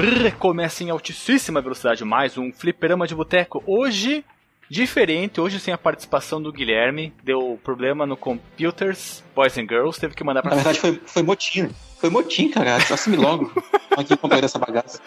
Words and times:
Recomeça 0.00 0.82
em 0.82 0.88
altíssima 0.88 1.60
velocidade 1.60 2.02
mais 2.06 2.38
um 2.38 2.50
fliperama 2.50 3.06
de 3.06 3.14
boteco. 3.14 3.62
Hoje, 3.66 4.24
diferente, 4.68 5.42
hoje 5.42 5.60
sem 5.60 5.74
a 5.74 5.78
participação 5.78 6.40
do 6.40 6.50
Guilherme, 6.50 7.12
deu 7.22 7.60
problema 7.62 8.06
no 8.06 8.16
Computers 8.16 9.22
Boys 9.34 9.58
and 9.58 9.66
Girls, 9.68 10.00
teve 10.00 10.14
que 10.14 10.24
mandar 10.24 10.40
pra... 10.40 10.52
Na 10.52 10.56
verdade 10.56 10.80
foi, 10.80 10.98
foi 11.04 11.22
motim, 11.22 11.68
foi 11.98 12.08
motim, 12.08 12.48
cara, 12.48 12.76
assume 12.76 13.18
logo 13.18 13.52
aqui 13.94 14.16
comprei 14.16 14.42
essa 14.42 14.58
bagaça. 14.58 15.02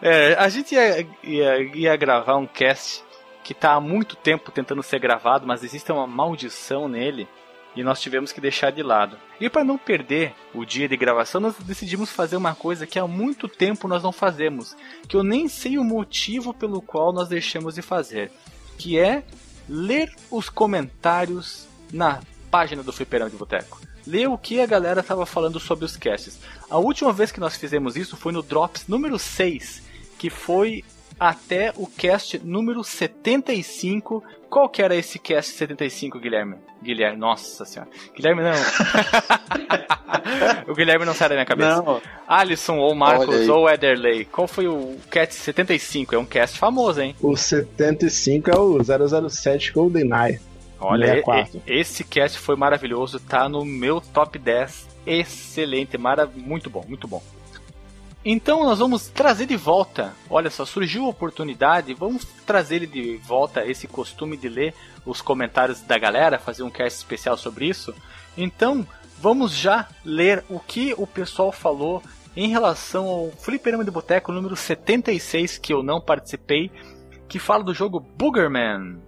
É, 0.00 0.34
a 0.38 0.48
gente 0.48 0.74
ia, 0.74 1.06
ia, 1.22 1.62
ia 1.74 1.96
gravar 1.96 2.36
um 2.36 2.46
cast 2.46 3.04
que 3.44 3.52
tá 3.52 3.74
há 3.74 3.80
muito 3.80 4.16
tempo 4.16 4.50
tentando 4.50 4.82
ser 4.82 4.98
gravado, 4.98 5.46
mas 5.46 5.62
existe 5.62 5.92
uma 5.92 6.06
maldição 6.06 6.88
nele 6.88 7.28
e 7.76 7.82
nós 7.82 8.00
tivemos 8.00 8.32
que 8.32 8.40
deixar 8.40 8.70
de 8.70 8.82
lado. 8.82 9.16
E 9.40 9.48
para 9.48 9.64
não 9.64 9.78
perder 9.78 10.34
o 10.54 10.64
dia 10.64 10.88
de 10.88 10.96
gravação, 10.96 11.40
nós 11.40 11.54
decidimos 11.56 12.10
fazer 12.10 12.36
uma 12.36 12.54
coisa 12.54 12.86
que 12.86 12.98
há 12.98 13.06
muito 13.06 13.48
tempo 13.48 13.88
nós 13.88 14.02
não 14.02 14.12
fazemos, 14.12 14.76
que 15.08 15.16
eu 15.16 15.22
nem 15.22 15.48
sei 15.48 15.78
o 15.78 15.84
motivo 15.84 16.52
pelo 16.52 16.82
qual 16.82 17.12
nós 17.12 17.28
deixamos 17.28 17.74
de 17.74 17.82
fazer, 17.82 18.32
que 18.76 18.98
é 18.98 19.22
ler 19.68 20.12
os 20.30 20.48
comentários 20.48 21.66
na 21.92 22.20
página 22.50 22.82
do 22.82 22.92
Fliperão 22.92 23.28
de 23.28 23.36
Boteco. 23.36 23.80
Ler 24.06 24.28
o 24.28 24.38
que 24.38 24.60
a 24.60 24.66
galera 24.66 25.00
estava 25.00 25.26
falando 25.26 25.60
sobre 25.60 25.84
os 25.84 25.96
casts. 25.96 26.38
A 26.70 26.78
última 26.78 27.12
vez 27.12 27.30
que 27.30 27.40
nós 27.40 27.56
fizemos 27.56 27.94
isso 27.94 28.16
foi 28.16 28.32
no 28.32 28.42
Drops 28.42 28.88
número 28.88 29.18
6, 29.18 29.82
que 30.18 30.30
foi 30.30 30.82
até 31.18 31.72
o 31.76 31.86
cast 31.86 32.38
número 32.44 32.84
75. 32.84 34.22
Qual 34.48 34.68
que 34.68 34.82
era 34.82 34.96
esse 34.96 35.18
cast 35.18 35.52
75, 35.52 36.18
Guilherme? 36.18 36.56
Guilherme, 36.82 37.18
nossa 37.18 37.64
senhora. 37.64 37.90
Guilherme 38.14 38.42
não. 38.42 38.52
o 40.72 40.74
Guilherme 40.74 41.04
não 41.04 41.14
sai 41.14 41.28
da 41.28 41.34
minha 41.34 41.46
cabeça. 41.46 41.82
Não. 41.82 42.00
Alisson 42.26 42.78
ou 42.78 42.94
Marcos 42.94 43.48
ou 43.48 43.68
Ederley. 43.68 44.24
Qual 44.24 44.46
foi 44.46 44.68
o 44.68 44.96
cast 45.10 45.34
75? 45.34 46.14
É 46.14 46.18
um 46.18 46.24
cast 46.24 46.58
famoso, 46.58 47.00
hein? 47.00 47.14
O 47.20 47.36
75 47.36 48.50
é 48.50 48.58
o 48.58 48.78
007 49.28 49.72
GoldenEye. 49.72 50.40
Olha, 50.80 51.24
esse 51.66 52.04
cast 52.04 52.38
foi 52.38 52.54
maravilhoso, 52.54 53.18
tá 53.18 53.48
no 53.48 53.64
meu 53.64 54.00
top 54.00 54.38
10. 54.38 54.86
Excelente, 55.04 55.98
mara 55.98 56.24
muito 56.26 56.70
bom, 56.70 56.84
muito 56.86 57.08
bom. 57.08 57.20
Então 58.24 58.64
nós 58.64 58.80
vamos 58.80 59.08
trazer 59.08 59.46
de 59.46 59.56
volta. 59.56 60.14
Olha 60.28 60.50
só, 60.50 60.64
surgiu 60.64 61.04
a 61.04 61.08
oportunidade, 61.08 61.94
vamos 61.94 62.24
trazer 62.44 62.86
de 62.86 63.16
volta 63.18 63.64
esse 63.64 63.86
costume 63.86 64.36
de 64.36 64.48
ler 64.48 64.74
os 65.06 65.22
comentários 65.22 65.80
da 65.82 65.96
galera, 65.98 66.38
fazer 66.38 66.62
um 66.62 66.70
cast 66.70 66.98
especial 66.98 67.36
sobre 67.36 67.66
isso. 67.66 67.94
Então, 68.36 68.86
vamos 69.20 69.56
já 69.56 69.88
ler 70.04 70.44
o 70.48 70.58
que 70.58 70.94
o 70.98 71.06
pessoal 71.06 71.52
falou 71.52 72.02
em 72.36 72.48
relação 72.48 73.06
ao 73.06 73.30
Fliperama 73.30 73.84
de 73.84 73.90
Boteco 73.90 74.32
número 74.32 74.56
76, 74.56 75.58
que 75.58 75.72
eu 75.72 75.82
não 75.82 76.00
participei, 76.00 76.70
que 77.28 77.38
fala 77.38 77.64
do 77.64 77.74
jogo 77.74 78.00
Boogerman. 78.00 79.00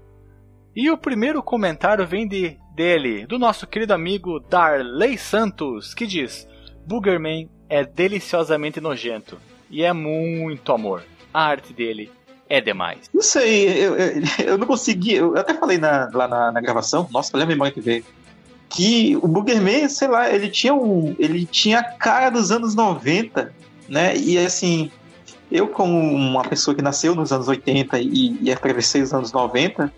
E 0.75 0.91
o 0.91 0.99
primeiro 0.99 1.43
comentário 1.43 2.07
vem 2.07 2.27
de 2.27 2.57
dele, 2.75 3.27
do 3.27 3.39
nosso 3.39 3.67
querido 3.67 3.93
amigo 3.93 4.41
Darley 4.41 5.19
Santos, 5.19 5.95
que 5.95 6.07
diz: 6.07 6.49
Boogerman 6.87 7.49
é 7.71 7.85
deliciosamente 7.85 8.81
nojento 8.81 9.39
e 9.71 9.85
é 9.85 9.93
muito 9.93 10.73
amor. 10.73 11.05
A 11.33 11.45
arte 11.45 11.73
dele 11.73 12.11
é 12.49 12.61
demais. 12.61 13.09
Não 13.15 13.23
sei, 13.23 13.69
eu, 13.69 13.97
eu, 13.97 14.23
eu 14.45 14.59
não 14.59 14.67
consegui. 14.67 15.15
Eu 15.15 15.39
até 15.39 15.55
falei 15.55 15.79
na, 15.79 16.11
lá 16.13 16.27
na, 16.27 16.53
na, 16.53 16.61
gravação, 16.61 17.09
nossa, 17.13 17.31
olha 17.35 17.45
a 17.45 17.47
memória 17.47 17.73
que 17.73 17.81
veio. 17.81 18.05
Que 18.69 19.17
o 19.17 19.29
Boogerman, 19.29 19.89
sei 19.89 20.09
lá, 20.09 20.29
ele 20.29 20.49
tinha 20.49 20.75
um. 20.75 21.15
Ele 21.19 21.47
tinha 21.47 21.79
a 21.79 21.85
cara 21.85 22.31
dos 22.31 22.51
anos 22.51 22.75
90, 22.75 23.53
né? 23.89 24.17
E 24.17 24.37
assim, 24.39 24.91
eu, 25.51 25.69
como 25.69 25.97
uma 25.97 26.43
pessoa 26.43 26.75
que 26.75 26.83
nasceu 26.83 27.15
nos 27.15 27.33
anos 27.33 27.47
80 27.47 28.01
e, 28.01 28.39
e 28.43 28.53
atravessei 28.53 29.03
os 29.03 29.13
anos 29.13 29.33
90, 29.33 29.93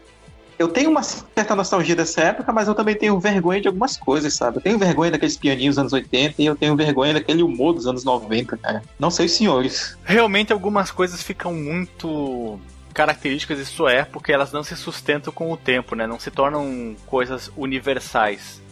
eu 0.62 0.68
tenho 0.68 0.90
uma 0.90 1.02
certa 1.02 1.56
nostalgia 1.56 1.96
dessa 1.96 2.20
época, 2.20 2.52
mas 2.52 2.68
eu 2.68 2.74
também 2.74 2.94
tenho 2.94 3.18
vergonha 3.18 3.60
de 3.60 3.68
algumas 3.68 3.96
coisas, 3.96 4.32
sabe? 4.32 4.58
Eu 4.58 4.62
tenho 4.62 4.78
vergonha 4.78 5.10
daqueles 5.10 5.36
pianinhos 5.36 5.74
dos 5.74 5.80
anos 5.80 5.92
80 5.92 6.40
e 6.40 6.46
eu 6.46 6.54
tenho 6.54 6.76
vergonha 6.76 7.14
daquele 7.14 7.42
humor 7.42 7.74
dos 7.74 7.86
anos 7.86 8.04
90, 8.04 8.56
cara. 8.56 8.82
Não 8.98 9.10
sei 9.10 9.26
os 9.26 9.32
senhores. 9.32 9.98
Realmente 10.04 10.52
algumas 10.52 10.90
coisas 10.90 11.22
ficam 11.22 11.52
muito 11.52 12.60
características 12.94 13.58
de 13.58 13.64
sua 13.64 13.92
época 13.92 14.30
e 14.30 14.34
elas 14.34 14.52
não 14.52 14.62
se 14.62 14.76
sustentam 14.76 15.32
com 15.32 15.50
o 15.50 15.56
tempo, 15.56 15.96
né? 15.96 16.06
Não 16.06 16.20
se 16.20 16.30
tornam 16.30 16.94
coisas 17.06 17.50
universais. 17.56 18.62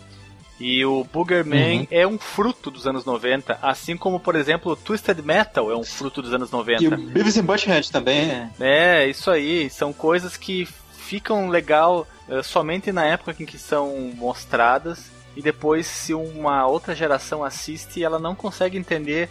E 0.60 0.84
o 0.84 1.04
Boogerman 1.04 1.80
uhum. 1.80 1.86
é 1.90 2.06
um 2.06 2.18
fruto 2.18 2.70
dos 2.70 2.86
anos 2.86 3.06
90, 3.06 3.58
assim 3.62 3.96
como, 3.96 4.20
por 4.20 4.36
exemplo, 4.36 4.72
o 4.72 4.76
Twisted 4.76 5.18
Metal 5.24 5.72
é 5.72 5.76
um 5.76 5.82
fruto 5.82 6.20
dos 6.20 6.34
anos 6.34 6.50
90. 6.50 6.84
E 6.84 6.88
o 6.88 6.96
Beavis 6.98 7.38
and 7.38 7.44
Butthead 7.44 7.90
também 7.90 8.30
é. 8.30 8.50
É, 8.60 9.08
isso 9.08 9.30
aí. 9.30 9.70
São 9.70 9.90
coisas 9.90 10.36
que 10.36 10.68
ficam 11.10 11.48
legal 11.48 12.06
uh, 12.28 12.40
somente 12.40 12.92
na 12.92 13.04
época 13.04 13.34
em 13.42 13.44
que 13.44 13.58
são 13.58 14.12
mostradas 14.14 15.10
e 15.34 15.42
depois 15.42 15.84
se 15.84 16.14
uma 16.14 16.64
outra 16.68 16.94
geração 16.94 17.42
assiste 17.42 18.04
ela 18.04 18.20
não 18.20 18.32
consegue 18.32 18.78
entender 18.78 19.28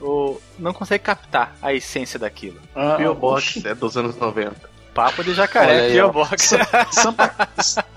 ou 0.00 0.40
não 0.56 0.72
consegue 0.72 1.02
captar 1.02 1.56
a 1.60 1.74
essência 1.74 2.16
daquilo. 2.16 2.60
Ah, 2.76 2.94
Pio 2.96 3.12
Box 3.12 3.66
é 3.66 3.74
dos 3.74 3.96
anos 3.96 4.16
90. 4.16 4.70
Papo 4.94 5.24
de 5.24 5.34
jacaré, 5.34 5.90
Pio 5.90 6.12
Box. 6.12 6.50
Sampa, 6.92 7.34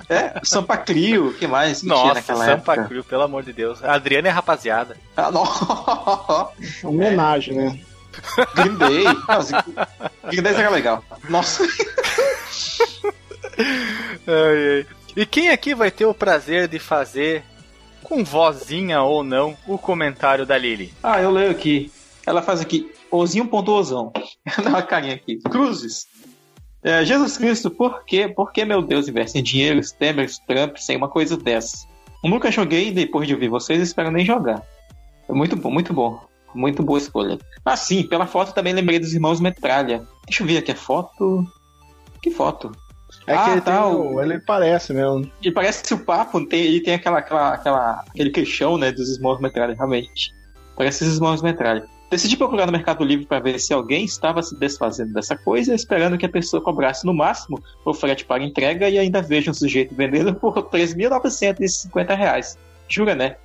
é, 0.10 0.40
Sampa 0.44 0.78
Crio, 0.78 1.34
que 1.36 1.46
mais 1.46 1.82
que 1.82 1.88
Nossa, 1.88 2.22
Sampa 2.24 2.74
época? 2.74 2.84
Crio, 2.86 3.04
pelo 3.04 3.22
amor 3.22 3.44
de 3.44 3.54
Deus. 3.54 3.84
A 3.84 3.94
Adriana 3.94 4.30
é 4.30 4.32
rapaziada. 4.32 4.98
Ah, 5.16 5.30
não. 5.30 5.44
Homenagem, 6.90 7.56
né? 7.56 7.80
Green 8.56 8.76
Day. 8.76 9.04
Nossa, 9.28 9.66
Green 10.26 10.42
Day 10.42 10.54
era 10.54 10.70
legal. 10.70 11.04
Nossa 11.30 11.64
ai, 14.28 14.78
ai. 14.78 14.86
E 15.16 15.26
quem 15.26 15.50
aqui 15.50 15.74
vai 15.76 15.92
ter 15.92 16.06
o 16.06 16.14
prazer 16.14 16.68
de 16.68 16.80
fazer, 16.80 17.44
com 18.04 18.24
vozinha 18.24 19.02
ou 19.02 19.24
não, 19.24 19.58
o 19.68 19.78
comentário 19.78 20.46
da 20.46 20.58
Lily? 20.58 20.94
Ah, 21.04 21.22
eu 21.22 21.32
leio 21.32 21.52
aqui. 21.52 21.92
Ela 22.26 22.42
faz 22.42 22.62
aqui, 22.62 22.92
ozinho.ozão. 23.12 24.12
Dá 24.64 24.70
uma 24.70 24.82
carinha 24.82 25.16
aqui. 25.16 25.38
Cruzes. 25.38 26.08
É, 26.82 27.04
Jesus 27.04 27.38
Cristo, 27.38 27.70
por 27.70 28.06
quê? 28.06 28.30
Por 28.30 28.54
que, 28.54 28.64
meu 28.64 28.82
Deus, 28.82 29.08
investem 29.08 29.44
dinheiro, 29.44 29.82
Temer, 29.98 30.30
Trump, 30.48 30.78
sem 30.78 30.96
uma 30.96 31.10
coisa 31.10 31.36
dessas? 31.36 31.88
Eu 32.24 32.30
nunca 32.30 32.52
joguei 32.52 32.88
e 32.90 32.92
depois 32.92 33.28
de 33.28 33.34
ouvir 33.34 33.50
vocês, 33.50 33.82
espero 33.82 34.12
nem 34.12 34.26
jogar. 34.26 34.62
É 35.28 35.34
muito 35.34 35.56
bom, 35.56 35.70
muito 35.70 35.94
bom. 35.94 36.29
Muito 36.54 36.84
boa 36.84 36.98
escolha. 36.98 37.38
Ah, 37.64 37.78
sim, 37.78 38.04
pela 38.04 38.26
foto 38.26 38.54
também 38.54 38.74
lembrei 38.74 39.00
dos 39.00 39.14
irmãos 39.14 39.40
Metralha. 39.40 40.08
Deixa 40.26 40.44
eu 40.44 40.48
ver 40.48 40.58
aqui 40.58 40.72
a 40.72 40.76
foto. 40.76 41.46
Que 42.22 42.32
foto? 42.32 42.72
É 43.26 43.34
ah, 43.34 43.46
que 43.46 43.52
ele, 43.52 43.62
tá, 43.62 43.88
o... 43.88 44.22
ele 44.22 44.40
parece 44.40 44.94
mesmo. 44.94 45.30
Ele 45.42 45.54
parece 45.54 45.94
o 45.94 46.00
papo, 46.00 46.46
tem, 46.46 46.62
ele 46.62 46.82
tem 46.82 46.96
aquela, 46.96 47.20
aquela, 47.20 47.54
aquela, 47.54 48.04
aquele 48.10 48.30
queixão, 48.30 48.78
né, 48.78 48.92
dos 48.92 49.16
Small 49.16 49.40
Metralha, 49.42 49.76
realmente. 49.76 50.34
Parece 50.76 51.04
os 51.04 51.16
Small 51.16 51.42
Metralha. 51.42 51.86
Decidi 52.10 52.36
procurar 52.36 52.66
no 52.66 52.72
Mercado 52.72 53.04
Livre 53.04 53.28
para 53.28 53.40
ver 53.40 53.60
se 53.60 53.72
alguém 53.72 54.04
estava 54.04 54.42
se 54.42 54.58
desfazendo 54.58 55.14
dessa 55.14 55.38
coisa, 55.38 55.76
esperando 55.76 56.18
que 56.18 56.26
a 56.26 56.30
pessoa 56.30 56.62
cobrasse 56.62 57.06
no 57.06 57.14
máximo 57.14 57.62
o 57.86 57.94
frete 57.94 58.26
para 58.26 58.44
entrega 58.44 58.90
e 58.90 58.98
ainda 58.98 59.22
veja 59.22 59.52
um 59.52 59.54
sujeito 59.54 59.94
vendendo 59.94 60.34
por 60.34 60.56
R$ 60.56 60.64
3.950. 60.64 62.58
Jura, 62.88 63.14
né? 63.14 63.36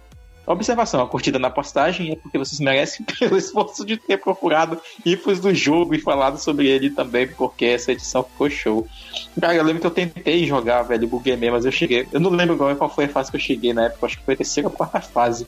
Observação, 0.47 1.01
a 1.01 1.09
curtida 1.09 1.39
na 1.39 1.49
postagem 1.49 2.13
é 2.13 2.17
porque 2.17 2.37
vocês 2.37 2.61
merecem 2.61 3.05
pelo 3.19 3.37
esforço 3.37 3.85
de 3.85 3.97
ter 3.97 4.19
procurado 4.19 4.81
infos 5.05 5.41
do 5.41 5.55
jogo 5.55 5.95
e 5.95 6.01
falado 6.01 6.39
sobre 6.39 6.69
ele 6.69 6.91
também, 6.91 7.27
porque 7.27 7.65
essa 7.65 7.93
edição 7.93 8.23
ficou 8.23 8.51
show. 8.51 8.87
Cara, 9.41 9.55
eu 9.55 9.65
lembro 9.65 9.81
que 9.81 9.87
eu 9.87 9.91
tentei 9.91 10.47
jogar, 10.47 10.83
velho, 10.83 11.09
buguei 11.09 11.37
mesmo, 11.37 11.57
mas 11.57 11.65
eu 11.65 11.73
cheguei. 11.73 12.07
Eu 12.13 12.21
não 12.21 12.31
lembro 12.31 12.55
agora 12.55 12.77
qual 12.77 12.91
foi 12.91 13.07
a 13.07 13.09
fase 13.09 13.31
que 13.31 13.37
eu 13.37 13.41
cheguei 13.41 13.73
na 13.73 13.87
época, 13.87 14.07
acho 14.07 14.19
que 14.19 14.25
foi 14.25 14.35
a 14.35 14.37
terceira 14.37 14.69
ou 14.69 14.75
quarta 14.75 15.01
fase. 15.01 15.47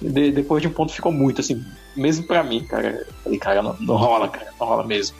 De, 0.00 0.32
depois 0.32 0.60
de 0.60 0.68
um 0.68 0.72
ponto 0.72 0.92
ficou 0.92 1.12
muito, 1.12 1.40
assim, 1.40 1.64
mesmo 1.96 2.26
pra 2.26 2.42
mim, 2.42 2.64
cara. 2.64 3.06
Falei, 3.22 3.38
cara, 3.38 3.62
não, 3.62 3.76
não 3.78 3.96
rola, 3.96 4.28
cara, 4.28 4.48
não 4.58 4.66
rola 4.66 4.84
mesmo. 4.84 5.16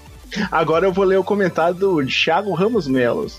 Agora 0.50 0.86
eu 0.86 0.92
vou 0.92 1.04
ler 1.04 1.18
o 1.18 1.24
comentário 1.24 1.74
do 1.74 2.04
Thiago 2.06 2.52
Ramos 2.52 2.88
Melos. 2.88 3.38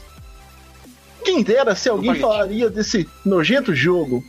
Quem 1.24 1.42
dera 1.42 1.76
se 1.76 1.90
alguém 1.90 2.16
falaria 2.16 2.70
desse 2.70 3.10
nojento 3.26 3.74
jogo 3.74 4.24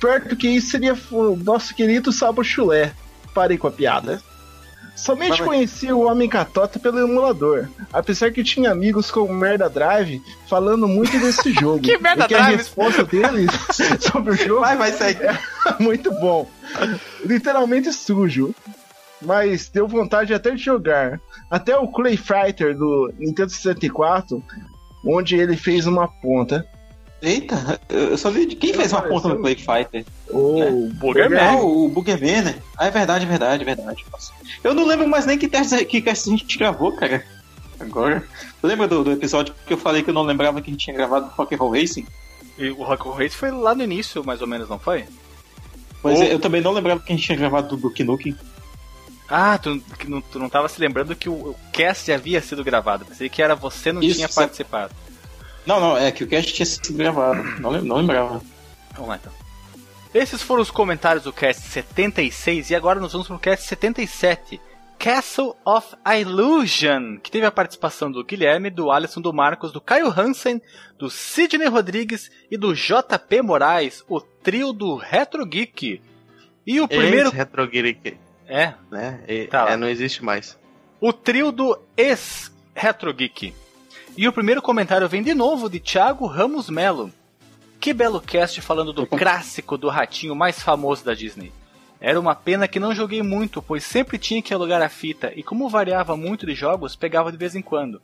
Perto 0.00 0.36
que 0.36 0.48
isso 0.48 0.70
seria 0.70 0.96
o 1.10 1.36
nosso 1.36 1.74
querido 1.74 2.12
Sabo 2.12 2.42
Chulé. 2.44 2.92
Parei 3.34 3.56
com 3.58 3.66
a 3.66 3.70
piada. 3.72 4.20
Somente 4.94 5.42
conheci 5.42 5.92
o 5.92 6.00
Homem 6.06 6.26
Catota 6.26 6.78
pelo 6.78 6.98
emulador, 6.98 7.68
apesar 7.92 8.32
que 8.32 8.42
tinha 8.42 8.70
amigos 8.70 9.10
com 9.10 9.30
Merda 9.30 9.68
Drive 9.68 10.22
falando 10.48 10.88
muito 10.88 11.18
desse 11.20 11.52
jogo. 11.60 11.80
que 11.82 11.98
Merda 11.98 12.24
e 12.24 12.28
que 12.28 12.34
Drive? 12.34 12.54
a 12.54 12.56
resposta 12.56 13.04
deles 13.04 13.50
sobre 14.00 14.32
o 14.32 14.36
jogo 14.36 14.60
vai, 14.60 14.74
vai 14.76 14.92
sair. 14.92 15.18
é 15.22 15.38
muito 15.78 16.10
bom. 16.12 16.48
Literalmente 17.24 17.92
sujo. 17.92 18.54
Mas 19.20 19.68
deu 19.68 19.86
vontade 19.86 20.32
até 20.34 20.50
de 20.52 20.62
jogar. 20.62 21.20
Até 21.50 21.76
o 21.76 21.88
Clay 21.88 22.16
Fighter 22.16 22.76
do 22.76 23.12
Nintendo 23.18 23.50
64, 23.50 24.42
onde 25.04 25.36
ele 25.36 25.56
fez 25.56 25.86
uma 25.86 26.06
ponta. 26.08 26.66
Eita, 27.28 27.80
eu 27.88 28.16
só 28.16 28.28
li 28.28 28.46
de 28.46 28.54
quem 28.54 28.72
fez 28.72 28.92
uma 28.92 29.02
ponta 29.02 29.28
no 29.28 29.40
Play 29.40 29.56
Fighter? 29.56 30.04
O 30.30 30.62
É. 30.62 30.70
Boogerman. 30.70 31.38
Ah, 31.40 31.56
o 31.56 31.88
Boogerman, 31.88 32.42
né? 32.42 32.54
Ah, 32.78 32.86
é 32.86 32.90
verdade, 32.90 33.24
é 33.24 33.28
verdade, 33.28 33.62
é 33.62 33.66
verdade. 33.66 34.04
Nossa. 34.12 34.32
Eu 34.62 34.72
não 34.74 34.86
lembro 34.86 35.08
mais 35.08 35.26
nem 35.26 35.36
que 35.36 35.48
teste 35.48 35.84
que 35.86 36.00
cast 36.00 36.28
a 36.28 36.36
gente 36.36 36.56
gravou, 36.56 36.92
cara. 36.92 37.24
Agora. 37.80 38.22
Lembra 38.62 38.86
do, 38.86 39.02
do 39.02 39.10
episódio 39.12 39.52
que 39.66 39.72
eu 39.72 39.76
falei 39.78 40.02
que 40.04 40.10
eu 40.10 40.14
não 40.14 40.22
lembrava 40.22 40.60
que 40.62 40.70
a 40.70 40.72
gente 40.72 40.84
tinha 40.84 40.94
gravado 40.96 41.28
Rock 41.36 41.54
and 41.54 41.58
Roll 41.58 41.72
Racing? 41.72 42.06
E 42.56 42.70
o 42.70 42.82
Rock 42.84 43.08
Race 43.08 43.36
foi 43.36 43.50
lá 43.50 43.74
no 43.74 43.82
início, 43.82 44.24
mais 44.24 44.40
ou 44.40 44.46
menos, 44.46 44.68
não 44.68 44.78
foi? 44.78 45.04
Mas 46.04 46.20
Oh. 46.20 46.22
eu 46.22 46.38
também 46.38 46.60
não 46.60 46.70
lembrava 46.72 47.00
que 47.00 47.12
a 47.12 47.16
gente 47.16 47.26
tinha 47.26 47.36
gravado 47.36 47.68
do 47.68 47.76
Duke 47.76 48.04
Nukem. 48.04 48.36
Ah, 49.28 49.58
tu, 49.58 49.80
que 49.98 50.08
não- 50.08 50.20
tu 50.20 50.38
não 50.38 50.48
tava 50.48 50.68
se 50.68 50.80
lembrando 50.80 51.16
que 51.16 51.28
o, 51.28 51.32
o 51.32 51.56
cast 51.72 52.10
havia 52.12 52.40
sido 52.40 52.62
gravado. 52.62 53.04
Pensei 53.04 53.28
que 53.28 53.42
era 53.42 53.56
você 53.56 53.90
não 53.90 54.00
Isso, 54.00 54.14
tinha 54.16 54.28
você- 54.28 54.34
participado. 54.40 54.94
Não, 55.66 55.80
não, 55.80 55.96
é 55.96 56.10
que 56.12 56.24
o 56.24 56.26
cast 56.28 56.52
tinha 56.52 56.66
sido 56.66 56.92
gravado. 56.96 57.42
Não, 57.60 57.72
não 57.82 57.96
lembrava. 57.96 58.40
Vamos 58.92 59.08
lá 59.08 59.16
então. 59.16 59.32
Esses 60.14 60.40
foram 60.40 60.62
os 60.62 60.70
comentários 60.70 61.24
do 61.24 61.32
cast 61.32 61.60
76 61.62 62.70
e 62.70 62.74
agora 62.74 63.00
nós 63.00 63.12
vamos 63.12 63.26
pro 63.26 63.38
cast 63.38 63.66
77. 63.66 64.60
Castle 64.98 65.54
of 65.66 65.94
Illusion, 66.06 67.18
que 67.18 67.30
teve 67.30 67.44
a 67.44 67.50
participação 67.50 68.10
do 68.10 68.24
Guilherme, 68.24 68.70
do 68.70 68.90
Alisson, 68.90 69.20
do 69.20 69.30
Marcos, 69.32 69.70
do 69.70 69.80
Caio 69.80 70.08
Hansen, 70.08 70.62
do 70.98 71.10
Sidney 71.10 71.68
Rodrigues 71.68 72.30
e 72.50 72.56
do 72.56 72.72
JP 72.74 73.42
Moraes, 73.42 74.02
o 74.08 74.20
trio 74.20 74.72
do 74.72 74.96
Retro 74.96 75.44
Geek. 75.44 76.00
E 76.66 76.80
o 76.80 76.88
primeiro. 76.88 77.30
Retro 77.30 77.66
Geek, 77.68 78.16
É, 78.48 78.72
né? 78.90 79.20
E- 79.28 79.46
Tá 79.48 79.66
é, 79.70 79.76
não 79.76 79.86
existe 79.88 80.24
mais. 80.24 80.58
o 80.98 81.12
trio 81.12 81.52
do 81.52 81.78
ex-Retro 81.96 83.12
Geek. 83.12 83.52
E 84.16 84.26
o 84.26 84.32
primeiro 84.32 84.62
comentário 84.62 85.06
vem 85.06 85.22
de 85.22 85.34
novo 85.34 85.68
de 85.68 85.78
Thiago 85.78 86.26
Ramos 86.26 86.70
Melo. 86.70 87.12
Que 87.78 87.92
belo 87.92 88.18
cast 88.18 88.62
falando 88.62 88.90
do 88.90 89.04
clássico 89.06 89.76
do 89.76 89.90
ratinho 89.90 90.34
mais 90.34 90.62
famoso 90.62 91.04
da 91.04 91.12
Disney. 91.12 91.52
Era 92.00 92.18
uma 92.18 92.34
pena 92.34 92.66
que 92.66 92.80
não 92.80 92.94
joguei 92.94 93.22
muito, 93.22 93.60
pois 93.60 93.84
sempre 93.84 94.16
tinha 94.16 94.40
que 94.40 94.54
alugar 94.54 94.80
a 94.80 94.88
fita 94.88 95.32
e 95.36 95.42
como 95.42 95.68
variava 95.68 96.16
muito 96.16 96.46
de 96.46 96.54
jogos, 96.54 96.96
pegava 96.96 97.30
de 97.30 97.36
vez 97.36 97.54
em 97.54 97.60
quando. 97.60 98.00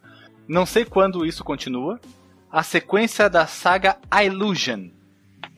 Não 0.46 0.66
sei 0.66 0.84
quando 0.84 1.24
isso 1.24 1.42
continua. 1.42 1.98
A 2.50 2.62
sequência 2.62 3.30
da 3.30 3.46
saga 3.46 3.96
Illusion. 4.22 4.88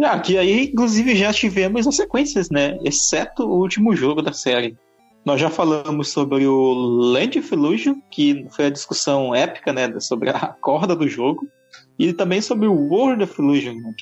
Ah, 0.00 0.20
que 0.20 0.38
aí, 0.38 0.66
inclusive, 0.66 1.16
já 1.16 1.32
tivemos 1.32 1.86
as 1.86 1.96
sequências, 1.96 2.48
né? 2.48 2.78
Exceto 2.84 3.44
o 3.44 3.58
último 3.58 3.94
jogo 3.96 4.22
da 4.22 4.32
série. 4.32 4.76
Nós 5.24 5.40
já 5.40 5.48
falamos 5.48 6.10
sobre 6.10 6.46
o 6.46 6.72
Land 6.74 7.38
of 7.38 7.54
Illusion, 7.54 7.94
que 8.10 8.46
foi 8.50 8.66
a 8.66 8.70
discussão 8.70 9.34
épica, 9.34 9.72
né? 9.72 9.98
Sobre 9.98 10.28
a 10.30 10.48
corda 10.60 10.94
do 10.94 11.08
jogo. 11.08 11.48
E 11.98 12.12
também 12.12 12.42
sobre 12.42 12.66
o 12.66 12.74
World 12.74 13.22
of 13.22 13.40
Illusion, 13.40 13.74
né, 13.74 13.94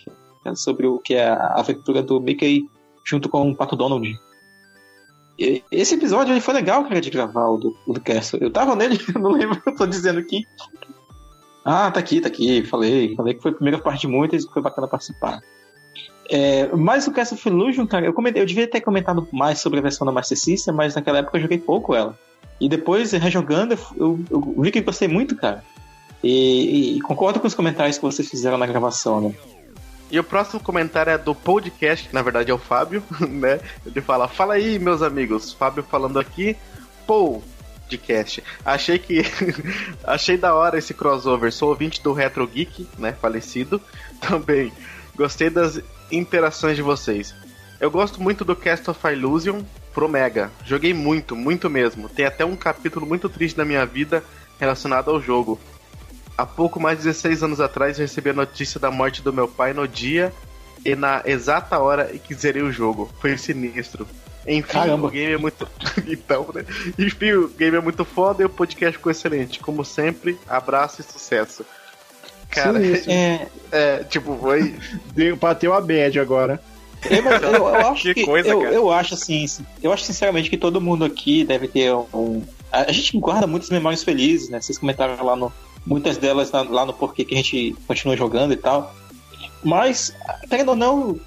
é 0.46 0.54
sobre 0.54 0.86
o 0.86 0.98
que 0.98 1.14
é 1.14 1.28
a 1.28 1.54
aventura 1.58 2.02
do 2.02 2.20
Mickey 2.20 2.64
junto 3.04 3.28
com 3.28 3.50
o 3.50 3.56
Pato 3.56 3.76
Donald. 3.76 4.08
Esse 5.70 5.94
episódio 5.94 6.32
ele 6.32 6.40
foi 6.40 6.54
legal, 6.54 6.84
cara, 6.84 7.00
de 7.00 7.10
gravar 7.10 7.48
o 7.48 7.58
do, 7.58 7.76
do 7.86 8.00
Castle. 8.00 8.40
Eu 8.40 8.50
tava 8.50 8.76
nele, 8.76 8.98
não 9.18 9.30
lembro 9.30 9.60
eu 9.66 9.74
tô 9.74 9.86
dizendo 9.86 10.18
aqui. 10.18 10.44
Ah, 11.64 11.90
tá 11.90 12.00
aqui, 12.00 12.20
tá 12.20 12.28
aqui. 12.28 12.64
Falei, 12.64 13.14
falei 13.14 13.34
que 13.34 13.42
foi 13.42 13.50
a 13.50 13.54
primeira 13.54 13.78
parte 13.78 14.02
de 14.02 14.08
muitas 14.08 14.44
e 14.44 14.50
foi 14.50 14.62
bacana 14.62 14.88
participar. 14.88 15.40
É, 16.34 16.66
mas 16.74 17.06
o 17.06 17.12
Castle 17.12 17.36
of 17.36 17.46
Illusion, 17.46 17.86
cara, 17.86 18.06
eu, 18.06 18.12
comentei, 18.14 18.40
eu 18.40 18.46
devia 18.46 18.66
ter 18.66 18.80
comentado 18.80 19.28
mais 19.30 19.60
sobre 19.60 19.78
a 19.78 19.82
versão 19.82 20.06
da 20.06 20.12
Master 20.12 20.38
System, 20.38 20.72
mas 20.72 20.94
naquela 20.94 21.18
época 21.18 21.36
eu 21.36 21.42
joguei 21.42 21.58
pouco 21.58 21.94
ela. 21.94 22.18
E 22.58 22.70
depois, 22.70 23.12
rejogando, 23.12 23.78
eu, 23.94 24.18
eu 24.30 24.54
vi 24.56 24.70
que 24.70 24.78
eu 24.78 24.82
gostei 24.82 25.06
muito, 25.06 25.36
cara. 25.36 25.62
E, 26.24 26.96
e 26.96 27.00
concordo 27.02 27.38
com 27.38 27.46
os 27.46 27.54
comentários 27.54 27.98
que 27.98 28.02
vocês 28.02 28.30
fizeram 28.30 28.56
na 28.56 28.66
gravação, 28.66 29.20
né? 29.20 29.34
E 30.10 30.18
o 30.18 30.24
próximo 30.24 30.58
comentário 30.58 31.10
é 31.10 31.18
do 31.18 31.34
podcast, 31.34 32.08
que 32.08 32.14
na 32.14 32.22
verdade 32.22 32.50
é 32.50 32.54
o 32.54 32.58
Fábio, 32.58 33.02
né? 33.28 33.60
Ele 33.84 34.00
fala: 34.00 34.26
Fala 34.26 34.54
aí, 34.54 34.78
meus 34.78 35.02
amigos. 35.02 35.52
Fábio 35.52 35.82
falando 35.82 36.18
aqui, 36.18 36.56
podcast. 37.06 38.42
Achei 38.64 38.98
que. 38.98 39.22
Achei 40.04 40.38
da 40.38 40.54
hora 40.54 40.78
esse 40.78 40.94
crossover. 40.94 41.52
Sou 41.52 41.68
ouvinte 41.68 42.02
do 42.02 42.14
Retro 42.14 42.46
Geek, 42.46 42.88
né? 42.96 43.12
Falecido. 43.12 43.78
Também. 44.20 44.72
Gostei 45.14 45.50
das 45.50 45.82
interações 46.12 46.76
de 46.76 46.82
vocês. 46.82 47.34
Eu 47.80 47.90
gosto 47.90 48.22
muito 48.22 48.44
do 48.44 48.54
Cast 48.54 48.88
of 48.90 49.00
Illusion 49.08 49.62
pro 49.92 50.08
Mega. 50.08 50.50
Joguei 50.64 50.94
muito, 50.94 51.34
muito 51.34 51.68
mesmo. 51.68 52.08
Tem 52.08 52.24
até 52.24 52.44
um 52.44 52.54
capítulo 52.54 53.06
muito 53.06 53.28
triste 53.28 53.56
da 53.56 53.64
minha 53.64 53.84
vida 53.84 54.22
relacionado 54.60 55.10
ao 55.10 55.20
jogo. 55.20 55.58
Há 56.36 56.46
pouco 56.46 56.78
mais 56.78 56.98
de 56.98 57.04
16 57.04 57.42
anos 57.42 57.60
atrás 57.60 57.98
eu 57.98 58.04
recebi 58.04 58.30
a 58.30 58.34
notícia 58.34 58.78
da 58.78 58.90
morte 58.90 59.22
do 59.22 59.32
meu 59.32 59.48
pai 59.48 59.72
no 59.72 59.86
dia 59.86 60.32
e 60.84 60.94
na 60.94 61.22
exata 61.24 61.78
hora 61.78 62.14
em 62.14 62.18
que 62.18 62.34
zerei 62.34 62.62
o 62.62 62.72
jogo. 62.72 63.10
Foi 63.20 63.36
sinistro. 63.36 64.06
Enfim, 64.46 64.72
Caramba. 64.72 65.06
o 65.06 65.10
game 65.10 65.32
é 65.32 65.38
muito. 65.38 65.68
então, 66.06 66.48
né? 66.54 66.64
Enfim, 66.98 67.32
o 67.32 67.48
game 67.48 67.76
é 67.76 67.80
muito 67.80 68.04
foda 68.04 68.42
e 68.42 68.46
o 68.46 68.50
podcast 68.50 68.96
ficou 68.96 69.12
excelente. 69.12 69.60
Como 69.60 69.84
sempre, 69.84 70.38
abraço 70.48 71.00
e 71.00 71.04
sucesso. 71.04 71.64
Cara, 72.52 72.78
É, 73.08 73.46
é, 73.72 74.04
tipo, 74.04 74.36
foi. 74.38 74.74
Deu, 75.14 75.36
bateu 75.36 75.72
a 75.74 75.80
bad 75.80 76.18
agora. 76.20 76.62
Eu, 77.10 77.22
mas 77.22 77.42
eu- 77.42 77.50
eu 77.52 77.66
acho 77.88 78.02
Que 78.02 78.14
que, 78.14 78.24
coisa, 78.24 78.48
eu, 78.48 78.60
cara. 78.60 78.74
eu 78.74 78.90
acho 78.92 79.14
assim, 79.14 79.44
eu 79.82 79.92
acho 79.92 80.04
sinceramente 80.04 80.48
que 80.48 80.56
todo 80.56 80.80
mundo 80.80 81.04
aqui 81.04 81.44
deve 81.44 81.66
ter 81.68 81.92
um. 81.92 82.42
A 82.70 82.90
gente 82.92 83.18
guarda 83.18 83.46
muitas 83.46 83.68
memórias 83.70 84.02
felizes, 84.04 84.48
né? 84.48 84.60
Vocês 84.60 84.78
comentaram 84.78 85.24
lá 85.24 85.34
no. 85.36 85.52
Muitas 85.84 86.16
delas 86.16 86.52
na- 86.52 86.62
lá 86.62 86.86
no 86.86 86.92
porquê 86.92 87.24
que 87.24 87.34
a 87.34 87.38
gente 87.38 87.74
continua 87.88 88.16
jogando 88.16 88.52
e 88.52 88.56
tal. 88.56 88.94
Mas, 89.64 90.14
querendo 90.48 90.70
ou 90.70 90.76
não, 90.76 91.18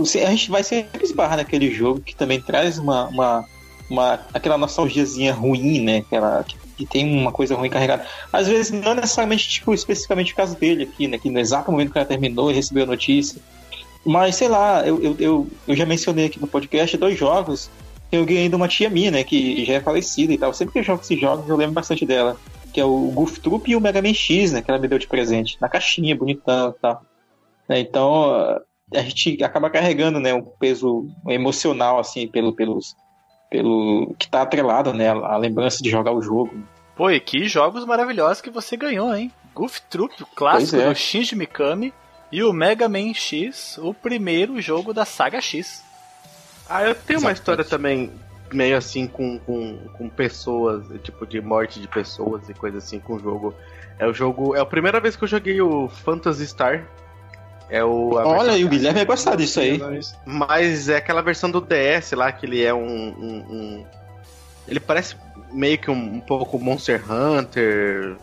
a 0.00 0.04
gente 0.30 0.50
vai 0.50 0.62
sempre 0.64 1.04
esbarrar 1.04 1.36
naquele 1.36 1.70
jogo 1.72 2.00
que 2.00 2.14
também 2.16 2.40
traz 2.40 2.78
uma. 2.78 3.06
uma, 3.08 3.44
uma 3.88 4.20
aquela 4.34 4.58
nostalgiazinha 4.58 5.32
ruim, 5.32 5.80
né? 5.82 5.98
Aquela, 5.98 6.42
que, 6.44 6.56
que 6.76 6.86
tem 6.86 7.18
uma 7.18 7.32
coisa 7.32 7.54
ruim 7.54 7.70
carregada. 7.70 8.06
Às 8.32 8.48
vezes, 8.48 8.70
não 8.70 8.94
necessariamente, 8.94 9.48
tipo, 9.48 9.72
especificamente 9.72 10.32
o 10.32 10.36
caso 10.36 10.56
dele 10.56 10.84
aqui, 10.84 11.06
né? 11.06 11.18
Que 11.18 11.30
no 11.30 11.38
exato 11.38 11.70
momento 11.70 11.92
que 11.92 11.98
ela 11.98 12.06
terminou 12.06 12.50
e 12.50 12.54
recebeu 12.54 12.84
a 12.84 12.86
notícia. 12.86 13.40
Mas 14.04 14.36
sei 14.36 14.48
lá, 14.48 14.86
eu, 14.86 15.00
eu, 15.02 15.16
eu, 15.18 15.46
eu 15.68 15.76
já 15.76 15.86
mencionei 15.86 16.26
aqui 16.26 16.40
no 16.40 16.46
podcast 16.46 16.96
dois 16.96 17.18
jogos. 17.18 17.70
Eu 18.10 18.26
ganhei 18.26 18.48
de 18.48 18.54
uma 18.54 18.68
tia 18.68 18.90
minha, 18.90 19.10
né? 19.10 19.24
Que 19.24 19.64
já 19.64 19.74
é 19.74 19.80
falecida 19.80 20.32
e 20.32 20.38
tal. 20.38 20.52
Sempre 20.52 20.72
que 20.72 20.78
eu 20.80 20.84
jogo 20.84 21.02
esses 21.02 21.20
jogos, 21.20 21.48
eu 21.48 21.56
lembro 21.56 21.74
bastante 21.74 22.04
dela. 22.04 22.36
Que 22.72 22.80
é 22.80 22.84
o 22.84 23.10
Goof 23.14 23.40
Troop 23.40 23.70
e 23.70 23.76
o 23.76 23.80
Mega 23.80 24.02
Man 24.02 24.14
X, 24.14 24.52
né? 24.52 24.60
Que 24.60 24.70
ela 24.70 24.80
me 24.80 24.88
deu 24.88 24.98
de 24.98 25.06
presente. 25.06 25.56
Na 25.60 25.68
caixinha, 25.68 26.16
bonitão 26.16 26.70
e 26.70 26.80
tal. 26.80 27.02
Né, 27.68 27.80
Então, 27.80 28.60
a 28.94 29.02
gente 29.02 29.42
acaba 29.42 29.70
carregando, 29.70 30.20
né? 30.20 30.34
Um 30.34 30.42
peso 30.42 31.08
emocional, 31.28 31.98
assim, 31.98 32.26
pelo, 32.26 32.52
pelos, 32.52 32.94
pelo 33.52 34.14
que 34.18 34.26
tá 34.26 34.40
atrelado, 34.40 34.94
né? 34.94 35.10
A 35.10 35.36
lembrança 35.36 35.82
de 35.82 35.90
jogar 35.90 36.12
o 36.12 36.22
jogo. 36.22 36.50
Pô, 36.96 37.10
e 37.10 37.20
que 37.20 37.46
jogos 37.46 37.84
maravilhosos 37.84 38.40
que 38.40 38.48
você 38.48 38.78
ganhou, 38.78 39.14
hein? 39.14 39.30
Goof 39.54 39.82
Troop, 39.90 40.22
o 40.22 40.26
clássico 40.26 40.70
Pois 40.70 40.82
é. 40.82 40.88
do 40.88 40.94
Shinji 40.94 41.36
Mikami, 41.36 41.92
e 42.32 42.42
o 42.42 42.50
Mega 42.50 42.88
Man 42.88 43.12
X, 43.12 43.76
o 43.76 43.92
primeiro 43.92 44.58
jogo 44.62 44.94
da 44.94 45.04
saga 45.04 45.38
X. 45.38 45.84
Ah, 46.66 46.82
eu 46.82 46.94
tenho 46.94 47.20
uma 47.20 47.30
Exatamente. 47.30 47.38
história 47.38 47.64
também 47.64 48.10
meio 48.50 48.76
assim 48.76 49.06
com, 49.06 49.38
com, 49.40 49.76
com 49.98 50.08
pessoas, 50.08 50.86
tipo 51.02 51.26
de 51.26 51.40
morte 51.42 51.78
de 51.78 51.86
pessoas 51.86 52.48
e 52.48 52.54
coisa 52.54 52.78
assim 52.78 52.98
com 52.98 53.16
o 53.16 53.18
jogo. 53.18 53.54
É 53.98 54.06
o 54.06 54.14
jogo. 54.14 54.56
É 54.56 54.60
a 54.60 54.66
primeira 54.66 54.98
vez 54.98 55.14
que 55.14 55.24
eu 55.24 55.28
joguei 55.28 55.60
o 55.60 55.88
Phantasy 55.88 56.46
Star. 56.46 56.86
É 57.72 57.82
o. 57.82 58.10
Olha, 58.28 58.56
e 58.58 58.64
o 58.64 58.68
Guilherme 58.68 58.98
vai 58.98 59.06
gostar 59.06 59.34
disso 59.36 59.58
aí. 59.58 59.78
Mas 60.26 60.88
é 60.90 60.96
aquela 60.96 61.22
versão 61.22 61.50
do 61.50 61.60
DS 61.60 62.12
lá 62.12 62.30
que 62.30 62.44
ele 62.44 62.62
é 62.62 62.72
um. 62.74 62.84
um- 62.86 63.44
um- 63.50 63.86
Ele 64.68 64.78
parece 64.78 65.16
meio 65.52 65.78
que 65.78 65.90
um, 65.90 65.94
um 66.16 66.20
pouco 66.20 66.58
Monster 66.58 67.02
Hunter. 67.10 68.16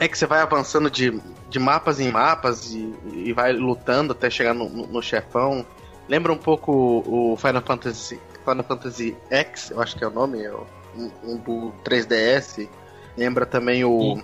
É 0.00 0.06
que 0.08 0.16
você 0.18 0.26
vai 0.26 0.40
avançando 0.40 0.90
de, 0.90 1.18
de 1.48 1.58
mapas 1.58 1.98
em 1.98 2.10
mapas 2.10 2.72
e, 2.72 2.94
e 3.12 3.32
vai 3.32 3.52
lutando 3.52 4.12
até 4.12 4.28
chegar 4.28 4.52
no, 4.54 4.68
no- 4.68 4.86
no 4.86 5.02
chefão. 5.02 5.64
Lembra 6.08 6.30
um 6.32 6.36
pouco 6.38 6.70
o 6.72 7.32
o 7.32 7.36
Final 7.36 7.62
Fantasy, 7.62 8.20
Final 8.44 8.64
Fantasy 8.64 9.16
X, 9.30 9.70
eu 9.70 9.80
acho 9.80 9.96
que 9.96 10.04
é 10.04 10.06
o 10.06 10.10
nome, 10.10 10.42
é 10.42 10.50
o- 10.52 10.66
um, 10.96 11.10
um 11.24 11.36
do 11.38 11.72
3DS. 11.84 12.68
Lembra 13.16 13.46
também 13.46 13.82
o. 13.84 14.20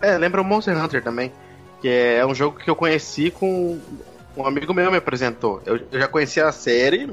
É, 0.00 0.16
lembra 0.16 0.40
o 0.40 0.44
Monster 0.44 0.76
Hunter 0.82 1.02
também. 1.02 1.32
Que 1.80 1.88
é 1.88 2.26
um 2.26 2.34
jogo 2.34 2.58
que 2.58 2.68
eu 2.68 2.76
conheci 2.76 3.30
com 3.30 3.78
um 4.36 4.46
amigo 4.46 4.72
meu 4.72 4.90
me 4.90 4.96
apresentou. 4.96 5.60
Eu, 5.66 5.80
eu 5.90 6.00
já 6.00 6.08
conhecia 6.08 6.46
a 6.46 6.52
série, 6.52 7.08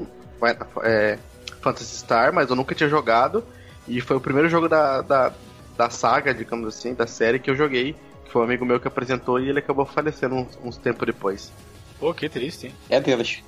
é, 0.82 1.18
Phantasy 1.60 1.96
Star, 1.96 2.32
mas 2.32 2.48
eu 2.48 2.56
nunca 2.56 2.74
tinha 2.74 2.88
jogado. 2.88 3.44
E 3.88 4.00
foi 4.00 4.16
o 4.16 4.20
primeiro 4.20 4.48
jogo 4.48 4.68
da, 4.68 5.02
da, 5.02 5.32
da 5.76 5.90
saga, 5.90 6.32
digamos 6.32 6.68
assim, 6.68 6.94
da 6.94 7.06
série 7.06 7.38
que 7.38 7.50
eu 7.50 7.56
joguei. 7.56 7.94
Que 8.24 8.32
foi 8.32 8.42
um 8.42 8.44
amigo 8.44 8.64
meu 8.64 8.80
que 8.80 8.88
apresentou 8.88 9.40
e 9.40 9.48
ele 9.48 9.58
acabou 9.58 9.84
falecendo 9.84 10.36
uns, 10.36 10.58
uns 10.62 10.76
tempos 10.76 11.06
depois. 11.06 11.52
Pô, 11.98 12.12
que 12.12 12.28
triste, 12.28 12.66
hein? 12.66 12.74
É 12.88 13.00
deles. 13.00 13.42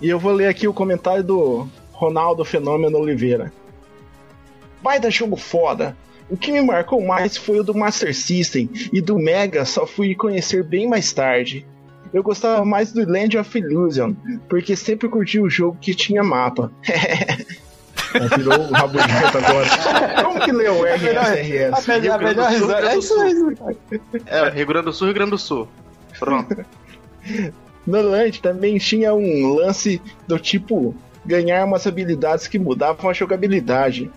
E 0.00 0.08
eu 0.08 0.18
vou 0.18 0.32
ler 0.32 0.48
aqui 0.48 0.68
o 0.68 0.74
comentário 0.74 1.22
do 1.22 1.68
Ronaldo 1.92 2.44
Fenômeno 2.44 2.98
Oliveira. 2.98 3.52
Vai 4.82 5.00
dar 5.00 5.10
jogo 5.10 5.36
foda. 5.36 5.96
O 6.28 6.36
que 6.36 6.50
me 6.50 6.62
marcou 6.62 7.04
mais 7.04 7.36
foi 7.36 7.60
o 7.60 7.62
do 7.62 7.74
Master 7.74 8.14
System 8.14 8.70
e 8.92 9.00
do 9.00 9.18
Mega 9.18 9.64
só 9.64 9.86
fui 9.86 10.14
conhecer 10.14 10.64
bem 10.64 10.88
mais 10.88 11.12
tarde. 11.12 11.66
eu 12.12 12.22
gostava 12.22 12.64
mais 12.64 12.92
do 12.92 13.06
Land 13.06 13.36
of 13.36 13.58
Illusion, 13.58 14.14
porque 14.48 14.74
sempre 14.74 15.08
curti 15.08 15.38
o 15.38 15.50
jogo 15.50 15.76
que 15.80 15.94
tinha 15.94 16.22
mapa. 16.22 16.70
Virou 18.36 18.60
o 18.60 18.72
rabugento 18.72 19.38
agora. 19.38 20.22
Como 20.22 20.40
que 20.40 20.52
leu 20.52 20.74
o 20.78 20.86
RSRS? 20.86 21.90
A 21.90 21.98
melhor, 21.98 22.20
a 22.20 22.28
melhor 22.28 22.50
risada. 22.50 22.92
É 22.92 22.98
isso 22.98 23.18
mesmo, 23.18 23.56
cara. 23.56 23.76
É, 24.26 24.50
Rio 24.50 24.66
Grande 24.66 24.84
do 24.86 24.92
Sul, 24.92 25.08
Rio 25.08 25.14
Grande 25.14 25.30
do 25.32 25.38
Sul. 25.38 25.68
Pronto. 26.18 26.64
No 27.86 28.00
Land 28.00 28.40
também 28.40 28.78
tinha 28.78 29.12
um 29.14 29.54
lance 29.54 30.00
do 30.26 30.38
tipo 30.38 30.94
ganhar 31.24 31.66
umas 31.66 31.86
habilidades 31.86 32.46
que 32.46 32.58
mudavam 32.58 33.10
a 33.10 33.12
jogabilidade. 33.12 34.10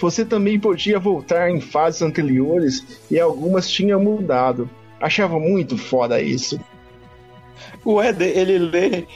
Você 0.00 0.24
também 0.24 0.58
podia 0.58 0.98
voltar 0.98 1.50
em 1.50 1.60
fases 1.60 2.00
anteriores 2.02 3.02
e 3.10 3.20
algumas 3.20 3.68
tinham 3.68 4.00
mudado. 4.02 4.68
Achava 5.00 5.38
muito 5.38 5.76
foda 5.76 6.20
isso. 6.20 6.58
O 7.84 8.02
Ed, 8.02 8.22
ele 8.24 8.58
lê. 8.58 9.06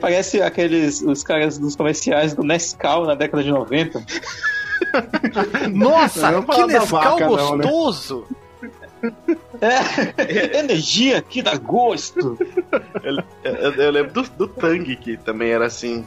Parece 0.00 0.42
aqueles 0.42 1.00
os 1.00 1.22
caras 1.22 1.58
dos 1.58 1.76
comerciais 1.76 2.34
do 2.34 2.42
Nescau 2.42 3.06
na 3.06 3.14
década 3.14 3.42
de 3.42 3.50
90. 3.50 4.04
Nossa, 5.72 6.42
que 6.42 6.66
Nescau 6.66 6.86
vaca, 6.86 7.26
gostoso! 7.26 8.26
Não, 8.30 8.36
né? 8.36 8.42
É, 9.60 10.58
energia 10.58 11.20
que 11.22 11.42
dá 11.42 11.56
gosto. 11.56 12.38
Eu, 13.02 13.16
eu, 13.44 13.72
eu 13.72 13.90
lembro 13.90 14.12
do, 14.12 14.22
do 14.22 14.48
Tang, 14.48 14.96
que 14.96 15.16
também 15.16 15.50
era 15.50 15.66
assim. 15.66 16.04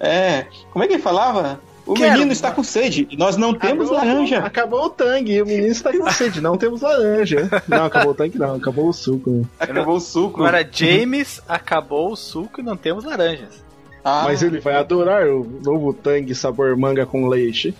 É, 0.00 0.46
como 0.70 0.84
é 0.84 0.88
que 0.88 0.94
ele 0.94 1.02
falava? 1.02 1.60
O 1.86 1.94
Quero, 1.94 2.12
menino 2.14 2.32
está 2.32 2.50
com 2.50 2.64
sede. 2.64 3.08
Nós 3.16 3.36
não 3.36 3.54
temos 3.54 3.92
acabou, 3.92 4.08
laranja. 4.08 4.38
Acabou 4.40 4.84
o 4.86 4.90
tangue. 4.90 5.40
O 5.40 5.46
menino 5.46 5.68
está 5.68 5.96
com 5.96 6.10
sede. 6.10 6.40
Não 6.40 6.58
temos 6.58 6.80
laranja. 6.80 7.48
Não, 7.68 7.84
acabou 7.84 8.10
o 8.10 8.14
tangue, 8.14 8.38
não. 8.38 8.56
Acabou 8.56 8.88
o 8.88 8.92
suco. 8.92 9.48
Acabou 9.58 9.96
o 9.96 10.00
suco. 10.00 10.40
Agora, 10.42 10.68
James, 10.68 11.40
acabou 11.48 12.10
o 12.10 12.16
suco 12.16 12.60
e 12.60 12.64
não 12.64 12.76
temos 12.76 13.04
laranjas. 13.04 13.64
Ah. 14.04 14.22
Mas 14.24 14.42
ele 14.42 14.58
vai 14.58 14.74
adorar 14.74 15.28
o 15.28 15.44
novo 15.64 15.92
tangue 15.92 16.34
sabor 16.34 16.76
manga 16.76 17.06
com 17.06 17.28
leite. 17.28 17.72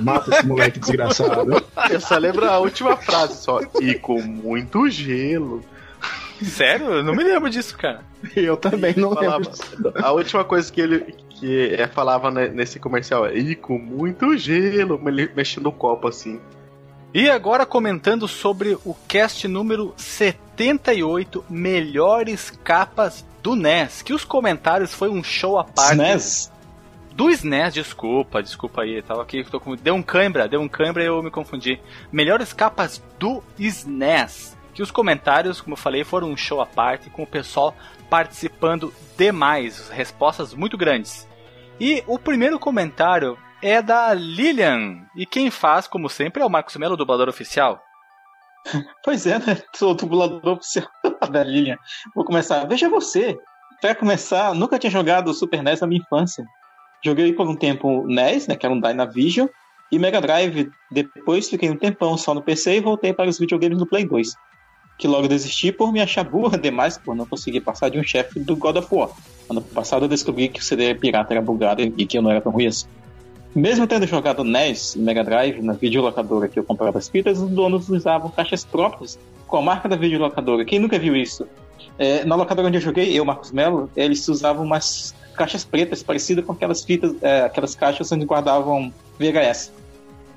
Mata 0.00 0.30
esse 0.30 0.46
moleque 0.46 0.78
desgraçado. 0.78 1.62
Eu 1.90 2.00
só 2.00 2.16
lembro 2.16 2.48
a 2.48 2.58
última 2.58 2.96
frase 2.96 3.42
só. 3.42 3.60
E 3.80 3.94
com 3.94 4.20
muito 4.20 4.88
gelo. 4.88 5.62
Sério? 6.42 6.86
Eu 6.86 7.02
não 7.02 7.14
me 7.14 7.24
lembro 7.24 7.50
disso, 7.50 7.76
cara. 7.76 8.00
Eu 8.34 8.56
também 8.56 8.94
não 8.96 9.14
falava, 9.14 9.38
lembro. 9.38 9.92
A 10.04 10.12
última 10.12 10.44
coisa 10.44 10.70
que 10.70 10.80
ele 10.80 11.14
que 11.38 11.74
é, 11.74 11.86
falava 11.86 12.30
nesse 12.30 12.78
comercial 12.78 13.28
e 13.28 13.54
com 13.54 13.78
muito 13.78 14.36
gelo, 14.36 15.00
mexendo 15.34 15.66
o 15.66 15.72
copo 15.72 16.08
assim. 16.08 16.40
E 17.14 17.30
agora 17.30 17.64
comentando 17.64 18.26
sobre 18.26 18.76
o 18.84 18.94
cast 19.06 19.46
número 19.48 19.94
78, 19.96 21.44
melhores 21.48 22.50
capas 22.62 23.24
do 23.42 23.54
NES, 23.54 24.02
que 24.02 24.12
os 24.12 24.24
comentários 24.24 24.92
foi 24.92 25.08
um 25.08 25.22
show 25.22 25.58
à 25.58 25.64
parte. 25.64 25.92
SNES? 25.92 26.52
Do 27.14 27.30
SNES, 27.30 27.72
desculpa, 27.72 28.42
desculpa 28.42 28.82
aí, 28.82 29.00
tava 29.00 29.22
aqui, 29.22 29.42
tô 29.44 29.58
com... 29.58 29.74
deu 29.74 29.94
um 29.94 30.02
cãibra, 30.02 30.46
deu 30.46 30.60
um 30.60 30.68
cãibra 30.68 31.02
e 31.02 31.06
eu 31.06 31.22
me 31.22 31.30
confundi. 31.30 31.80
Melhores 32.12 32.52
capas 32.52 33.02
do 33.18 33.42
SNES 33.58 34.56
que 34.76 34.82
os 34.82 34.90
comentários, 34.90 35.58
como 35.58 35.72
eu 35.72 35.78
falei, 35.78 36.04
foram 36.04 36.28
um 36.28 36.36
show 36.36 36.60
à 36.60 36.66
parte, 36.66 37.08
com 37.08 37.22
o 37.22 37.26
pessoal 37.26 37.74
participando 38.10 38.92
demais, 39.16 39.88
respostas 39.88 40.52
muito 40.52 40.76
grandes. 40.76 41.25
E 41.78 42.02
o 42.06 42.18
primeiro 42.18 42.58
comentário 42.58 43.36
é 43.62 43.82
da 43.82 44.14
Lilian, 44.14 45.06
e 45.14 45.26
quem 45.26 45.50
faz, 45.50 45.86
como 45.86 46.08
sempre, 46.08 46.42
é 46.42 46.46
o 46.46 46.48
Marcos 46.48 46.76
Melo, 46.76 46.96
dublador 46.96 47.28
oficial. 47.28 47.82
Pois 49.04 49.26
é, 49.26 49.38
né? 49.38 49.62
Sou 49.74 49.94
dublador 49.94 50.54
oficial 50.54 50.88
da 51.30 51.44
Lilian. 51.44 51.76
Vou 52.14 52.24
começar. 52.24 52.64
Veja 52.64 52.88
você, 52.88 53.38
para 53.80 53.94
começar, 53.94 54.54
nunca 54.54 54.78
tinha 54.78 54.90
jogado 54.90 55.32
Super 55.34 55.62
NES 55.62 55.80
na 55.80 55.86
minha 55.86 56.00
infância. 56.00 56.44
Joguei 57.04 57.32
por 57.32 57.46
um 57.46 57.54
tempo 57.54 58.06
NES, 58.08 58.48
né, 58.48 58.56
que 58.56 58.66
era 58.66 58.74
um 58.74 58.80
Dynavision, 58.80 59.46
e 59.92 59.98
Mega 59.98 60.20
Drive. 60.20 60.70
Depois 60.90 61.48
fiquei 61.48 61.70
um 61.70 61.76
tempão 61.76 62.16
só 62.16 62.34
no 62.34 62.42
PC 62.42 62.78
e 62.78 62.80
voltei 62.80 63.12
para 63.12 63.28
os 63.28 63.38
videogames 63.38 63.78
do 63.78 63.86
Play 63.86 64.04
2 64.06 64.34
que 64.98 65.06
logo 65.06 65.28
desisti 65.28 65.70
por 65.70 65.92
me 65.92 66.00
achar 66.00 66.24
burra 66.24 66.56
demais 66.56 66.96
por 66.96 67.14
não 67.14 67.26
conseguir 67.26 67.60
passar 67.60 67.88
de 67.88 67.98
um 67.98 68.02
chefe 68.02 68.40
do 68.40 68.56
God 68.56 68.76
of 68.76 68.88
War. 68.90 69.10
Ano 69.48 69.60
passado 69.60 70.04
eu 70.04 70.08
descobri 70.08 70.48
que 70.48 70.60
o 70.60 70.62
CD 70.62 70.94
pirata 70.94 71.34
era 71.34 71.42
bugado 71.42 71.82
e 71.82 72.06
que 72.06 72.18
eu 72.18 72.22
não 72.22 72.30
era 72.30 72.40
tão 72.40 72.52
ruim 72.52 72.66
assim. 72.66 72.86
Mesmo 73.54 73.86
tendo 73.86 74.06
jogado 74.06 74.44
NES 74.44 74.96
e 74.96 74.98
Mega 74.98 75.24
Drive 75.24 75.62
na 75.62 75.72
videolocadora 75.72 76.46
que 76.48 76.58
eu 76.58 76.64
comprava 76.64 76.98
as 76.98 77.08
fitas, 77.08 77.40
os 77.40 77.48
donos 77.48 77.88
usavam 77.88 78.30
caixas 78.30 78.64
próprias 78.64 79.18
com 79.46 79.56
a 79.56 79.62
marca 79.62 79.88
da 79.88 79.96
videolocadora. 79.96 80.64
Quem 80.64 80.78
nunca 80.78 80.98
viu 80.98 81.16
isso? 81.16 81.46
É, 81.98 82.24
na 82.24 82.34
locadora 82.34 82.68
onde 82.68 82.76
eu 82.76 82.82
joguei, 82.82 83.18
eu, 83.18 83.24
Marcos 83.24 83.52
Mello, 83.52 83.90
eles 83.96 84.26
usavam 84.28 84.64
umas 84.64 85.14
caixas 85.34 85.64
pretas 85.64 86.02
parecidas 86.02 86.44
com 86.44 86.52
aquelas 86.52 86.84
fitas, 86.84 87.14
é, 87.22 87.42
aquelas 87.42 87.74
caixas 87.74 88.10
onde 88.12 88.26
guardavam 88.26 88.92
VHS. 89.18 89.72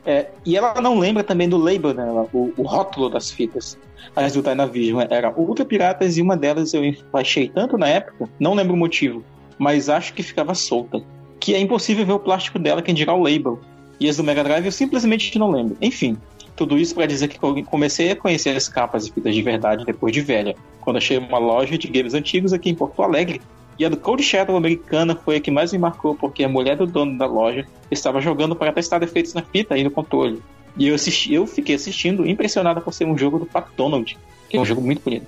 É, 0.06 0.28
e 0.46 0.56
ela 0.56 0.82
não 0.82 0.98
lembra 0.98 1.24
também 1.24 1.48
do 1.48 1.58
label 1.58 1.94
dela, 1.94 2.28
o, 2.34 2.54
o 2.58 2.64
rótulo 2.64 3.10
das 3.10 3.32
fitas. 3.32 3.78
As 4.16 4.34
do 4.34 4.42
Dynavision 4.42 5.02
era 5.10 5.34
Ultra 5.38 5.66
Piratas 5.66 6.18
e 6.18 6.22
uma 6.22 6.38
delas 6.38 6.74
eu 6.74 6.82
baixei 7.12 7.50
tanto 7.50 7.78
na 7.78 7.88
época, 7.88 8.30
não 8.40 8.54
lembro 8.54 8.74
o 8.74 8.78
motivo, 8.78 9.24
mas 9.58 9.90
acho 9.90 10.14
que 10.14 10.24
ficava 10.24 10.54
solta. 10.56 11.02
Que 11.40 11.54
é 11.54 11.60
impossível 11.60 12.06
ver 12.06 12.14
o 12.14 12.20
plástico 12.20 12.60
dela, 12.60 12.82
quem 12.82 12.96
dirá 12.96 13.14
o 13.14 13.24
label. 13.24 13.60
E 14.00 14.10
as 14.10 14.18
do 14.18 14.24
Mega 14.24 14.44
Drive 14.44 14.66
eu 14.66 14.72
simplesmente 14.72 15.38
não 15.38 15.52
lembro. 15.52 15.78
Enfim, 15.82 16.18
tudo 16.56 16.78
isso 16.78 16.96
para 16.96 17.06
dizer 17.06 17.28
que 17.28 17.40
comecei 17.64 18.12
a 18.12 18.16
conhecer 18.16 18.56
as 18.56 18.68
capas 18.68 19.08
e 19.08 19.12
fitas 19.12 19.36
de 19.36 19.42
verdade 19.42 19.86
depois 19.86 20.12
de 20.14 20.22
velha, 20.22 20.56
quando 20.82 20.98
achei 20.98 21.18
uma 21.18 21.38
loja 21.38 21.78
de 21.78 21.88
games 21.88 22.14
antigos 22.14 22.54
aqui 22.54 22.70
em 22.70 22.76
Porto 22.76 23.02
Alegre 23.04 23.42
e 23.80 23.86
a 23.86 23.90
do 23.90 23.96
Cold 23.96 24.22
Shadow 24.22 24.58
americana 24.58 25.16
foi 25.16 25.38
a 25.38 25.40
que 25.40 25.50
mais 25.50 25.72
me 25.72 25.80
marcou, 25.80 26.14
porque 26.14 26.44
a 26.44 26.50
mulher 26.50 26.76
do 26.76 26.86
dono 26.86 27.18
da 27.18 27.26
loja 27.26 27.66
estava 27.90 28.20
jogando 28.20 28.54
para 28.54 28.74
testar 28.74 29.00
defeitos 29.00 29.34
na 29.34 29.42
fita 29.42 29.78
e 29.78 29.84
no 29.86 29.90
controle. 29.90 30.44
E 30.78 30.90
eu, 30.90 30.96
assisti, 30.96 31.34
eu 31.34 31.48
fiquei 31.48 31.76
assistindo, 31.76 32.28
impressionada 32.28 32.82
por 32.82 32.94
ser 32.94 33.06
um 33.06 33.18
jogo 33.18 33.40
do 33.40 33.46
Pat 33.46 33.68
Donald, 33.78 34.18
que 34.50 34.58
é 34.58 34.60
um 34.60 34.66
jogo 34.66 34.82
muito 34.82 35.02
bonito. 35.02 35.28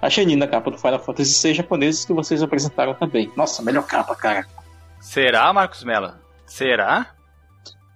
Achei 0.00 0.24
linda 0.24 0.44
a 0.44 0.48
capa 0.48 0.70
do 0.70 0.78
Final 0.78 1.00
Fantasy 1.00 1.48
VI 1.48 1.54
japoneses 1.54 2.04
que 2.04 2.12
vocês 2.12 2.40
apresentaram 2.40 2.94
também. 2.94 3.30
Nossa, 3.36 3.62
melhor 3.62 3.84
capa, 3.84 4.14
cara. 4.14 4.46
Será, 5.00 5.52
Marcos 5.52 5.82
Mello? 5.82 6.12
Será? 6.46 7.08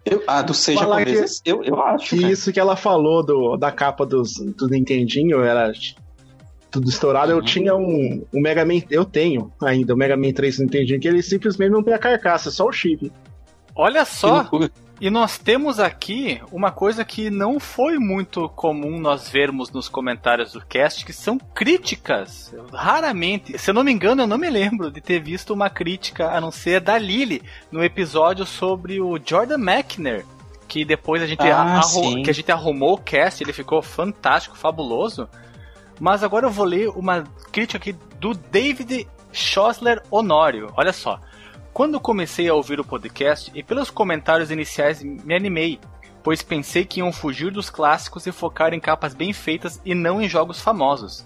Eu, 0.04 0.22
ah, 0.26 0.42
do 0.42 0.54
seis 0.54 0.78
japoneses, 0.78 1.42
eu, 1.44 1.62
eu 1.62 1.80
acho. 1.80 2.10
Que 2.10 2.30
isso 2.30 2.52
que 2.52 2.58
ela 2.58 2.76
falou 2.76 3.24
do, 3.24 3.56
da 3.56 3.70
capa 3.70 4.04
dos, 4.04 4.34
do 4.34 4.68
Nintendinho 4.68 5.42
era 5.42 5.72
tudo 6.76 6.88
estourado, 6.88 7.32
uhum. 7.32 7.38
eu 7.38 7.44
tinha 7.44 7.74
um, 7.74 8.24
um 8.32 8.40
Mega 8.40 8.64
Man. 8.64 8.80
Eu 8.90 9.04
tenho 9.04 9.52
ainda 9.62 9.94
o 9.94 9.96
Mega 9.96 10.16
Man 10.16 10.32
3 10.32 10.60
Nintendo, 10.60 10.98
que 10.98 11.08
ele 11.08 11.22
simplesmente 11.22 11.70
não 11.70 11.82
tem 11.82 11.94
a 11.94 11.98
carcaça, 11.98 12.50
só 12.50 12.66
o 12.66 12.72
chip. 12.72 13.10
Olha 13.74 14.04
só! 14.04 14.48
E 14.98 15.10
nós 15.10 15.36
temos 15.36 15.78
aqui 15.78 16.40
uma 16.50 16.70
coisa 16.70 17.04
que 17.04 17.28
não 17.28 17.60
foi 17.60 17.98
muito 17.98 18.48
comum 18.48 18.98
nós 18.98 19.28
vermos 19.28 19.70
nos 19.70 19.90
comentários 19.90 20.52
do 20.52 20.64
cast, 20.64 21.04
que 21.04 21.12
são 21.12 21.36
críticas. 21.36 22.54
Raramente, 22.72 23.58
se 23.58 23.68
eu 23.68 23.74
não 23.74 23.84
me 23.84 23.92
engano, 23.92 24.22
eu 24.22 24.26
não 24.26 24.38
me 24.38 24.48
lembro 24.48 24.90
de 24.90 25.02
ter 25.02 25.20
visto 25.20 25.52
uma 25.52 25.68
crítica, 25.68 26.30
a 26.30 26.40
não 26.40 26.50
ser 26.50 26.80
da 26.80 26.96
Lily, 26.96 27.42
no 27.70 27.84
episódio 27.84 28.46
sobre 28.46 28.98
o 28.98 29.20
Jordan 29.22 29.58
McNair, 29.58 30.24
que 30.66 30.82
depois 30.82 31.22
a 31.22 31.26
gente, 31.26 31.42
ah, 31.42 31.82
que 32.24 32.30
a 32.30 32.34
gente 32.34 32.50
arrumou 32.50 32.94
o 32.94 32.98
cast, 32.98 33.44
ele 33.44 33.52
ficou 33.52 33.82
fantástico, 33.82 34.56
fabuloso. 34.56 35.28
Mas 36.00 36.22
agora 36.22 36.46
eu 36.46 36.50
vou 36.50 36.64
ler 36.64 36.88
uma 36.90 37.24
crítica 37.52 37.78
aqui 37.78 37.92
do 38.20 38.34
David 38.34 39.08
Schosler 39.32 40.02
Honório. 40.10 40.72
Olha 40.76 40.92
só. 40.92 41.20
Quando 41.72 42.00
comecei 42.00 42.48
a 42.48 42.54
ouvir 42.54 42.80
o 42.80 42.84
podcast 42.84 43.50
e 43.54 43.62
pelos 43.62 43.90
comentários 43.90 44.50
iniciais 44.50 45.02
me 45.02 45.34
animei, 45.34 45.78
pois 46.22 46.42
pensei 46.42 46.84
que 46.84 47.00
iam 47.00 47.12
fugir 47.12 47.52
dos 47.52 47.68
clássicos 47.68 48.26
e 48.26 48.32
focar 48.32 48.72
em 48.72 48.80
capas 48.80 49.14
bem 49.14 49.32
feitas 49.32 49.80
e 49.84 49.94
não 49.94 50.20
em 50.20 50.28
jogos 50.28 50.60
famosos. 50.60 51.24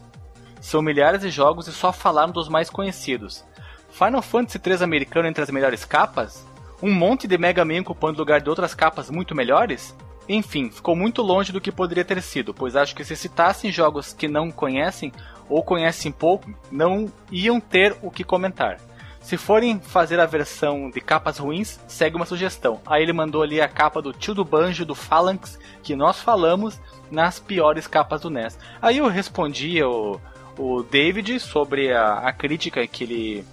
São 0.60 0.82
milhares 0.82 1.22
de 1.22 1.30
jogos 1.30 1.68
e 1.68 1.72
só 1.72 1.92
falaram 1.92 2.32
dos 2.32 2.48
mais 2.48 2.68
conhecidos. 2.68 3.44
Final 3.90 4.22
Fantasy 4.22 4.58
3 4.58 4.82
americano 4.82 5.28
entre 5.28 5.42
as 5.42 5.50
melhores 5.50 5.84
capas? 5.84 6.44
Um 6.82 6.92
monte 6.92 7.26
de 7.26 7.38
Mega 7.38 7.64
Man 7.64 7.80
ocupando 7.80 8.18
lugar 8.18 8.40
de 8.40 8.48
outras 8.48 8.74
capas 8.74 9.10
muito 9.10 9.34
melhores? 9.34 9.94
Enfim, 10.28 10.70
ficou 10.70 10.94
muito 10.94 11.22
longe 11.22 11.52
do 11.52 11.60
que 11.60 11.72
poderia 11.72 12.04
ter 12.04 12.22
sido, 12.22 12.54
pois 12.54 12.76
acho 12.76 12.94
que 12.94 13.04
se 13.04 13.16
citassem 13.16 13.72
jogos 13.72 14.12
que 14.12 14.28
não 14.28 14.50
conhecem 14.50 15.12
ou 15.48 15.62
conhecem 15.62 16.12
pouco, 16.12 16.52
não 16.70 17.10
iam 17.32 17.60
ter 17.60 17.96
o 18.00 18.10
que 18.10 18.22
comentar. 18.22 18.78
Se 19.20 19.36
forem 19.36 19.78
fazer 19.78 20.18
a 20.18 20.26
versão 20.26 20.88
de 20.88 21.00
capas 21.00 21.38
ruins, 21.38 21.78
segue 21.86 22.16
uma 22.16 22.24
sugestão. 22.24 22.80
Aí 22.86 23.02
ele 23.02 23.12
mandou 23.12 23.42
ali 23.42 23.60
a 23.60 23.68
capa 23.68 24.00
do 24.00 24.12
tio 24.12 24.34
do 24.34 24.44
Banjo, 24.44 24.86
do 24.86 24.94
Phalanx, 24.94 25.58
que 25.82 25.94
nós 25.94 26.20
falamos 26.20 26.80
nas 27.10 27.38
piores 27.38 27.86
capas 27.86 28.22
do 28.22 28.30
NES. 28.30 28.58
Aí 28.80 28.98
eu 28.98 29.08
respondi 29.08 29.82
o, 29.82 30.18
o 30.56 30.82
David 30.82 31.38
sobre 31.38 31.92
a, 31.92 32.14
a 32.14 32.32
crítica 32.32 32.86
que 32.86 33.04
ele 33.04 33.44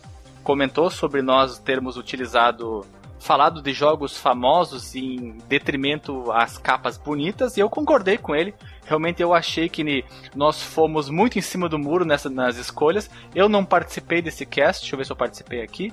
comentou 0.43 0.89
sobre 0.89 1.21
nós 1.21 1.59
termos 1.59 1.97
utilizado 1.97 2.85
falado 3.19 3.61
de 3.61 3.73
jogos 3.73 4.17
famosos 4.17 4.95
em 4.95 5.37
detrimento 5.47 6.31
às 6.31 6.57
capas 6.57 6.97
bonitas, 6.97 7.57
e 7.57 7.59
eu 7.59 7.69
concordei 7.69 8.17
com 8.17 8.35
ele. 8.35 8.53
Realmente 8.85 9.21
eu 9.21 9.33
achei 9.33 9.67
que 9.67 10.05
nós 10.35 10.61
fomos 10.61 11.09
muito 11.09 11.37
em 11.37 11.41
cima 11.41 11.67
do 11.67 11.77
muro 11.77 12.05
nessa, 12.05 12.29
nas 12.29 12.57
escolhas. 12.57 13.09
Eu 13.35 13.49
não 13.49 13.65
participei 13.65 14.21
desse 14.21 14.45
cast, 14.45 14.81
deixa 14.81 14.95
eu 14.95 14.97
ver 14.97 15.05
se 15.05 15.11
eu 15.11 15.15
participei 15.15 15.61
aqui. 15.61 15.91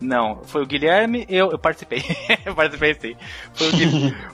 Não, 0.00 0.42
foi 0.44 0.62
o 0.62 0.66
Guilherme, 0.66 1.24
eu, 1.28 1.50
eu 1.50 1.58
participei. 1.58 2.02
eu 2.44 2.54
participei 2.54 2.94
sim. 2.94 3.16
Foi 3.52 3.68
o, 3.68 3.72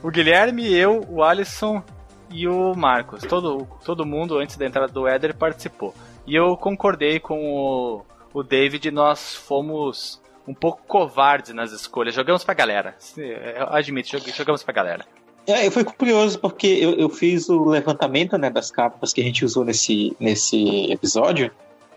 o, 0.09 0.11
Guilherme, 0.11 0.73
eu, 0.73 1.05
o 1.09 1.23
Alisson 1.23 1.83
e 2.31 2.49
o 2.49 2.75
Marcos. 2.75 3.23
Todo, 3.23 3.67
todo 3.85 4.07
mundo, 4.07 4.39
antes 4.39 4.57
da 4.57 4.67
entrada 4.67 4.93
do 4.93 5.07
Éder, 5.07 5.37
participou. 5.37 5.95
E 6.27 6.35
eu 6.35 6.57
concordei 6.57 7.21
com 7.21 7.45
o, 7.45 8.05
o 8.33 8.43
David, 8.43 8.91
nós 8.91 9.35
fomos 9.35 10.20
um 10.47 10.55
pouco 10.55 10.83
covardes 10.87 11.55
nas 11.55 11.73
escolhas. 11.73 12.15
Jogamos 12.15 12.45
pra 12.45 12.55
galera. 12.55 12.97
Eu 13.17 13.69
admito, 13.69 14.09
jogamos 14.35 14.63
pra 14.63 14.73
galera. 14.73 15.07
É, 15.47 15.71
foi 15.71 15.85
curioso 15.85 16.39
porque 16.39 16.67
eu, 16.67 16.93
eu 16.95 17.09
fiz 17.09 17.49
o 17.49 17.65
levantamento 17.65 18.37
né, 18.37 18.51
das 18.51 18.71
capas 18.71 19.13
que 19.13 19.21
a 19.21 19.25
gente 19.25 19.45
usou 19.45 19.65
nesse, 19.65 20.17
nesse 20.21 20.91
episódio. 20.93 21.51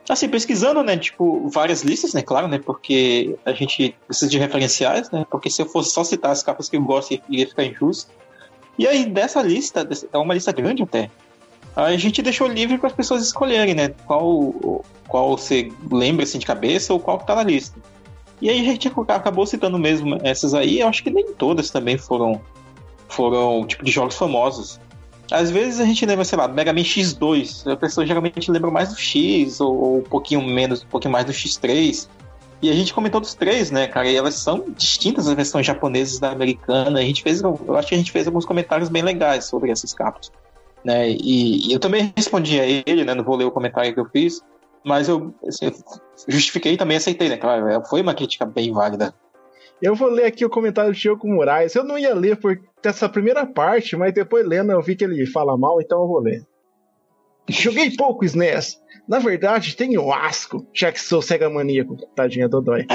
Assim, 0.10 0.28
pesquisando, 0.28 0.84
né, 0.84 0.98
tipo, 0.98 1.48
várias 1.50 1.82
listas, 1.82 2.14
né, 2.14 2.22
claro, 2.22 2.48
né, 2.48 2.60
porque 2.60 3.38
a 3.46 3.54
gente 3.54 3.96
precisa 4.06 4.30
de 4.30 4.38
referenciais, 4.38 5.10
né, 5.12 5.26
porque 5.30 5.50
se 5.50 5.62
eu 5.62 5.66
fosse 5.66 5.92
só 5.92 6.04
citar 6.04 6.32
as 6.32 6.44
capas 6.44 6.68
que 6.68 6.76
eu 6.76 6.82
gosto, 6.82 7.18
iria 7.30 7.48
ficar 7.48 7.64
injusto. 7.64 8.12
E 8.78 8.86
aí, 8.86 9.06
dessa 9.06 9.42
lista, 9.42 9.88
é 10.12 10.18
uma 10.18 10.34
lista 10.34 10.52
grande 10.52 10.84
até, 10.84 11.10
a 11.76 11.96
gente 11.96 12.22
deixou 12.22 12.48
livre 12.48 12.78
para 12.78 12.88
as 12.88 12.94
pessoas 12.94 13.24
escolherem, 13.24 13.74
né, 13.74 13.94
qual, 14.06 14.84
qual 15.08 15.38
você 15.38 15.72
lembra, 15.90 16.24
assim, 16.24 16.38
de 16.38 16.46
cabeça 16.46 16.94
ou 16.94 17.00
qual 17.00 17.18
que 17.18 17.26
tá 17.26 17.36
na 17.36 17.44
lista. 17.44 17.80
E 18.44 18.50
aí 18.50 18.60
a 18.60 18.64
gente 18.66 18.92
acabou 19.08 19.46
citando 19.46 19.80
mesmo 19.80 20.18
essas 20.22 20.54
aí, 20.54 20.82
eu 20.82 20.90
acho 20.90 21.02
que 21.02 21.10
nem 21.10 21.32
todas 21.32 21.72
também 21.72 21.98
foram, 21.98 22.42
foram 23.08 23.66
tipo 23.66 23.86
de 23.86 23.90
jogos 23.90 24.18
famosos. 24.18 24.82
Às 25.32 25.50
vezes 25.50 25.80
a 25.80 25.86
gente 25.86 26.06
lembra, 26.06 26.26
sei 26.26 26.38
lá, 26.38 26.46
Mega 26.46 26.74
Man 26.74 26.82
X2. 26.82 27.72
A 27.72 27.78
pessoa 27.78 28.06
geralmente 28.06 28.52
lembra 28.52 28.70
mais 28.70 28.90
do 28.90 28.98
X, 29.00 29.62
ou, 29.62 29.74
ou, 29.74 29.98
um 30.00 30.04
pouquinho 30.04 30.42
menos, 30.42 30.84
um 30.84 30.88
pouquinho 30.88 31.14
mais 31.14 31.26
do 31.26 31.32
X3. 31.32 32.10
E 32.62 32.70
a 32.70 32.74
gente 32.74 32.94
comentou 32.94 33.22
dos 33.22 33.34
três, 33.34 33.72
né, 33.72 33.88
cara? 33.88 34.10
E 34.10 34.16
elas 34.18 34.34
são 34.34 34.66
distintas 34.76 35.26
as 35.26 35.36
versões 35.36 35.66
japonesas 35.66 36.20
da 36.20 36.32
americana. 36.32 37.00
A 37.00 37.04
gente 37.04 37.24
fez, 37.24 37.42
eu 37.42 37.78
acho 37.78 37.88
que 37.88 37.96
a 37.96 37.98
gente 37.98 38.12
fez 38.12 38.28
alguns 38.28 38.46
comentários 38.46 38.90
bem 38.90 39.04
legais 39.04 39.46
sobre 39.46 39.72
essas 39.72 39.94
capas. 39.94 40.30
Né? 40.84 41.12
E, 41.12 41.70
e 41.70 41.72
eu 41.72 41.80
também 41.80 42.14
respondi 42.14 42.60
a 42.60 42.66
ele, 42.66 43.06
né? 43.06 43.16
Não 43.16 43.24
vou 43.24 43.38
ler 43.38 43.46
o 43.46 43.52
comentário 43.52 43.94
que 43.94 44.00
eu 44.02 44.10
fiz. 44.12 44.42
Mas 44.86 45.08
eu, 45.08 45.34
assim, 45.48 45.68
eu 45.68 45.74
justifiquei 46.28 46.74
e 46.74 46.78
também 46.78 46.98
aceitei, 46.98 47.30
né? 47.30 47.38
Claro, 47.38 47.84
foi 47.86 48.02
uma 48.02 48.14
crítica 48.14 48.46
bem 48.46 48.72
válida. 48.72 49.14
Eu 49.82 49.96
vou 49.96 50.10
ler 50.10 50.26
aqui 50.26 50.46
o 50.46 50.50
comentário 50.50 50.92
do 50.92 50.98
Chico 50.98 51.28
Moraes. 51.28 51.76
Eu 51.76 51.84
não 51.84 51.98
ia 51.98 52.14
ler 52.14 52.38
por 52.38 52.58
essa 52.84 53.10
primeira 53.10 53.46
parte, 53.46 53.96
mas 53.98 54.14
depois 54.14 54.48
lendo 54.48 54.72
eu 54.72 54.82
vi 54.82 54.96
que 54.96 55.04
ele 55.04 55.26
fala 55.26 55.58
mal, 55.58 55.82
então 55.82 56.02
eu 56.02 56.08
vou 56.08 56.20
ler. 56.20 56.46
Joguei 57.50 57.92
pouco 57.96 58.24
SNES. 58.24 58.82
Na 59.08 59.20
verdade, 59.20 59.76
tenho 59.76 60.14
asco, 60.14 60.66
já 60.74 60.92
que 60.92 61.02
sou 61.02 61.22
cega 61.22 61.50
maníaco. 61.50 61.98
Tadinha 62.16 62.48
Dodói. 62.48 62.86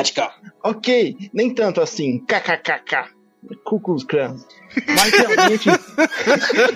Ok, 0.64 1.16
nem 1.34 1.52
tanto 1.52 1.82
assim. 1.82 2.24
KKKK. 2.24 3.17
Cucus 3.64 4.04
Clan. 4.04 4.36
Mas 4.86 5.12
realmente 5.12 5.70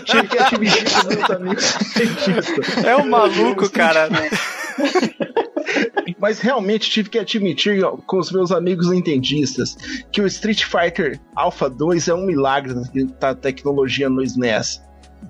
tive 0.04 0.28
que 0.28 0.38
admitir 0.38 0.84
com 0.90 1.08
meus 1.08 1.30
amigos 1.30 1.74
É 2.84 2.96
um 2.96 3.08
maluco, 3.08 3.70
cara. 3.70 4.08
Mas 6.18 6.38
realmente 6.38 6.90
tive 6.90 7.10
que 7.10 7.18
admitir 7.18 7.82
com 8.06 8.18
os 8.18 8.30
meus 8.30 8.52
amigos 8.52 8.90
nintendistas 8.90 9.76
que 10.10 10.20
o 10.20 10.26
Street 10.26 10.64
Fighter 10.64 11.20
Alpha 11.34 11.68
2 11.68 12.08
é 12.08 12.14
um 12.14 12.24
milagre 12.24 12.74
da 13.18 13.34
tecnologia 13.34 14.08
no 14.08 14.22
SNES. 14.22 14.80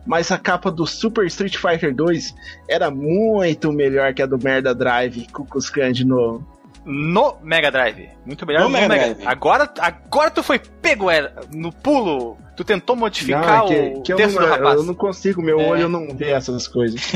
Mas 0.06 0.30
a 0.30 0.38
capa 0.38 0.70
do 0.70 0.86
Super 0.86 1.26
Street 1.26 1.56
Fighter 1.56 1.94
2 1.94 2.34
era 2.68 2.90
muito 2.90 3.72
melhor 3.72 4.14
que 4.14 4.22
a 4.22 4.26
do 4.26 4.38
Merda 4.38 4.74
Drive 4.74 5.26
com 5.32 5.46
os 5.54 5.70
de 5.70 6.04
novo 6.04 6.51
no 6.84 7.36
Mega 7.42 7.70
Drive. 7.70 8.08
Muito 8.26 8.46
melhor 8.46 8.62
no, 8.62 8.68
no 8.68 8.72
Mega, 8.72 8.88
Mega 8.88 9.14
Drive. 9.14 9.26
Agora, 9.26 9.72
agora 9.78 10.30
tu 10.30 10.42
foi 10.42 10.58
pego 10.58 11.10
é, 11.10 11.32
no 11.52 11.73
pulo. 11.73 12.36
Tu 12.54 12.64
tentou 12.64 12.95
modificar 12.95 13.60
não, 13.60 13.66
que, 13.66 13.75
o 13.75 14.02
que 14.02 14.14
texto 14.14 14.38
não, 14.38 14.42
do 14.42 14.49
rapaz. 14.49 14.76
Eu 14.76 14.84
não 14.84 14.95
consigo, 14.95 15.40
meu 15.40 15.58
é. 15.58 15.68
olho 15.68 15.88
não 15.88 16.14
vê 16.14 16.32
essas 16.32 16.68
coisas. 16.68 17.00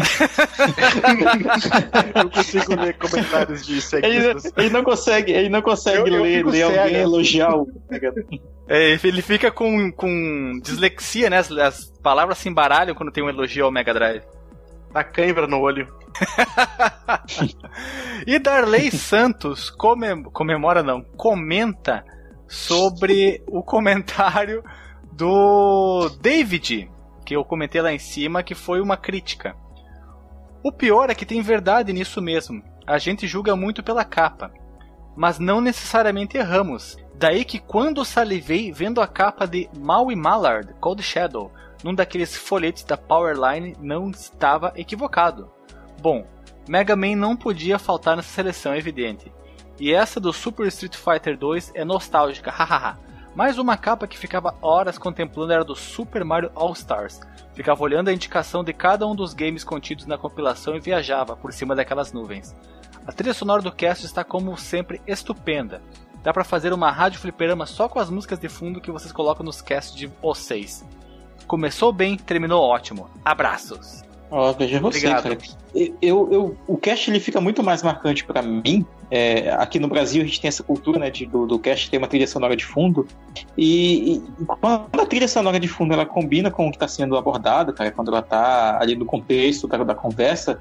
eu 2.15 2.25
não 2.25 2.31
consigo 2.31 2.75
ler 2.75 2.97
comentários 2.97 3.67
de 3.67 3.81
seguidores. 3.83 4.45
Ele, 4.47 4.55
ele, 4.57 4.71
não 4.71 4.83
consegue, 4.83 5.33
ele 5.33 5.49
não 5.51 5.61
consegue 5.61 5.99
eu, 5.99 6.05
ler, 6.05 6.41
eu 6.41 6.49
ler 6.49 6.63
alguém 6.63 6.95
elogiar 6.95 7.55
o 7.55 7.69
Mega 7.91 8.13
Drive. 8.13 8.41
É, 8.69 8.99
ele 9.05 9.23
fica 9.23 9.51
com, 9.51 9.93
com 9.93 10.59
dislexia, 10.63 11.29
né? 11.29 11.39
As, 11.39 11.51
as 11.53 11.93
palavras 12.03 12.39
se 12.39 12.49
embaralham 12.49 12.95
quando 12.95 13.13
tem 13.13 13.23
um 13.23 13.29
elogio 13.29 13.67
ao 13.67 13.71
Mega 13.71 13.93
Drive. 13.93 14.23
Dá 14.97 15.05
cãibra 15.05 15.47
no 15.47 15.61
olho. 15.61 15.95
e 18.27 18.39
Darley 18.39 18.91
Santos 18.91 19.69
comemora, 19.69 20.83
não, 20.83 21.03
comenta 21.03 22.03
sobre 22.49 23.45
o 23.47 23.63
comentário 23.63 24.65
do 25.13 26.09
David, 26.19 26.91
que 27.27 27.37
eu 27.37 27.45
comentei 27.45 27.83
lá 27.83 27.93
em 27.93 27.99
cima, 27.99 28.43
que 28.43 28.55
foi 28.55 28.81
uma 28.81 28.97
crítica. 28.97 29.55
O 30.65 30.73
pior 30.73 31.11
é 31.11 31.15
que 31.15 31.27
tem 31.27 31.43
verdade 31.43 31.93
nisso 31.93 32.23
mesmo. 32.23 32.63
A 32.87 32.97
gente 32.97 33.27
julga 33.27 33.55
muito 33.55 33.83
pela 33.83 34.03
capa, 34.03 34.51
mas 35.15 35.39
não 35.39 35.61
necessariamente 35.61 36.39
erramos. 36.39 36.97
Daí 37.17 37.45
que 37.45 37.59
quando 37.59 38.03
salivei 38.03 38.73
vendo 38.73 39.03
a 39.03 39.07
capa 39.07 39.47
de 39.47 39.69
Maui 39.77 40.17
Mallard, 40.17 40.73
Cold 40.81 41.03
Shadow, 41.03 41.53
num 41.87 41.95
daqueles 41.95 42.35
folhetos 42.37 42.83
da 42.83 42.97
Powerline, 42.97 43.77
não 43.81 44.11
estava 44.11 44.73
equivocado. 44.75 45.49
Bom, 46.01 46.27
Mega 46.69 46.97
Man 46.97 47.15
não 47.15 47.37
podia 47.37 47.79
faltar 47.79 48.17
nessa 48.17 48.29
seleção, 48.29 48.73
é 48.73 48.79
evidente. 48.79 49.33
E 49.79 49.95
essa 49.95 50.19
do 50.19 50.33
Super 50.33 50.67
Street 50.67 50.97
Fighter 50.97 51.39
2 51.39 51.71
é 51.77 51.85
nostálgica, 51.85 52.51
hahaha. 52.51 52.99
Mais 53.37 53.57
uma 53.57 53.77
capa 53.77 54.09
que 54.09 54.19
ficava 54.19 54.57
horas 54.61 54.99
contemplando 54.99 55.53
era 55.53 55.63
do 55.63 55.77
Super 55.77 56.25
Mario 56.25 56.51
All 56.57 56.73
Stars. 56.73 57.21
Ficava 57.55 57.85
olhando 57.85 58.09
a 58.09 58.13
indicação 58.13 58.65
de 58.65 58.73
cada 58.73 59.07
um 59.07 59.15
dos 59.15 59.33
games 59.33 59.63
contidos 59.63 60.07
na 60.07 60.19
compilação 60.19 60.75
e 60.75 60.81
viajava 60.81 61.37
por 61.37 61.53
cima 61.53 61.77
daquelas 61.77 62.13
nuvens. 62.13 62.53
A 63.07 63.13
trilha 63.13 63.33
sonora 63.33 63.63
do 63.63 63.71
cast 63.71 64.05
está 64.05 64.25
como 64.25 64.59
sempre 64.59 65.01
estupenda. 65.07 65.81
Dá 66.21 66.33
para 66.33 66.43
fazer 66.43 66.73
uma 66.73 66.91
rádio 66.91 67.21
fliperama 67.21 67.65
só 67.65 67.89
com 67.89 68.01
as 68.01 68.11
músicas 68.11 68.41
de 68.41 68.49
fundo 68.49 68.81
que 68.81 68.91
vocês 68.91 69.13
colocam 69.13 69.47
nos 69.47 69.63
casts 69.63 69.95
de 69.95 70.09
vocês. 70.21 70.85
Começou 71.47 71.93
bem, 71.93 72.17
terminou 72.17 72.63
ótimo. 72.63 73.09
Abraços. 73.25 74.05
Ó, 74.31 74.51
oh, 74.51 74.53
veja 74.53 74.81
você, 74.81 75.09
cara. 75.09 75.39
Eu, 76.03 76.33
eu, 76.33 76.57
o 76.67 76.77
cast 76.77 77.11
ele 77.11 77.21
fica 77.21 77.41
muito 77.41 77.63
mais 77.63 77.83
marcante 77.83 78.25
para 78.25 78.43
mim. 78.43 78.85
É, 79.11 79.51
aqui 79.53 79.79
no 79.79 79.87
Brasil 79.87 80.23
a 80.23 80.25
gente 80.25 80.41
tem 80.41 80.49
essa 80.49 80.65
cultura 80.65 80.99
né, 80.99 81.11
de, 81.11 81.27
do, 81.27 81.47
do 81.47 81.59
cast 81.59 81.89
ter 81.89 81.99
uma 81.99 82.09
trilha 82.09 82.27
sonora 82.27 82.57
de 82.57 82.65
fundo. 82.65 83.07
E, 83.57 84.15
e, 84.15 84.45
quando 84.45 84.89
a 85.01 85.07
trilha 85.07 85.29
sonora 85.29 85.61
de 85.61 85.69
fundo 85.69 85.93
ela 85.93 86.05
combina 86.05 86.51
com 86.51 86.67
o 86.67 86.71
que 86.71 86.77
está 86.77 86.89
sendo 86.89 87.17
abordado, 87.17 87.73
cara, 87.73 87.93
quando 87.93 88.09
ela 88.09 88.21
está 88.21 88.81
ali 88.81 88.97
no 88.97 89.05
contexto 89.05 89.69
cara, 89.69 89.85
da 89.85 89.95
conversa, 89.95 90.61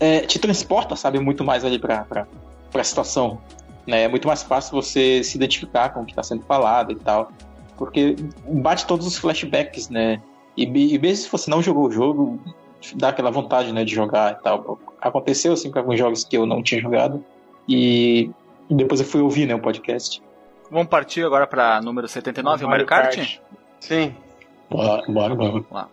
é, 0.00 0.20
te 0.20 0.38
transporta, 0.38 0.96
sabe, 0.96 1.20
muito 1.20 1.44
mais 1.44 1.64
ali 1.64 1.78
para 1.78 2.06
a 2.74 2.84
situação. 2.84 3.38
Né? 3.86 4.02
É 4.02 4.08
muito 4.08 4.26
mais 4.26 4.42
fácil 4.42 4.72
você 4.72 5.22
se 5.22 5.36
identificar 5.36 5.90
com 5.90 6.00
o 6.00 6.04
que 6.04 6.12
está 6.12 6.22
sendo 6.22 6.42
falado 6.42 6.92
e 6.92 6.96
tal. 6.96 7.30
Porque 7.78 8.16
bate 8.46 8.86
todos 8.86 9.06
os 9.06 9.16
flashbacks, 9.16 9.88
né? 9.88 10.20
E, 10.56 10.64
e 10.64 10.98
mesmo 10.98 11.24
se 11.24 11.30
você 11.30 11.48
não 11.50 11.62
jogou 11.62 11.86
o 11.86 11.90
jogo, 11.90 12.40
dá 12.96 13.10
aquela 13.10 13.30
vontade, 13.30 13.72
né, 13.72 13.84
de 13.84 13.94
jogar 13.94 14.32
e 14.32 14.42
tal. 14.42 14.78
Aconteceu, 15.00 15.52
assim, 15.52 15.70
com 15.70 15.78
alguns 15.78 15.98
jogos 15.98 16.24
que 16.24 16.36
eu 16.36 16.44
não 16.44 16.62
tinha 16.62 16.80
jogado. 16.80 17.24
E 17.68 18.30
depois 18.68 19.00
eu 19.00 19.06
fui 19.06 19.20
ouvir, 19.20 19.46
né, 19.46 19.54
o 19.54 19.60
podcast. 19.60 20.20
Vamos 20.70 20.88
partir 20.88 21.24
agora 21.24 21.46
para 21.46 21.80
número 21.80 22.08
79, 22.08 22.64
o 22.64 22.68
Mario, 22.68 22.86
Kart? 22.86 23.14
Kart? 23.14 23.38
Sim. 23.80 24.14
Bora, 24.68 25.02
bora, 25.08 25.34
bora. 25.34 25.88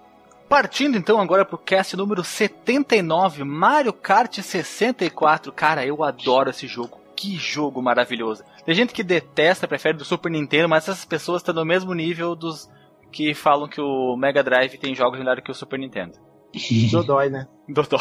Partindo 0.50 0.98
então 0.98 1.20
agora 1.20 1.46
pro 1.46 1.58
cast 1.58 1.96
número 1.96 2.24
79, 2.24 3.44
Mario 3.44 3.94
Kart 3.94 4.42
64. 4.42 5.52
Cara, 5.52 5.86
eu 5.86 6.04
adoro 6.04 6.50
esse 6.50 6.68
jogo. 6.68 7.00
Que 7.16 7.38
jogo 7.38 7.82
maravilhoso. 7.82 8.44
Tem 8.66 8.76
gente 8.76 8.94
que 8.94 9.04
detesta, 9.04 9.68
prefere 9.68 9.98
do 9.98 10.06
Super 10.06 10.30
Nintendo, 10.32 10.68
mas 10.68 10.84
essas 10.88 11.06
pessoas 11.06 11.42
estão 11.42 11.56
no 11.56 11.66
mesmo 11.66 11.94
nível 11.94 12.36
dos 12.36 12.70
que 13.12 13.34
falam 13.34 13.70
que 13.70 13.80
o 13.80 14.18
Mega 14.18 14.44
Drive 14.44 14.78
tem 14.78 14.94
jogos 14.94 15.18
melhores 15.18 15.44
que 15.44 15.52
o 15.52 15.56
Super 15.56 15.80
Nintendo. 15.80 16.20
Dodói, 16.92 17.30
né? 17.30 17.48
Dodói. 17.68 18.00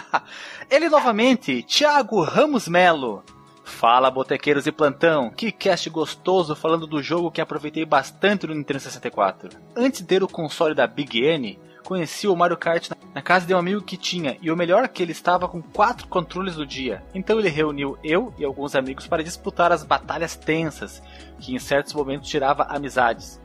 Ele 0.70 0.88
novamente, 0.88 1.62
Thiago 1.62 2.22
Ramos 2.22 2.68
Melo. 2.68 3.22
Fala, 3.64 4.10
botequeiros 4.10 4.66
e 4.66 4.72
plantão. 4.72 5.30
Que 5.30 5.50
cast 5.50 5.88
gostoso 5.88 6.54
falando 6.54 6.86
do 6.86 7.02
jogo 7.02 7.30
que 7.30 7.40
aproveitei 7.40 7.86
bastante 7.86 8.46
no 8.46 8.54
Nintendo 8.54 8.80
64. 8.80 9.48
Antes 9.74 10.00
de 10.00 10.06
ter 10.06 10.22
o 10.22 10.28
console 10.28 10.74
da 10.74 10.86
Big 10.86 11.24
N, 11.24 11.58
conheci 11.84 12.26
o 12.26 12.34
Mario 12.34 12.56
Kart 12.56 12.90
na 13.14 13.22
casa 13.22 13.46
de 13.46 13.54
um 13.54 13.58
amigo 13.58 13.82
que 13.82 13.96
tinha, 13.96 14.36
e 14.42 14.50
o 14.50 14.56
melhor 14.56 14.84
é 14.84 14.88
que 14.88 15.02
ele 15.02 15.12
estava 15.12 15.46
com 15.46 15.62
quatro 15.62 16.08
controles 16.08 16.56
no 16.56 16.66
dia. 16.66 17.02
Então 17.14 17.38
ele 17.38 17.48
reuniu 17.48 17.96
eu 18.02 18.34
e 18.36 18.44
alguns 18.44 18.74
amigos 18.74 19.06
para 19.06 19.22
disputar 19.22 19.70
as 19.70 19.84
batalhas 19.84 20.34
tensas, 20.34 21.02
que 21.38 21.54
em 21.54 21.58
certos 21.58 21.92
momentos 21.92 22.28
tirava 22.28 22.64
amizades. 22.64 23.40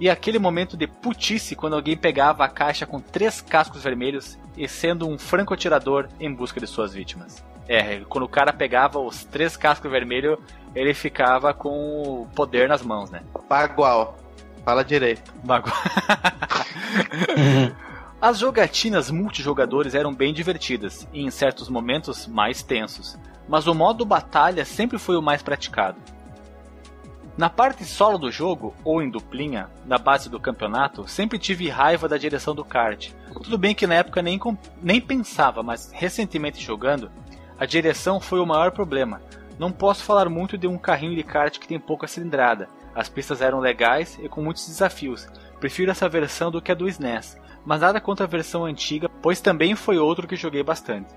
E 0.00 0.08
aquele 0.08 0.38
momento 0.38 0.76
de 0.76 0.86
putice 0.86 1.56
quando 1.56 1.74
alguém 1.74 1.96
pegava 1.96 2.44
a 2.44 2.48
caixa 2.48 2.86
com 2.86 3.00
três 3.00 3.40
cascos 3.40 3.82
vermelhos 3.82 4.38
e 4.56 4.68
sendo 4.68 5.08
um 5.08 5.18
franco-atirador 5.18 6.08
em 6.20 6.32
busca 6.32 6.60
de 6.60 6.68
suas 6.68 6.94
vítimas. 6.94 7.44
É, 7.66 8.00
quando 8.08 8.24
o 8.24 8.28
cara 8.28 8.52
pegava 8.52 9.00
os 9.00 9.24
três 9.24 9.56
cascos 9.56 9.90
vermelhos, 9.90 10.38
ele 10.74 10.94
ficava 10.94 11.52
com 11.52 12.22
o 12.22 12.28
poder 12.34 12.68
nas 12.68 12.82
mãos, 12.82 13.10
né? 13.10 13.22
Bagual. 13.48 14.16
Fala 14.68 14.84
direito. 14.84 15.32
Bagual. 15.42 15.74
As 18.20 18.38
jogatinas 18.38 19.10
multijogadores 19.10 19.94
eram 19.94 20.14
bem 20.14 20.34
divertidas 20.34 21.08
e 21.10 21.22
em 21.22 21.30
certos 21.30 21.70
momentos 21.70 22.26
mais 22.26 22.62
tensos, 22.62 23.18
mas 23.48 23.66
o 23.66 23.74
modo 23.74 24.04
batalha 24.04 24.66
sempre 24.66 24.98
foi 24.98 25.16
o 25.16 25.22
mais 25.22 25.42
praticado. 25.42 25.96
Na 27.34 27.48
parte 27.48 27.82
solo 27.86 28.18
do 28.18 28.30
jogo, 28.30 28.74
ou 28.84 29.00
em 29.00 29.08
duplinha, 29.08 29.70
na 29.86 29.96
base 29.96 30.28
do 30.28 30.38
campeonato, 30.38 31.08
sempre 31.08 31.38
tive 31.38 31.70
raiva 31.70 32.06
da 32.06 32.18
direção 32.18 32.54
do 32.54 32.62
kart. 32.62 33.10
Tudo 33.42 33.56
bem 33.56 33.74
que 33.74 33.86
na 33.86 33.94
época 33.94 34.20
nem, 34.20 34.38
nem 34.82 35.00
pensava, 35.00 35.62
mas 35.62 35.90
recentemente 35.94 36.62
jogando, 36.62 37.10
a 37.58 37.64
direção 37.64 38.20
foi 38.20 38.38
o 38.38 38.44
maior 38.44 38.70
problema. 38.72 39.22
Não 39.58 39.72
posso 39.72 40.04
falar 40.04 40.28
muito 40.28 40.58
de 40.58 40.66
um 40.66 40.76
carrinho 40.76 41.16
de 41.16 41.22
kart 41.22 41.58
que 41.58 41.66
tem 41.66 41.80
pouca 41.80 42.06
cilindrada. 42.06 42.68
As 42.98 43.08
pistas 43.08 43.40
eram 43.40 43.60
legais 43.60 44.18
e 44.20 44.28
com 44.28 44.42
muitos 44.42 44.66
desafios. 44.66 45.28
Prefiro 45.60 45.92
essa 45.92 46.08
versão 46.08 46.50
do 46.50 46.60
que 46.60 46.72
a 46.72 46.74
do 46.74 46.88
SNES, 46.88 47.40
mas 47.64 47.80
nada 47.80 48.00
contra 48.00 48.24
a 48.24 48.28
versão 48.28 48.64
antiga, 48.64 49.08
pois 49.22 49.40
também 49.40 49.76
foi 49.76 49.98
outro 49.98 50.26
que 50.26 50.34
joguei 50.34 50.64
bastante. 50.64 51.14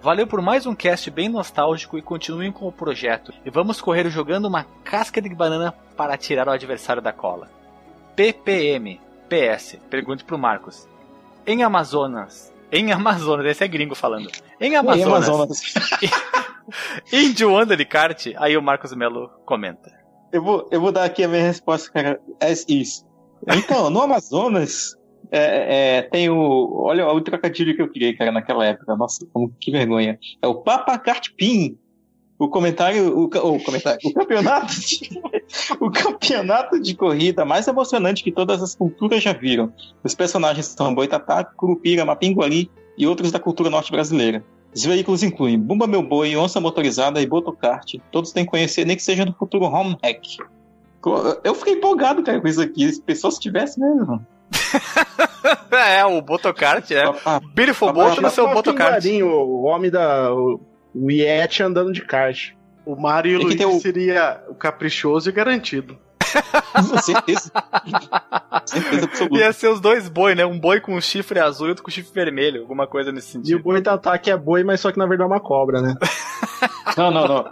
Valeu 0.00 0.26
por 0.26 0.40
mais 0.40 0.64
um 0.64 0.74
cast 0.74 1.10
bem 1.10 1.28
nostálgico 1.28 1.98
e 1.98 2.02
continuem 2.02 2.50
com 2.50 2.66
o 2.66 2.72
projeto. 2.72 3.30
E 3.44 3.50
vamos 3.50 3.78
correr 3.78 4.08
jogando 4.08 4.46
uma 4.46 4.64
casca 4.82 5.20
de 5.20 5.28
banana 5.28 5.74
para 5.98 6.16
tirar 6.16 6.48
o 6.48 6.52
adversário 6.52 7.02
da 7.02 7.12
cola. 7.12 7.50
PPM. 8.16 8.98
PS. 9.28 9.76
Pergunte 9.90 10.24
pro 10.24 10.38
Marcos. 10.38 10.88
Em 11.46 11.62
Amazonas. 11.62 12.54
Em 12.72 12.90
Amazonas, 12.90 13.44
esse 13.44 13.62
é 13.62 13.68
gringo 13.68 13.94
falando. 13.94 14.30
Em 14.58 14.76
Amazonas. 14.76 15.28
Em 15.28 15.34
Amazonas. 15.34 15.60
de 17.76 17.84
kart, 17.84 18.28
aí 18.38 18.56
o 18.56 18.62
Marcos 18.62 18.94
Melo 18.94 19.28
comenta. 19.44 19.97
Eu 20.32 20.42
vou, 20.42 20.68
eu 20.70 20.80
vou 20.80 20.92
dar 20.92 21.04
aqui 21.04 21.24
a 21.24 21.28
minha 21.28 21.42
resposta, 21.42 21.90
cara. 21.90 22.20
É 22.40 22.52
isso. 22.68 23.06
Então, 23.46 23.88
no 23.88 24.00
Amazonas, 24.00 24.96
é, 25.30 25.98
é, 25.98 26.02
tem 26.02 26.28
o. 26.28 26.82
Olha 26.82 27.06
o 27.08 27.20
trocadilho 27.20 27.74
que 27.74 27.82
eu 27.82 27.90
criei, 27.90 28.14
cara, 28.14 28.32
naquela 28.32 28.64
época. 28.64 28.96
Nossa, 28.96 29.26
como, 29.32 29.54
que 29.60 29.70
vergonha. 29.70 30.18
É 30.42 30.46
o 30.46 30.56
Papa 30.56 30.98
Cartpin. 30.98 31.78
O 32.38 32.48
comentário. 32.48 33.18
O, 33.18 33.24
o 33.24 33.62
comentário. 33.64 34.00
O 34.04 34.12
campeonato. 34.12 34.72
De, 34.80 35.20
o 35.80 35.90
campeonato 35.90 36.80
de 36.80 36.94
corrida 36.94 37.44
mais 37.44 37.66
emocionante 37.66 38.22
que 38.22 38.32
todas 38.32 38.62
as 38.62 38.74
culturas 38.74 39.22
já 39.22 39.32
viram. 39.32 39.72
Os 40.04 40.14
personagens 40.14 40.66
são 40.66 40.94
Boitatá, 40.94 41.44
Curupira, 41.44 42.04
Mapinguari 42.04 42.70
e 42.96 43.06
outros 43.06 43.32
da 43.32 43.38
cultura 43.38 43.70
norte 43.70 43.90
brasileira. 43.90 44.44
Os 44.78 44.84
veículos 44.84 45.24
incluem 45.24 45.58
Bumba 45.58 45.88
Meu 45.88 46.00
Boi, 46.00 46.36
Onça 46.36 46.60
Motorizada 46.60 47.20
e 47.20 47.26
Botocart. 47.26 47.96
Todos 48.12 48.30
têm 48.30 48.44
que 48.44 48.50
conhecer, 48.52 48.86
nem 48.86 48.96
que 48.96 49.02
seja 49.02 49.24
no 49.24 49.32
futuro 49.32 49.64
home 49.64 49.98
hack. 50.04 50.38
Eu 51.42 51.52
fiquei 51.56 51.74
empolgado, 51.74 52.22
cara, 52.22 52.40
com 52.40 52.46
isso 52.46 52.62
aqui. 52.62 52.92
Se 52.92 53.02
pessoas 53.02 53.40
tivessem 53.40 53.82
mesmo. 53.82 54.24
é, 55.72 56.04
o 56.06 56.22
Botocart, 56.22 56.88
é. 56.92 57.02
Beautiful 57.54 57.92
Boat 57.92 58.20
no 58.20 58.30
seu 58.30 58.48
Botocart. 58.50 59.04
O 59.04 59.64
homem 59.64 59.90
da. 59.90 60.32
O, 60.32 60.60
o 60.94 61.10
Yeti 61.10 61.60
andando 61.60 61.92
de 61.92 62.02
kart. 62.02 62.52
O 62.86 62.94
Mario 62.94 63.32
e 63.32 63.36
o 63.36 63.42
Luigi 63.42 63.64
o... 63.64 63.80
seria 63.80 64.40
o 64.48 64.54
caprichoso 64.54 65.28
e 65.28 65.32
garantido. 65.32 65.98
Certeza. 67.02 67.52
certeza 68.64 69.04
absoluta. 69.04 69.38
Ia 69.38 69.52
ser 69.52 69.68
os 69.68 69.80
dois 69.80 70.08
boi, 70.08 70.34
né? 70.34 70.44
Um 70.44 70.58
boi 70.58 70.80
com 70.80 70.94
um 70.94 71.00
chifre 71.00 71.38
azul 71.40 71.66
e 71.66 71.70
outro 71.70 71.84
com 71.84 71.90
chifre 71.90 72.12
vermelho, 72.12 72.62
alguma 72.62 72.86
coisa 72.86 73.12
nesse 73.12 73.28
sentido. 73.28 73.50
E 73.50 73.54
o 73.54 73.62
boi 73.62 73.80
Tatá 73.80 74.16
que 74.18 74.30
é 74.30 74.36
boi, 74.36 74.64
mas 74.64 74.80
só 74.80 74.90
que 74.90 74.98
na 74.98 75.06
verdade 75.06 75.30
é 75.30 75.32
uma 75.34 75.40
cobra, 75.40 75.80
né? 75.80 75.94
não, 76.96 77.10
não, 77.10 77.28
não. 77.28 77.50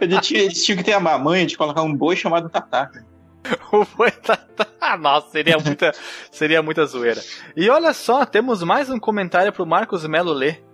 Eles 0.00 0.26
tinham 0.26 0.78
que 0.78 0.84
ter 0.84 0.92
a 0.92 1.00
mamãe 1.00 1.46
de 1.46 1.56
colocar 1.56 1.82
um 1.82 1.94
boi 1.94 2.16
chamado 2.16 2.48
Tatá. 2.48 2.90
o 3.72 3.84
boi 3.96 4.10
Tatá. 4.10 4.96
Nossa, 4.98 5.30
seria 5.30 5.58
muita, 5.58 5.92
seria 6.30 6.62
muita 6.62 6.86
zoeira. 6.86 7.20
E 7.56 7.68
olha 7.68 7.92
só, 7.92 8.24
temos 8.24 8.62
mais 8.62 8.90
um 8.90 8.98
comentário 8.98 9.52
pro 9.52 9.66
Marcos 9.66 10.06
Melo 10.06 10.32
ler. 10.32 10.64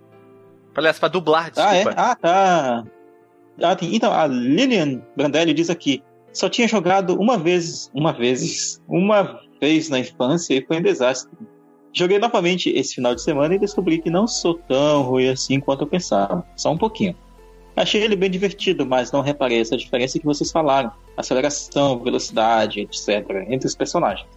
Aliás, 0.75 0.99
pra 0.99 1.07
dublar, 1.07 1.49
desculpa. 1.49 1.71
Ah, 1.71 1.75
é? 1.77 1.93
Ah, 1.97 2.15
tá. 2.15 2.83
Ah, 3.63 3.75
então, 3.81 4.13
a 4.13 4.27
Lilian 4.27 5.01
Brandelli 5.15 5.53
diz 5.53 5.69
aqui: 5.69 6.03
só 6.33 6.49
tinha 6.49 6.67
jogado 6.67 7.19
uma 7.19 7.37
vez, 7.37 7.89
uma 7.93 8.13
vez, 8.13 8.81
uma 8.87 9.41
vez 9.59 9.89
na 9.89 9.99
infância 9.99 10.53
e 10.53 10.65
foi 10.65 10.77
um 10.77 10.81
desastre. 10.81 11.31
Joguei 11.93 12.19
novamente 12.19 12.69
esse 12.69 12.95
final 12.95 13.15
de 13.15 13.21
semana 13.21 13.55
e 13.55 13.59
descobri 13.59 13.99
que 13.99 14.09
não 14.09 14.27
sou 14.27 14.55
tão 14.55 15.01
ruim 15.01 15.29
assim 15.29 15.59
quanto 15.59 15.83
eu 15.83 15.87
pensava. 15.87 16.45
Só 16.55 16.71
um 16.71 16.77
pouquinho. 16.77 17.15
Achei 17.75 18.01
ele 18.01 18.15
bem 18.15 18.29
divertido, 18.29 18.85
mas 18.85 19.11
não 19.11 19.21
reparei 19.21 19.61
essa 19.61 19.77
diferença 19.77 20.19
que 20.19 20.25
vocês 20.25 20.51
falaram: 20.51 20.91
aceleração, 21.15 21.99
velocidade, 21.99 22.81
etc., 22.81 23.45
entre 23.49 23.67
os 23.67 23.75
personagens. 23.75 24.27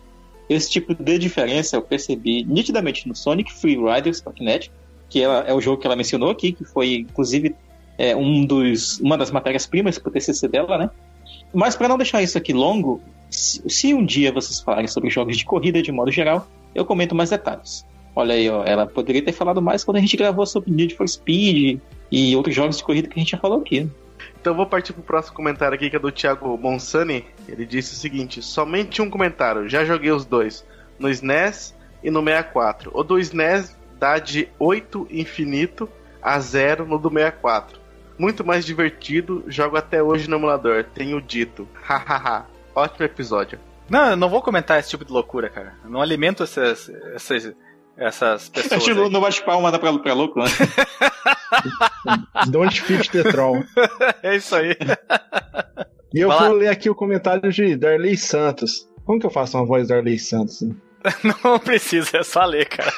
Esse 0.48 0.70
tipo 0.70 0.94
de 0.94 1.18
diferença 1.18 1.76
eu 1.76 1.82
percebi 1.82 2.44
nitidamente 2.44 3.06
no 3.06 3.14
Sonic 3.14 3.52
Free 3.52 3.76
Riders 3.76 4.20
Packnet, 4.20 4.70
que 5.08 5.22
é, 5.22 5.26
é 5.46 5.54
o 5.54 5.60
jogo 5.60 5.80
que 5.80 5.86
ela 5.86 5.96
mencionou 5.96 6.30
aqui, 6.30 6.52
que 6.52 6.64
foi 6.64 6.94
inclusive 6.96 7.54
é, 7.96 8.16
um 8.16 8.44
dos, 8.44 8.98
uma 9.00 9.16
das 9.16 9.30
matérias-primas 9.30 9.98
para 9.98 10.08
o 10.08 10.12
TCC 10.12 10.48
dela, 10.48 10.76
né? 10.76 10.90
Mas 11.52 11.74
para 11.76 11.88
não 11.88 11.96
deixar 11.96 12.22
isso 12.22 12.38
aqui 12.38 12.52
longo, 12.52 13.00
se, 13.30 13.94
um 13.94 14.04
dia 14.04 14.32
vocês 14.32 14.60
falarem 14.60 14.86
sobre 14.86 15.10
jogos 15.10 15.36
de 15.36 15.44
corrida 15.44 15.82
de 15.82 15.92
modo 15.92 16.10
geral, 16.10 16.46
eu 16.74 16.84
comento 16.84 17.14
mais 17.14 17.30
detalhes. 17.30 17.86
Olha 18.14 18.34
aí, 18.34 18.48
ó, 18.48 18.64
ela 18.64 18.86
poderia 18.86 19.22
ter 19.22 19.32
falado 19.32 19.62
mais 19.62 19.84
quando 19.84 19.96
a 19.96 20.00
gente 20.00 20.16
gravou 20.16 20.44
sobre 20.44 20.70
Need 20.70 20.94
for 20.94 21.08
Speed 21.08 21.80
e 22.10 22.36
outros 22.36 22.54
jogos 22.54 22.76
de 22.76 22.84
corrida 22.84 23.08
que 23.08 23.18
a 23.18 23.22
gente 23.22 23.32
já 23.32 23.38
falou 23.38 23.60
aqui. 23.60 23.88
Então 24.40 24.54
vou 24.54 24.66
partir 24.66 24.92
pro 24.92 25.02
próximo 25.02 25.36
comentário 25.36 25.74
aqui, 25.74 25.90
que 25.90 25.96
é 25.96 25.98
do 25.98 26.10
Thiago 26.10 26.56
Monsani. 26.56 27.24
Ele 27.48 27.64
disse 27.64 27.94
o 27.94 27.96
seguinte: 27.96 28.42
somente 28.42 29.00
um 29.00 29.10
comentário, 29.10 29.68
já 29.68 29.84
joguei 29.84 30.10
os 30.10 30.24
dois, 30.24 30.64
no 30.98 31.08
SNES 31.08 31.74
e 32.02 32.10
no 32.10 32.22
64. 32.22 32.90
O 32.94 33.02
do 33.02 33.18
SNES 33.18 33.76
dá 33.98 34.18
de 34.18 34.48
8 34.58 35.06
infinito 35.10 35.88
a 36.22 36.38
0 36.40 36.86
no 36.86 36.98
do 36.98 37.10
64 37.10 37.79
muito 38.20 38.44
mais 38.44 38.66
divertido, 38.66 39.42
jogo 39.48 39.78
até 39.78 40.02
hoje 40.02 40.28
no 40.28 40.36
emulador, 40.36 40.84
tenho 40.84 41.22
dito. 41.22 41.66
Hahaha, 41.82 42.44
ótimo 42.74 43.06
episódio. 43.06 43.58
Não, 43.88 44.10
eu 44.10 44.16
não 44.16 44.28
vou 44.28 44.42
comentar 44.42 44.78
esse 44.78 44.90
tipo 44.90 45.06
de 45.06 45.10
loucura, 45.10 45.48
cara. 45.48 45.74
Eu 45.82 45.90
não 45.90 46.02
alimento 46.02 46.42
essas, 46.42 46.90
essas, 47.14 47.52
essas 47.96 48.48
pessoas. 48.52 48.72
Acho 48.86 49.08
não 49.08 49.22
bate 49.22 49.42
palma 49.42 49.76
pra, 49.76 49.98
pra 49.98 50.12
louco, 50.12 50.38
né? 50.38 50.46
Don't 52.48 52.80
fit 52.82 53.10
the 53.10 53.22
troll. 53.22 53.64
É 54.22 54.36
isso 54.36 54.54
aí. 54.54 54.76
E 56.12 56.20
eu 56.20 56.28
vou 56.28 56.52
ler 56.52 56.68
aqui 56.68 56.90
o 56.90 56.94
comentário 56.94 57.50
de 57.50 57.74
Darley 57.74 58.18
Santos. 58.18 58.86
Como 59.06 59.18
que 59.18 59.24
eu 59.24 59.30
faço 59.30 59.56
uma 59.56 59.64
voz 59.64 59.88
da 59.88 59.94
Darley 59.94 60.18
Santos? 60.18 60.62
Não 61.24 61.58
precisa, 61.58 62.18
é 62.18 62.22
só 62.22 62.44
ler, 62.44 62.68
cara. 62.68 62.92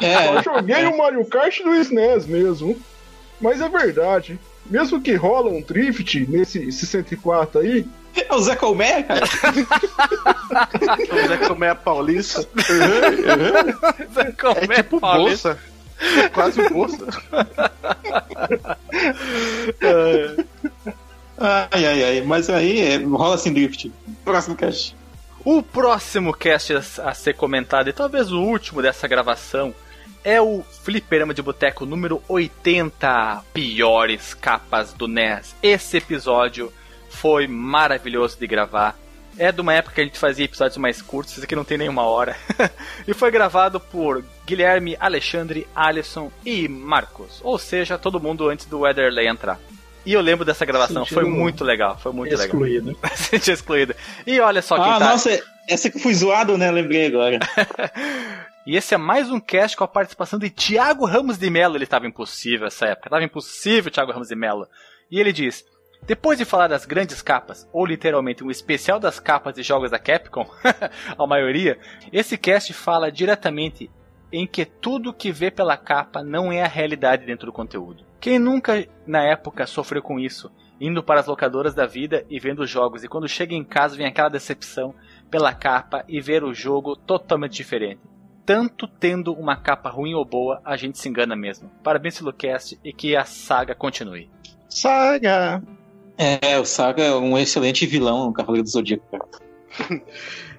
É, 0.00 0.36
eu 0.36 0.42
joguei 0.44 0.86
o 0.86 0.96
Mario 0.96 1.24
Kart 1.26 1.60
do 1.60 1.74
SNES 1.74 2.26
mesmo. 2.26 2.80
Mas 3.40 3.60
é 3.60 3.68
verdade 3.68 4.38
mesmo 4.70 5.00
que 5.00 5.14
rola 5.14 5.50
um 5.50 5.60
drift 5.60 6.26
nesse 6.28 6.70
64 6.70 7.60
aí. 7.60 7.86
É 8.16 8.34
o 8.34 8.40
Zé 8.40 8.56
Colmeia, 8.56 9.02
cara. 9.02 9.24
o 11.12 11.28
Zé 11.28 11.36
Colmeia 11.46 11.74
paulista. 11.74 12.40
Uhum, 12.40 12.46
uhum. 13.28 14.14
Zé 14.14 14.32
Colmeia 14.32 14.80
é 14.80 14.82
tipo 14.82 15.00
paulista. 15.00 15.50
bolsa. 15.50 15.70
É 16.18 16.28
quase 16.28 16.68
bolsa. 16.70 17.06
ai, 21.38 21.84
ai, 21.86 22.04
ai. 22.04 22.22
Mas 22.22 22.48
aí 22.50 22.80
é, 22.80 22.96
rola 22.96 23.34
assim 23.34 23.52
drift. 23.52 23.92
Próximo 24.24 24.56
cast. 24.56 24.96
O 25.44 25.62
próximo 25.62 26.34
cast 26.34 26.74
a 27.02 27.14
ser 27.14 27.34
comentado, 27.34 27.88
e 27.88 27.92
talvez 27.92 28.30
o 28.30 28.40
último 28.40 28.82
dessa 28.82 29.08
gravação, 29.08 29.74
é 30.24 30.40
o 30.40 30.62
Fliperama 30.62 31.32
de 31.32 31.42
Boteco 31.42 31.86
número 31.86 32.22
80 32.28 33.44
Piores 33.52 34.34
Capas 34.34 34.92
do 34.92 35.08
NES. 35.08 35.54
Esse 35.62 35.96
episódio 35.96 36.72
foi 37.08 37.46
maravilhoso 37.46 38.38
de 38.38 38.46
gravar. 38.46 38.96
É 39.38 39.50
de 39.50 39.60
uma 39.60 39.72
época 39.72 39.94
que 39.94 40.00
a 40.00 40.04
gente 40.04 40.18
fazia 40.18 40.44
episódios 40.44 40.76
mais 40.76 41.00
curtos, 41.00 41.34
esse 41.34 41.44
aqui 41.44 41.56
não 41.56 41.64
tem 41.64 41.78
nenhuma 41.78 42.02
hora. 42.02 42.36
e 43.06 43.14
foi 43.14 43.30
gravado 43.30 43.80
por 43.80 44.22
Guilherme, 44.44 44.96
Alexandre, 45.00 45.66
Alisson 45.74 46.30
e 46.44 46.68
Marcos. 46.68 47.40
Ou 47.42 47.58
seja, 47.58 47.96
todo 47.96 48.20
mundo 48.20 48.48
antes 48.48 48.66
do 48.66 48.80
Weatherley 48.80 49.28
entrar. 49.28 49.58
E 50.04 50.12
eu 50.12 50.20
lembro 50.20 50.44
dessa 50.44 50.64
gravação, 50.64 51.04
Sentido 51.04 51.20
foi 51.20 51.24
muito 51.30 51.62
legal, 51.62 51.98
foi 51.98 52.12
muito 52.12 52.34
excluído. 52.34 52.88
legal. 53.02 53.16
Senti 53.16 53.50
excluído. 53.50 53.94
E 54.26 54.40
olha 54.40 54.62
só 54.62 54.76
quem 54.76 54.92
ah, 54.92 54.98
tá... 54.98 55.10
nossa, 55.10 55.42
essa 55.68 55.90
que 55.90 55.98
fui 55.98 56.14
zoado, 56.14 56.58
né? 56.58 56.70
Lembrei 56.70 57.06
agora. 57.06 57.38
E 58.66 58.76
esse 58.76 58.94
é 58.94 58.98
mais 58.98 59.30
um 59.30 59.40
cast 59.40 59.74
com 59.74 59.84
a 59.84 59.88
participação 59.88 60.38
de 60.38 60.50
Tiago 60.50 61.06
Ramos 61.06 61.38
de 61.38 61.48
Mello. 61.48 61.76
Ele 61.76 61.84
estava 61.84 62.06
impossível 62.06 62.66
essa 62.66 62.86
época. 62.86 63.08
Estava 63.08 63.24
impossível, 63.24 63.90
Tiago 63.90 64.12
Ramos 64.12 64.28
de 64.28 64.36
Mello. 64.36 64.68
E 65.10 65.18
ele 65.18 65.32
diz: 65.32 65.64
depois 66.06 66.36
de 66.36 66.44
falar 66.44 66.68
das 66.68 66.84
grandes 66.84 67.22
capas, 67.22 67.66
ou 67.72 67.86
literalmente 67.86 68.44
um 68.44 68.50
especial 68.50 69.00
das 69.00 69.18
capas 69.18 69.54
de 69.54 69.62
jogos 69.62 69.90
da 69.90 69.98
Capcom, 69.98 70.46
a 71.16 71.26
maioria, 71.26 71.78
esse 72.12 72.36
cast 72.36 72.74
fala 72.74 73.10
diretamente 73.10 73.90
em 74.30 74.46
que 74.46 74.66
tudo 74.66 75.12
que 75.14 75.32
vê 75.32 75.50
pela 75.50 75.76
capa 75.76 76.22
não 76.22 76.52
é 76.52 76.62
a 76.62 76.68
realidade 76.68 77.24
dentro 77.24 77.46
do 77.46 77.52
conteúdo. 77.52 78.04
Quem 78.20 78.38
nunca 78.38 78.86
na 79.06 79.24
época 79.24 79.66
sofreu 79.66 80.02
com 80.02 80.20
isso, 80.20 80.52
indo 80.78 81.02
para 81.02 81.20
as 81.20 81.26
locadoras 81.26 81.74
da 81.74 81.86
vida 81.86 82.26
e 82.28 82.38
vendo 82.38 82.60
os 82.60 82.70
jogos, 82.70 83.02
e 83.02 83.08
quando 83.08 83.26
chega 83.26 83.54
em 83.54 83.64
casa 83.64 83.96
vem 83.96 84.06
aquela 84.06 84.28
decepção 84.28 84.94
pela 85.30 85.54
capa 85.54 86.04
e 86.06 86.20
ver 86.20 86.44
o 86.44 86.52
jogo 86.52 86.94
totalmente 86.94 87.54
diferente. 87.54 88.09
Tanto 88.50 88.88
tendo 88.88 89.32
uma 89.32 89.54
capa 89.54 89.88
ruim 89.90 90.14
ou 90.14 90.24
boa, 90.24 90.60
a 90.64 90.76
gente 90.76 90.98
se 90.98 91.08
engana 91.08 91.36
mesmo. 91.36 91.70
Parabéns 91.84 92.18
pelo 92.18 92.32
cast 92.32 92.76
e 92.82 92.92
que 92.92 93.14
a 93.14 93.24
saga 93.24 93.76
continue. 93.76 94.28
Saga! 94.68 95.62
É, 96.18 96.58
o 96.58 96.64
Saga 96.64 97.04
é 97.04 97.14
um 97.14 97.38
excelente 97.38 97.86
vilão 97.86 98.26
no 98.26 98.32
Cavaleiro 98.32 98.64
do 98.64 98.70
Zodíaco. 98.70 99.06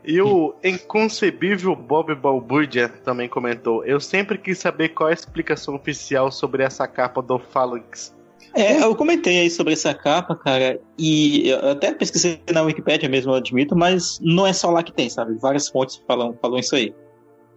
E 0.03 0.19
o 0.19 0.55
inconcebível 0.63 1.75
Bob 1.75 2.15
Balbúrdia 2.15 2.89
também 2.89 3.29
comentou: 3.29 3.85
Eu 3.85 3.99
sempre 3.99 4.35
quis 4.39 4.57
saber 4.57 4.89
qual 4.89 5.09
é 5.09 5.11
a 5.11 5.13
explicação 5.13 5.75
oficial 5.75 6.31
sobre 6.31 6.63
essa 6.63 6.87
capa 6.87 7.21
do 7.21 7.37
Phalanx. 7.37 8.15
É, 8.55 8.81
eu 8.83 8.95
comentei 8.95 9.41
aí 9.41 9.49
sobre 9.51 9.73
essa 9.73 9.93
capa, 9.93 10.35
cara, 10.35 10.79
e 10.97 11.49
eu 11.49 11.69
até 11.69 11.93
pesquisei 11.93 12.41
na 12.51 12.63
Wikipedia 12.63 13.07
mesmo, 13.07 13.31
eu 13.31 13.35
admito, 13.35 13.75
mas 13.75 14.19
não 14.23 14.47
é 14.47 14.53
só 14.53 14.71
lá 14.71 14.81
que 14.81 14.91
tem, 14.91 15.07
sabe? 15.07 15.37
Várias 15.37 15.69
fontes 15.69 16.01
falam, 16.07 16.35
falam 16.41 16.57
isso 16.57 16.75
aí. 16.75 16.95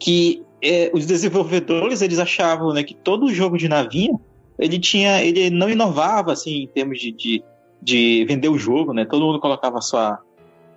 Que 0.04 0.42
é, 0.60 0.90
os 0.92 1.06
desenvolvedores, 1.06 2.02
eles 2.02 2.18
achavam, 2.18 2.72
né, 2.74 2.82
que 2.82 2.94
todo 2.94 3.32
jogo 3.32 3.56
de 3.56 3.68
navinha, 3.68 4.14
ele 4.58 4.78
tinha, 4.78 5.22
ele 5.22 5.48
não 5.48 5.70
inovava, 5.70 6.32
assim, 6.32 6.62
em 6.62 6.66
termos 6.66 6.98
de, 6.98 7.10
de, 7.10 7.44
de 7.82 8.24
vender 8.28 8.48
o 8.48 8.58
jogo, 8.58 8.92
né? 8.92 9.04
Todo 9.04 9.24
mundo 9.24 9.40
colocava 9.40 9.78
a 9.78 9.80
sua, 9.80 10.18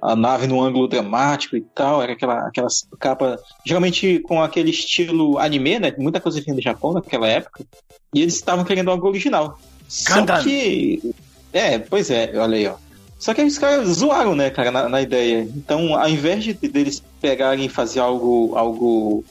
a 0.02 0.16
nave 0.16 0.48
no 0.48 0.62
ângulo 0.62 0.88
dramático 0.88 1.58
e 1.58 1.62
tal, 1.62 2.02
era 2.02 2.14
aquela, 2.14 2.48
aquela 2.48 2.68
capa, 3.00 3.38
geralmente 3.66 4.20
com 4.20 4.42
aquele 4.42 4.72
estilo 4.72 5.38
anime, 5.38 5.78
né? 5.78 5.94
Muita 5.98 6.22
coisa 6.22 6.42
vinha 6.42 6.56
do 6.56 6.62
Japão 6.62 6.94
naquela 6.94 7.28
época, 7.28 7.66
e 8.14 8.22
eles 8.22 8.36
estavam 8.36 8.66
querendo 8.66 8.90
algo 8.90 9.08
original. 9.08 9.60
Gundam. 10.08 10.38
Só 10.38 10.44
que. 10.44 11.14
É, 11.54 11.80
pois 11.80 12.10
é, 12.10 12.32
olha 12.36 12.58
aí, 12.58 12.68
ó. 12.68 12.76
Só 13.20 13.34
que 13.34 13.42
os 13.42 13.58
caras 13.58 13.88
zoaram, 13.90 14.36
né, 14.36 14.50
cara, 14.50 14.72
na, 14.72 14.88
na 14.88 15.02
ideia. 15.02 15.48
Então, 15.56 15.96
ao 15.96 16.10
invés 16.10 16.44
de 16.44 16.54
deles 16.54 17.02
pegarem 17.20 17.66
e 17.66 17.70
fazer 17.70 18.00
algo, 18.00 18.56
algo 18.56 19.24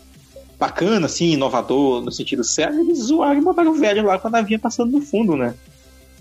bacana, 0.58 1.06
assim, 1.06 1.32
inovador, 1.32 2.02
no 2.02 2.10
sentido 2.10 2.42
certo, 2.42 2.78
eles 2.80 2.98
zoaram 2.98 3.38
e 3.38 3.44
botaram 3.44 3.70
o 3.70 3.74
velho 3.74 4.04
lá 4.04 4.18
com 4.18 4.28
a 4.28 4.30
navinha 4.30 4.58
passando 4.58 4.92
no 4.92 5.00
fundo, 5.00 5.36
né? 5.36 5.54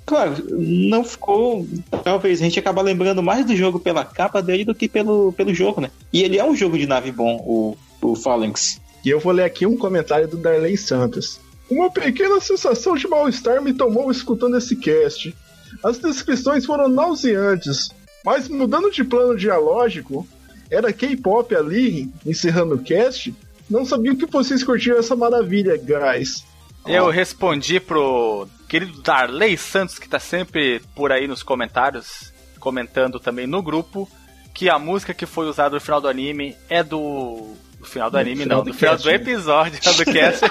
Claro, 0.05 0.35
não 0.51 1.03
ficou. 1.03 1.65
Talvez 2.03 2.39
a 2.39 2.43
gente 2.43 2.59
acaba 2.59 2.81
lembrando 2.81 3.23
mais 3.23 3.43
do 3.43 3.55
jogo 3.55 3.79
pela 3.79 4.05
capa 4.05 4.41
dele 4.41 4.63
do 4.63 4.75
que 4.75 4.87
pelo, 4.87 5.33
pelo 5.33 5.53
jogo, 5.53 5.81
né? 5.81 5.89
E 6.13 6.21
ele 6.21 6.37
é 6.37 6.45
um 6.45 6.55
jogo 6.55 6.77
de 6.77 6.85
nave 6.85 7.11
bom, 7.11 7.37
o, 7.37 7.77
o 8.01 8.15
Phalanx. 8.15 8.79
E 9.03 9.09
eu 9.09 9.19
vou 9.19 9.33
ler 9.33 9.43
aqui 9.43 9.65
um 9.65 9.75
comentário 9.75 10.27
do 10.27 10.37
Darley 10.37 10.77
Santos. 10.77 11.39
Uma 11.69 11.89
pequena 11.89 12.39
sensação 12.39 12.95
de 12.95 13.07
mal-estar 13.07 13.61
me 13.61 13.73
tomou 13.73 14.11
escutando 14.11 14.57
esse 14.57 14.75
cast. 14.75 15.35
As 15.83 15.97
descrições 15.97 16.65
foram 16.65 16.87
nauseantes, 16.87 17.89
mas 18.23 18.47
mudando 18.47 18.91
de 18.91 19.03
plano 19.03 19.37
dialógico, 19.37 20.27
era 20.69 20.91
K-pop 20.91 21.55
ali, 21.55 22.11
encerrando 22.25 22.75
o 22.75 22.83
cast. 22.83 23.33
Não 23.69 23.85
sabia 23.85 24.15
que 24.15 24.25
vocês 24.25 24.63
curtiam 24.63 24.97
essa 24.97 25.15
maravilha, 25.15 25.77
guys. 25.77 26.43
Eu 26.85 27.09
respondi 27.09 27.79
pro 27.79 28.47
querido 28.67 29.01
Darley 29.01 29.57
Santos, 29.57 29.97
que 29.97 30.07
tá 30.07 30.19
sempre 30.19 30.81
por 30.95 31.11
aí 31.11 31.27
nos 31.27 31.41
comentários, 31.41 32.31
comentando 32.59 33.19
também 33.19 33.47
no 33.47 33.61
grupo, 33.61 34.09
que 34.53 34.69
a 34.69 34.77
música 34.77 35.13
que 35.13 35.25
foi 35.25 35.47
usada 35.47 35.75
no 35.75 35.81
final 35.81 35.99
do 35.99 36.07
anime 36.07 36.55
é 36.69 36.83
do. 36.83 37.53
Do 37.85 37.91
final 37.91 38.09
do 38.09 38.17
anime, 38.17 38.43
final 38.43 38.57
não, 38.57 38.65
do 38.65 38.71
do 38.71 38.77
final 38.77 38.95
cast, 38.95 39.07
do 39.07 39.09
né? 39.09 39.15
episódio 39.15 39.79
do 39.95 40.05
cast. 40.11 40.45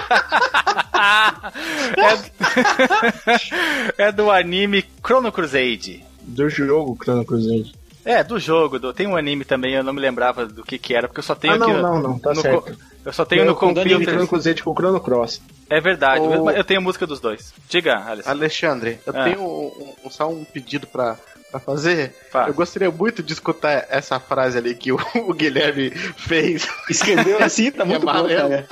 é, 3.98 3.98
é 4.08 4.12
do 4.12 4.30
anime 4.30 4.84
Chrono 5.04 5.32
Crusade. 5.32 6.04
Do 6.22 6.48
jogo 6.48 6.96
Chrono 7.02 7.24
Crusade. 7.24 7.74
É, 8.04 8.22
do 8.22 8.38
jogo, 8.38 8.78
do- 8.78 8.92
tem 8.92 9.06
um 9.06 9.16
anime 9.16 9.44
também, 9.46 9.74
eu 9.74 9.82
não 9.82 9.92
me 9.92 10.00
lembrava 10.00 10.44
do 10.46 10.62
que 10.62 10.78
que 10.78 10.94
era, 10.94 11.08
porque 11.08 11.20
eu 11.20 11.24
só 11.24 11.34
tenho 11.34 11.54
Ah, 11.54 11.58
não, 11.58 11.70
aqui. 11.72 11.82
não, 11.82 12.02
não, 12.02 12.18
tá 12.18 12.34
no 12.34 12.40
certo. 12.40 12.76
Eu 13.04 13.12
só 13.12 13.24
tenho 13.24 13.44
no 13.44 13.52
Eu 13.52 13.58
anime 13.58 13.74
computer. 13.82 14.04
Chrono 14.12 14.28
Crusade 14.28 14.62
com 14.62 14.74
Chrono 14.74 15.00
Cross. 15.00 15.40
É 15.70 15.80
verdade, 15.80 16.20
O- 16.20 16.50
eu 16.50 16.64
tenho 16.64 16.80
a 16.80 16.82
música 16.82 17.06
dos 17.06 17.18
dois. 17.18 17.52
Diga, 17.68 17.96
Alisson. 18.06 18.30
Alexandre, 18.30 18.98
eu 19.06 19.12
Ah. 19.16 19.24
tenho 19.24 19.40
um- 19.40 19.94
um- 20.04 20.10
só 20.10 20.28
um 20.28 20.44
pedido 20.44 20.86
pra, 20.86 21.16
pra 21.54 21.60
fazer. 21.60 22.14
Fala. 22.30 22.48
Eu 22.48 22.54
gostaria 22.54 22.90
muito 22.90 23.22
de 23.22 23.32
escutar 23.32 23.86
essa 23.88 24.18
frase 24.18 24.58
ali 24.58 24.74
que 24.74 24.90
o, 24.90 24.98
o 25.28 25.32
Guilherme 25.32 25.90
fez. 25.90 26.66
Escreveu 26.90 27.38
assim, 27.42 27.70
tá 27.70 27.84
muito 27.84 28.04
bom, 28.04 28.10
amarelo. 28.10 28.50
cara. 28.50 28.66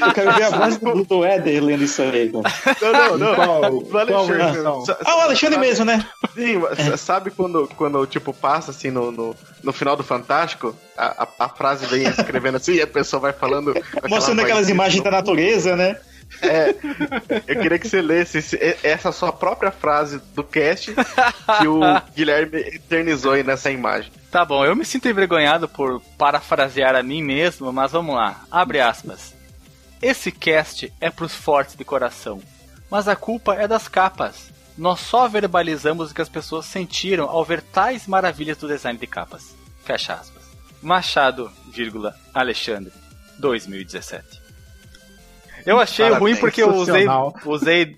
Eu 0.00 0.12
quero 0.12 0.32
ver 0.34 0.42
a 0.44 0.50
voz 0.50 0.76
do, 0.78 1.04
do 1.04 1.24
Éder 1.24 1.62
lendo 1.62 1.84
isso 1.84 2.02
aí, 2.02 2.32
cara. 2.32 2.76
Não, 2.82 2.92
não, 2.92 3.18
não. 3.18 3.34
Qual, 3.84 4.06
qual 4.06 4.26
versão? 4.26 4.84
Ah, 5.04 5.16
o 5.16 5.20
Alexandre 5.20 5.58
mesmo, 5.58 5.84
né? 5.84 6.04
Sim, 6.34 6.58
mas 6.58 7.00
sabe 7.00 7.30
quando, 7.30 7.68
quando 7.76 8.04
tipo, 8.06 8.32
passa 8.32 8.70
assim 8.72 8.90
no, 8.90 9.12
no, 9.12 9.36
no 9.62 9.72
final 9.72 9.96
do 9.96 10.02
Fantástico? 10.02 10.74
A, 10.96 11.24
a, 11.24 11.44
a 11.44 11.48
frase 11.48 11.86
vem 11.86 12.04
escrevendo 12.04 12.56
assim 12.56 12.74
e 12.74 12.82
a 12.82 12.86
pessoa 12.86 13.20
vai 13.20 13.32
falando. 13.32 13.74
Mostrando 14.08 14.40
aquelas 14.40 14.68
imagens 14.68 15.02
da 15.02 15.10
natureza, 15.10 15.76
né? 15.76 15.96
É, 16.42 16.70
eu 17.46 17.60
queria 17.60 17.78
que 17.78 17.88
você 17.88 18.02
lesse 18.02 18.38
esse- 18.38 18.76
essa 18.82 19.10
sua 19.12 19.32
própria 19.32 19.70
frase 19.70 20.20
do 20.34 20.42
cast 20.44 20.92
que 21.60 21.66
o 21.68 21.80
Guilherme 22.14 22.58
eternizou 22.58 23.32
aí 23.32 23.42
nessa 23.42 23.70
imagem. 23.70 24.12
Tá 24.30 24.44
bom, 24.44 24.64
eu 24.64 24.74
me 24.76 24.84
sinto 24.84 25.08
envergonhado 25.08 25.68
por 25.68 26.00
parafrasear 26.18 26.94
a 26.94 27.02
mim 27.02 27.22
mesmo, 27.22 27.72
mas 27.72 27.92
vamos 27.92 28.14
lá. 28.14 28.42
Abre 28.50 28.80
aspas. 28.80 29.34
Esse 30.02 30.30
cast 30.30 30.92
é 31.00 31.10
pros 31.10 31.34
fortes 31.34 31.74
de 31.74 31.84
coração, 31.84 32.42
mas 32.90 33.08
a 33.08 33.16
culpa 33.16 33.54
é 33.54 33.66
das 33.66 33.88
capas. 33.88 34.50
Nós 34.76 35.00
só 35.00 35.26
verbalizamos 35.26 36.10
o 36.10 36.14
que 36.14 36.20
as 36.20 36.28
pessoas 36.28 36.66
sentiram 36.66 37.30
ao 37.30 37.42
ver 37.44 37.62
tais 37.62 38.06
maravilhas 38.06 38.58
do 38.58 38.68
design 38.68 38.98
de 38.98 39.06
capas. 39.06 39.54
Fecha 39.84 40.12
aspas. 40.12 40.42
Machado, 40.82 41.50
vírgula, 41.72 42.14
Alexandre, 42.34 42.92
2017. 43.38 44.42
Eu 45.66 45.80
achei 45.80 46.06
Parabéns, 46.08 46.20
ruim 46.20 46.40
porque 46.40 46.62
eu 46.62 46.72
usei, 46.74 47.06
usei 47.44 47.96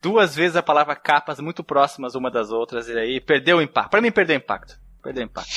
duas 0.00 0.34
vezes 0.34 0.56
a 0.56 0.62
palavra 0.62 0.94
capas 0.94 1.40
muito 1.40 1.62
próximas 1.64 2.14
uma 2.14 2.30
das 2.30 2.50
outras 2.50 2.88
e 2.88 2.92
aí 2.96 3.20
perdeu 3.20 3.58
o 3.58 3.62
impacto. 3.62 3.90
Pra 3.90 4.00
mim 4.00 4.10
perdeu 4.12 4.36
o 4.36 4.38
impacto. 4.38 4.78
Perdeu 5.02 5.22
o 5.22 5.26
impacto. 5.26 5.50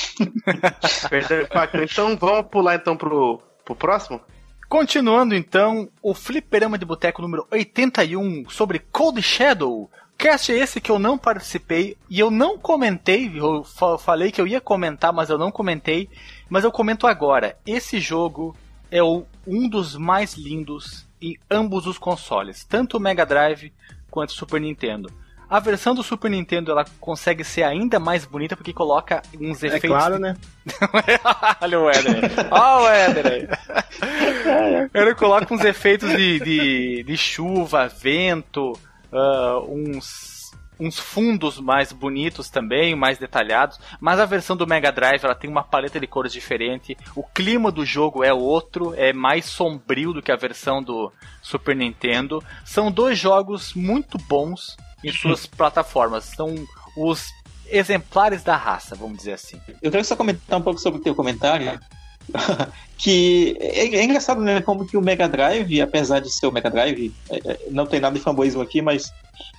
Perdeu 1.08 1.38
o 1.40 1.42
impacto. 1.42 1.76
Então 1.76 2.16
vamos 2.16 2.46
pular 2.50 2.74
então 2.76 2.96
pro, 2.96 3.40
pro 3.64 3.74
próximo? 3.76 4.20
Continuando 4.68 5.34
então, 5.34 5.88
o 6.02 6.14
Fliperama 6.14 6.78
de 6.78 6.84
Boteco 6.84 7.20
número 7.22 7.46
81 7.50 8.48
sobre 8.48 8.78
Cold 8.78 9.22
Shadow. 9.22 9.90
Cast 10.16 10.50
é 10.52 10.56
esse 10.56 10.80
que 10.80 10.90
eu 10.90 10.98
não 10.98 11.18
participei 11.18 11.96
e 12.08 12.18
eu 12.20 12.30
não 12.30 12.56
comentei, 12.56 13.30
eu 13.34 13.62
fa- 13.64 13.98
falei 13.98 14.30
que 14.32 14.40
eu 14.40 14.46
ia 14.46 14.60
comentar, 14.60 15.12
mas 15.12 15.28
eu 15.28 15.36
não 15.36 15.50
comentei, 15.50 16.08
mas 16.48 16.64
eu 16.64 16.72
comento 16.72 17.06
agora. 17.06 17.56
Esse 17.66 17.98
jogo 18.00 18.56
é 18.90 19.02
o- 19.02 19.26
um 19.46 19.68
dos 19.68 19.96
mais 19.96 20.34
lindos 20.34 21.03
em 21.30 21.38
ambos 21.50 21.86
os 21.86 21.98
consoles, 21.98 22.64
tanto 22.64 22.96
o 22.96 23.00
Mega 23.00 23.24
Drive 23.24 23.72
quanto 24.10 24.30
o 24.30 24.34
Super 24.34 24.60
Nintendo. 24.60 25.10
A 25.48 25.60
versão 25.60 25.94
do 25.94 26.02
Super 26.02 26.30
Nintendo 26.30 26.72
ela 26.72 26.84
consegue 26.98 27.44
ser 27.44 27.62
ainda 27.62 28.00
mais 28.00 28.24
bonita 28.24 28.56
porque 28.56 28.72
coloca 28.72 29.22
uns 29.38 29.62
É 29.62 29.68
efeitos 29.68 29.90
claro, 29.90 30.18
né? 30.18 30.36
Olha 31.60 31.80
o 31.80 31.90
Éder. 31.90 32.30
Olha 32.50 32.82
o 32.82 32.88
Éder 32.88 33.26
aí. 33.26 33.48
Ele 34.92 35.14
coloca 35.14 35.52
uns 35.52 35.62
efeitos 35.62 36.10
de, 36.10 36.40
de, 36.40 37.02
de 37.04 37.16
chuva, 37.16 37.88
vento, 37.88 38.72
ah, 39.12 39.60
uns, 39.68 40.33
uns 40.78 40.98
fundos 40.98 41.60
mais 41.60 41.92
bonitos 41.92 42.50
também, 42.50 42.94
mais 42.94 43.18
detalhados. 43.18 43.78
Mas 44.00 44.18
a 44.18 44.26
versão 44.26 44.56
do 44.56 44.66
Mega 44.66 44.90
Drive 44.90 45.24
ela 45.24 45.34
tem 45.34 45.50
uma 45.50 45.62
paleta 45.62 46.00
de 46.00 46.06
cores 46.06 46.32
diferente. 46.32 46.96
O 47.14 47.22
clima 47.22 47.70
do 47.70 47.84
jogo 47.84 48.24
é 48.24 48.32
outro, 48.32 48.94
é 48.94 49.12
mais 49.12 49.46
sombrio 49.46 50.12
do 50.12 50.22
que 50.22 50.32
a 50.32 50.36
versão 50.36 50.82
do 50.82 51.12
Super 51.42 51.76
Nintendo. 51.76 52.42
São 52.64 52.90
dois 52.90 53.18
jogos 53.18 53.74
muito 53.74 54.18
bons 54.18 54.76
em 55.02 55.12
suas 55.12 55.46
plataformas. 55.46 56.24
São 56.24 56.54
os 56.96 57.28
exemplares 57.66 58.42
da 58.42 58.56
raça, 58.56 58.94
vamos 58.94 59.18
dizer 59.18 59.32
assim. 59.32 59.60
Eu 59.82 59.90
quero 59.90 60.04
só 60.04 60.16
comentar 60.16 60.58
um 60.58 60.62
pouco 60.62 60.80
sobre 60.80 61.00
o 61.00 61.02
teu 61.02 61.14
comentário. 61.14 61.78
que 62.96 63.56
é, 63.60 63.96
é 63.96 64.04
engraçado, 64.04 64.40
né? 64.40 64.60
Como 64.60 64.86
que 64.86 64.96
o 64.96 65.02
Mega 65.02 65.28
Drive, 65.28 65.80
apesar 65.80 66.20
de 66.20 66.30
ser 66.32 66.46
o 66.46 66.52
Mega 66.52 66.70
Drive, 66.70 67.12
é, 67.30 67.36
é, 67.44 67.58
não 67.70 67.86
tem 67.86 68.00
nada 68.00 68.16
de 68.16 68.22
fanboyismo 68.24 68.62
aqui, 68.62 68.80
mas 68.80 69.12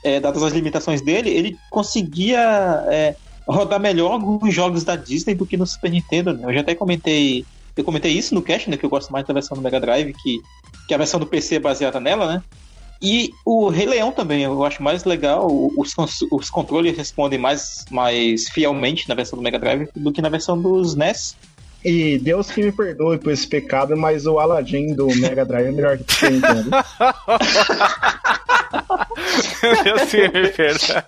é, 0.03 0.19
dadas 0.19 0.43
as 0.43 0.53
limitações 0.53 1.01
dele, 1.01 1.29
ele 1.29 1.57
conseguia 1.69 2.83
é, 2.87 3.15
rodar 3.47 3.79
melhor 3.79 4.13
alguns 4.13 4.53
jogos 4.53 4.83
da 4.83 4.95
Disney 4.95 5.35
do 5.35 5.45
que 5.45 5.57
no 5.57 5.67
Super 5.67 5.91
Nintendo. 5.91 6.33
Né? 6.33 6.43
Eu 6.45 6.53
já 6.53 6.61
até 6.61 6.73
comentei 6.75 7.45
Eu 7.75 7.83
comentei 7.83 8.11
isso 8.11 8.33
no 8.33 8.41
cast, 8.41 8.69
né? 8.69 8.77
Que 8.77 8.85
eu 8.85 8.89
gosto 8.89 9.11
mais 9.11 9.25
da 9.25 9.33
versão 9.33 9.55
do 9.55 9.63
Mega 9.63 9.79
Drive, 9.79 10.13
que, 10.13 10.41
que 10.87 10.93
a 10.93 10.97
versão 10.97 11.19
do 11.19 11.27
PC 11.27 11.55
é 11.55 11.59
baseada 11.59 11.99
nela, 11.99 12.33
né? 12.33 12.43
E 13.01 13.31
o 13.45 13.67
Rei 13.69 13.85
Leão 13.85 14.11
também, 14.11 14.43
eu 14.43 14.63
acho 14.63 14.81
mais 14.81 15.03
legal. 15.03 15.47
Os, 15.77 15.93
os 16.31 16.49
controles 16.49 16.97
respondem 16.97 17.37
mais, 17.37 17.85
mais 17.91 18.49
fielmente 18.49 19.07
na 19.07 19.15
versão 19.15 19.37
do 19.37 19.43
Mega 19.43 19.59
Drive 19.59 19.89
do 19.95 20.11
que 20.11 20.21
na 20.21 20.29
versão 20.29 20.59
dos 20.59 20.95
NES. 20.95 21.35
E 21.85 22.17
Deus 22.17 22.49
que 22.49 22.63
me 22.63 22.71
perdoe 22.71 23.19
por 23.19 23.31
esse 23.31 23.47
pecado, 23.47 23.95
mas 23.95 24.25
o 24.25 24.39
Aladdin 24.39 24.95
do 24.95 25.05
Mega 25.17 25.45
Drive 25.45 25.67
é 25.67 25.71
melhor 25.71 25.99
que 25.99 26.25
o 26.25 26.31
Nintendo. 26.31 26.71
Deus 29.83 30.01
que 30.09 30.27
me 30.27 30.47
perdoe. 30.49 31.03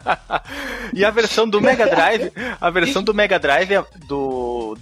E 0.94 1.04
a 1.04 1.10
versão 1.10 1.50
do 1.50 1.60
Mega 1.60 1.88
Drive, 1.88 2.32
a 2.62 2.70
versão 2.70 3.04
do 3.04 3.12
Mega 3.12 3.40
Drive 3.40 3.74
é 3.74 3.84
do. 4.08 4.78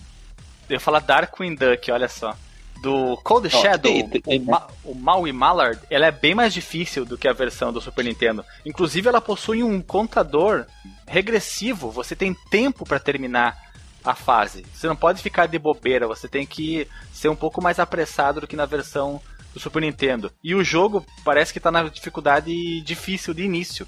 Eu 0.70 0.74
ia 0.74 0.80
falar 0.82 1.00
Darkwing 1.00 1.56
Duck, 1.56 1.90
olha 1.90 2.10
só 2.10 2.36
do 2.82 3.18
Cold 3.24 3.50
Shadow, 3.50 3.92
o, 4.28 4.40
Ma 4.42 4.68
o 4.84 4.94
Maui 4.94 5.32
Mallard, 5.32 5.80
ela 5.90 6.06
é 6.06 6.12
bem 6.12 6.36
mais 6.36 6.54
difícil 6.54 7.04
do 7.04 7.18
que 7.18 7.28
a 7.28 7.34
versão 7.34 7.74
do 7.74 7.82
Super 7.82 8.06
Nintendo. 8.06 8.46
Inclusive, 8.64 9.08
ela 9.08 9.22
possui 9.22 9.64
um 9.64 9.82
contador 9.82 10.66
regressivo. 11.08 11.90
Você 11.90 12.16
tem 12.16 12.36
tempo 12.52 12.86
para 12.86 13.00
terminar 13.00 13.65
a 14.06 14.14
fase. 14.14 14.64
Você 14.74 14.88
não 14.88 14.96
pode 14.96 15.22
ficar 15.22 15.48
de 15.48 15.58
bobeira. 15.58 16.08
Você 16.08 16.28
tem 16.28 16.46
que 16.46 16.88
ser 17.12 17.30
um 17.30 17.36
pouco 17.36 17.62
mais 17.62 17.80
apressado 17.80 18.42
do 18.42 18.48
que 18.48 18.56
na 18.56 18.66
versão 18.66 19.20
do 19.54 19.60
Super 19.60 19.82
Nintendo. 19.82 20.32
E 20.44 20.54
o 20.54 20.64
jogo 20.64 21.06
parece 21.24 21.52
que 21.52 21.60
está 21.60 21.72
na 21.72 21.84
dificuldade 21.84 22.82
difícil 22.82 23.34
de 23.34 23.44
início. 23.44 23.88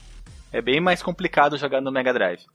É 0.52 0.62
bem 0.62 0.80
mais 0.80 1.04
complicado 1.04 1.58
jogar 1.58 1.82
no 1.82 1.92
Mega 1.92 2.14
Drive. 2.14 2.46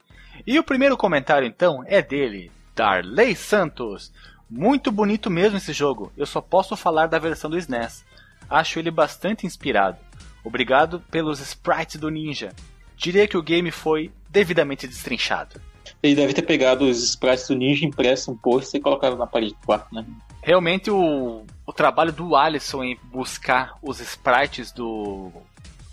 E 0.45 0.59
o 0.59 0.63
primeiro 0.63 0.97
comentário, 0.97 1.47
então, 1.47 1.83
é 1.87 2.01
dele, 2.01 2.51
Darley 2.75 3.35
Santos. 3.35 4.11
Muito 4.49 4.91
bonito 4.91 5.29
mesmo 5.29 5.57
esse 5.57 5.71
jogo. 5.71 6.11
Eu 6.17 6.25
só 6.25 6.41
posso 6.41 6.75
falar 6.75 7.07
da 7.07 7.19
versão 7.19 7.49
do 7.49 7.57
SNES. 7.57 8.03
Acho 8.49 8.79
ele 8.79 8.91
bastante 8.91 9.45
inspirado. 9.45 9.97
Obrigado 10.43 10.99
pelos 11.11 11.39
sprites 11.39 11.99
do 11.99 12.09
Ninja. 12.09 12.51
Diria 12.97 13.27
que 13.27 13.37
o 13.37 13.43
game 13.43 13.71
foi 13.71 14.11
devidamente 14.29 14.87
destrinchado. 14.87 15.61
Ele 16.01 16.15
deve 16.15 16.33
ter 16.33 16.41
pegado 16.41 16.85
os 16.85 17.01
sprites 17.03 17.47
do 17.47 17.55
Ninja, 17.55 17.85
impresso 17.85 18.31
um 18.31 18.35
post 18.35 18.75
e 18.75 18.79
colocado 18.79 19.17
na 19.17 19.27
parede 19.27 19.53
do 19.53 19.65
quarto, 19.65 19.93
né? 19.93 20.05
Realmente 20.41 20.91
o, 20.91 21.45
o 21.65 21.73
trabalho 21.73 22.11
do 22.11 22.35
Alisson 22.35 22.83
em 22.83 22.99
buscar 23.11 23.77
os 23.81 23.99
sprites 24.01 24.71
do 24.71 25.31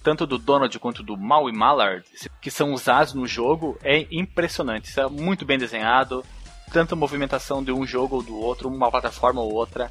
tanto 0.03 0.27
do 0.27 0.39
Donald 0.39 0.77
quanto 0.79 1.03
do 1.03 1.17
Maui 1.17 1.53
Mallard, 1.53 2.05
que 2.41 2.51
são 2.51 2.73
usados 2.73 3.15
no 3.15 3.27
jogo, 3.27 3.79
é 3.83 4.07
impressionante. 4.11 4.89
Isso 4.89 5.01
é 5.01 5.09
muito 5.09 5.45
bem 5.45 5.59
desenhado, 5.59 6.25
tanta 6.73 6.97
movimentação 6.97 7.63
de 7.63 7.71
um 7.71 7.87
jogo 7.87 8.17
ou 8.17 8.23
do 8.23 8.37
outro, 8.37 8.69
uma 8.69 8.91
plataforma 8.91 9.41
ou 9.41 9.53
outra. 9.53 9.91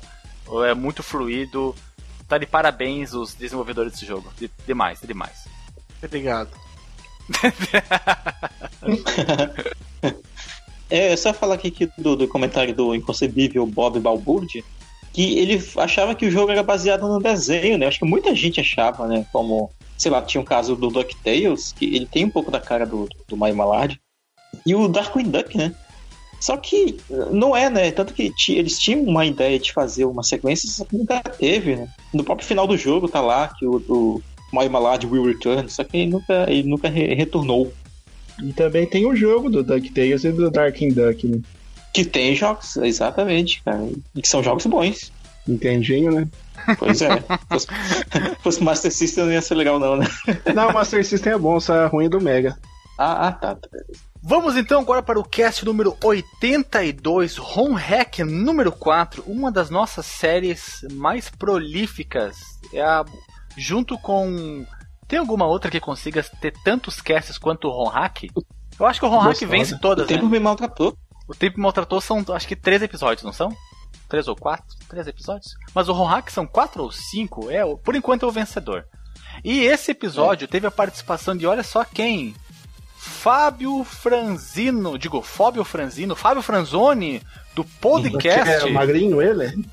É 0.65 0.73
muito 0.73 1.03
fluido. 1.03 1.75
Tá 2.27 2.37
de 2.37 2.45
parabéns 2.45 3.13
os 3.13 3.33
desenvolvedores 3.33 3.93
desse 3.93 4.05
jogo. 4.05 4.31
De, 4.37 4.49
demais, 4.65 4.99
demais. 5.01 5.47
Obrigado. 6.03 6.49
é, 10.89 11.15
só 11.15 11.33
falar 11.33 11.55
aqui 11.55 11.89
do, 11.97 12.15
do 12.15 12.27
comentário 12.27 12.73
do 12.73 12.95
inconcebível 12.95 13.65
Bob 13.65 13.99
Balburde, 13.99 14.63
que 15.13 15.37
ele 15.37 15.61
achava 15.77 16.15
que 16.15 16.25
o 16.25 16.31
jogo 16.31 16.51
era 16.51 16.63
baseado 16.63 17.07
no 17.07 17.19
desenho, 17.19 17.77
né? 17.77 17.87
Acho 17.87 17.99
que 17.99 18.05
muita 18.05 18.35
gente 18.35 18.59
achava, 18.59 19.07
né? 19.07 19.25
Como, 19.31 19.71
sei 19.97 20.11
lá, 20.11 20.21
tinha 20.21 20.41
um 20.41 20.45
caso 20.45 20.75
do 20.75 20.89
DuckTales, 20.89 21.73
que 21.73 21.85
ele 21.85 22.05
tem 22.05 22.25
um 22.25 22.29
pouco 22.29 22.51
da 22.51 22.59
cara 22.59 22.85
do, 22.85 23.07
do 23.27 23.37
Mario 23.37 23.55
Malard. 23.55 23.99
E 24.65 24.73
o 24.75 24.87
Darkwing 24.87 25.29
Duck, 25.29 25.57
né? 25.57 25.73
Só 26.39 26.55
que 26.55 26.97
não 27.31 27.55
é, 27.55 27.69
né? 27.69 27.91
Tanto 27.91 28.13
que 28.13 28.33
eles 28.49 28.79
tinham 28.79 29.03
uma 29.03 29.25
ideia 29.25 29.59
de 29.59 29.73
fazer 29.73 30.05
uma 30.05 30.23
sequência, 30.23 30.69
só 30.69 30.85
que 30.85 30.97
nunca 30.97 31.19
teve, 31.21 31.75
né? 31.75 31.87
No 32.13 32.23
próprio 32.23 32.47
final 32.47 32.65
do 32.65 32.77
jogo 32.77 33.09
tá 33.09 33.19
lá 33.19 33.49
que 33.49 33.65
o, 33.65 33.83
o 33.89 34.21
Mario 34.53 34.71
Malad 34.71 35.03
will 35.05 35.25
return, 35.25 35.69
só 35.69 35.83
que 35.83 35.97
ele 35.97 36.11
nunca, 36.11 36.45
ele 36.49 36.67
nunca 36.67 36.87
re 36.87 37.13
retornou. 37.13 37.73
E 38.43 38.53
também 38.53 38.85
tem 38.85 39.05
o 39.05 39.15
jogo 39.15 39.49
do 39.49 39.63
DuckTales 39.63 40.23
e 40.23 40.31
do 40.31 40.49
Darkwing 40.49 40.93
Duck, 40.93 41.27
né? 41.27 41.39
Que 41.93 42.05
tem 42.05 42.35
jogos, 42.35 42.77
exatamente, 42.77 43.61
cara. 43.63 43.87
E 44.15 44.21
que 44.21 44.27
são 44.27 44.43
jogos 44.43 44.65
bons. 44.65 45.11
Entendinho, 45.47 46.11
né? 46.11 46.27
Pois 46.77 47.01
é. 47.01 47.23
fosse, 47.49 47.67
fosse 48.43 48.63
Master 48.63 48.91
System 48.91 49.25
não 49.25 49.33
ia 49.33 49.41
ser 49.41 49.55
legal, 49.55 49.79
não, 49.79 49.97
né? 49.97 50.05
Não, 50.53 50.71
Master 50.71 51.03
System 51.05 51.33
é 51.33 51.37
bom, 51.37 51.59
só 51.59 51.75
é 51.75 51.85
ruim 51.87 52.09
do 52.09 52.21
Mega. 52.21 52.57
Ah, 52.97 53.27
ah 53.27 53.31
tá. 53.31 53.57
Vamos 54.21 54.57
então 54.57 54.81
agora 54.81 55.01
para 55.01 55.19
o 55.19 55.23
cast 55.23 55.63
número 55.63 55.95
82, 56.03 57.39
Home 57.39 57.75
Hack 57.75 58.19
número 58.19 58.71
4, 58.71 59.23
uma 59.25 59.49
das 59.49 59.69
nossas 59.69 60.05
séries 60.05 60.85
mais 60.91 61.29
prolíficas. 61.29 62.37
É 62.73 62.81
a, 62.81 63.05
junto 63.57 63.97
com. 63.97 64.65
Tem 65.09 65.17
alguma 65.17 65.47
outra 65.47 65.71
que 65.71 65.79
consiga 65.79 66.21
ter 66.39 66.53
tantos 66.63 67.01
casts 67.01 67.39
quanto 67.39 67.67
o 67.67 67.71
Home 67.71 67.91
Hack? 67.91 68.25
Eu 68.79 68.85
acho 68.85 68.99
que 68.99 69.05
o 69.07 69.09
Home 69.09 69.27
Hack 69.27 69.39
vence 69.43 69.77
todas. 69.79 70.05
O 70.05 70.07
tempo 70.07 70.25
né? 70.25 70.31
me 70.33 70.39
maltratou. 70.39 70.95
O 71.27 71.33
tempo 71.33 71.57
me 71.57 71.63
maltratou 71.63 71.99
são 71.99 72.23
acho 72.29 72.47
que 72.47 72.55
três 72.55 72.83
episódios, 72.83 73.23
não 73.23 73.33
são? 73.33 73.51
Três 74.07 74.27
ou 74.27 74.35
quatro? 74.35 74.67
Três 74.87 75.07
episódios? 75.07 75.55
Mas 75.73 75.89
o 75.89 75.93
Home 75.93 76.11
Hack 76.11 76.29
são 76.29 76.45
quatro 76.45 76.83
ou 76.83 76.91
cinco? 76.91 77.49
É, 77.49 77.65
por 77.83 77.95
enquanto 77.95 78.23
é 78.23 78.27
o 78.27 78.31
vencedor. 78.31 78.85
E 79.43 79.61
esse 79.61 79.89
episódio 79.89 80.45
é. 80.45 80.47
teve 80.47 80.67
a 80.67 80.71
participação 80.71 81.35
de 81.35 81.47
olha 81.47 81.63
só 81.63 81.83
quem? 81.83 82.35
Fábio 82.95 83.83
Franzino, 83.83 84.95
digo, 84.99 85.23
Fábio 85.23 85.63
Franzino, 85.63 86.15
Fábio 86.15 86.43
Franzoni, 86.43 87.23
do 87.55 87.63
podcast. 87.63 88.67
É 88.67 88.69
magrinho 88.69 89.21
ele? 89.21 89.65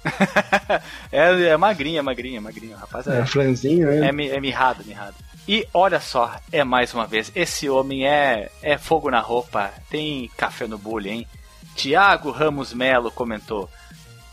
é, 1.12 1.48
é 1.48 1.56
magrinho, 1.56 1.98
é 1.98 2.02
magrinho, 2.02 2.36
é 2.38 2.40
magrinho, 2.40 2.76
rapaz. 2.76 3.06
É, 3.06 3.20
é 3.20 3.26
franzinho 3.26 3.90
ele. 3.90 4.04
É, 4.06 4.36
é 4.36 4.40
mirrado, 4.40 4.82
mirrado. 4.86 5.25
E 5.48 5.66
olha 5.72 6.00
só, 6.00 6.34
é 6.50 6.64
mais 6.64 6.92
uma 6.92 7.06
vez, 7.06 7.30
esse 7.34 7.68
homem 7.68 8.06
é, 8.06 8.50
é 8.62 8.76
fogo 8.76 9.10
na 9.10 9.20
roupa, 9.20 9.72
tem 9.88 10.28
café 10.36 10.66
no 10.66 10.76
bullying, 10.76 11.10
hein? 11.10 11.28
Tiago 11.76 12.30
Ramos 12.30 12.72
Melo 12.72 13.12
comentou: 13.12 13.70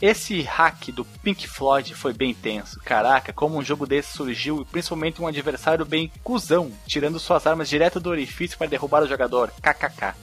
esse 0.04 0.42
hack 0.42 0.92
do 0.92 1.06
Pink 1.06 1.48
Floyd 1.48 1.96
foi 1.96 2.12
bem 2.12 2.34
tenso. 2.34 2.78
Caraca, 2.84 3.32
como 3.32 3.58
um 3.58 3.64
jogo 3.64 3.88
desse 3.88 4.12
surgiu, 4.12 4.68
principalmente 4.70 5.22
um 5.22 5.28
adversário 5.28 5.86
bem 5.86 6.12
cuzão, 6.22 6.74
tirando 6.86 7.18
suas 7.18 7.48
armas 7.48 7.70
direto 7.70 8.02
do 8.02 8.10
orifício 8.10 8.58
para 8.58 8.68
derrubar 8.68 9.04
o 9.04 9.08
jogador. 9.08 9.50
KKK. 9.62 10.14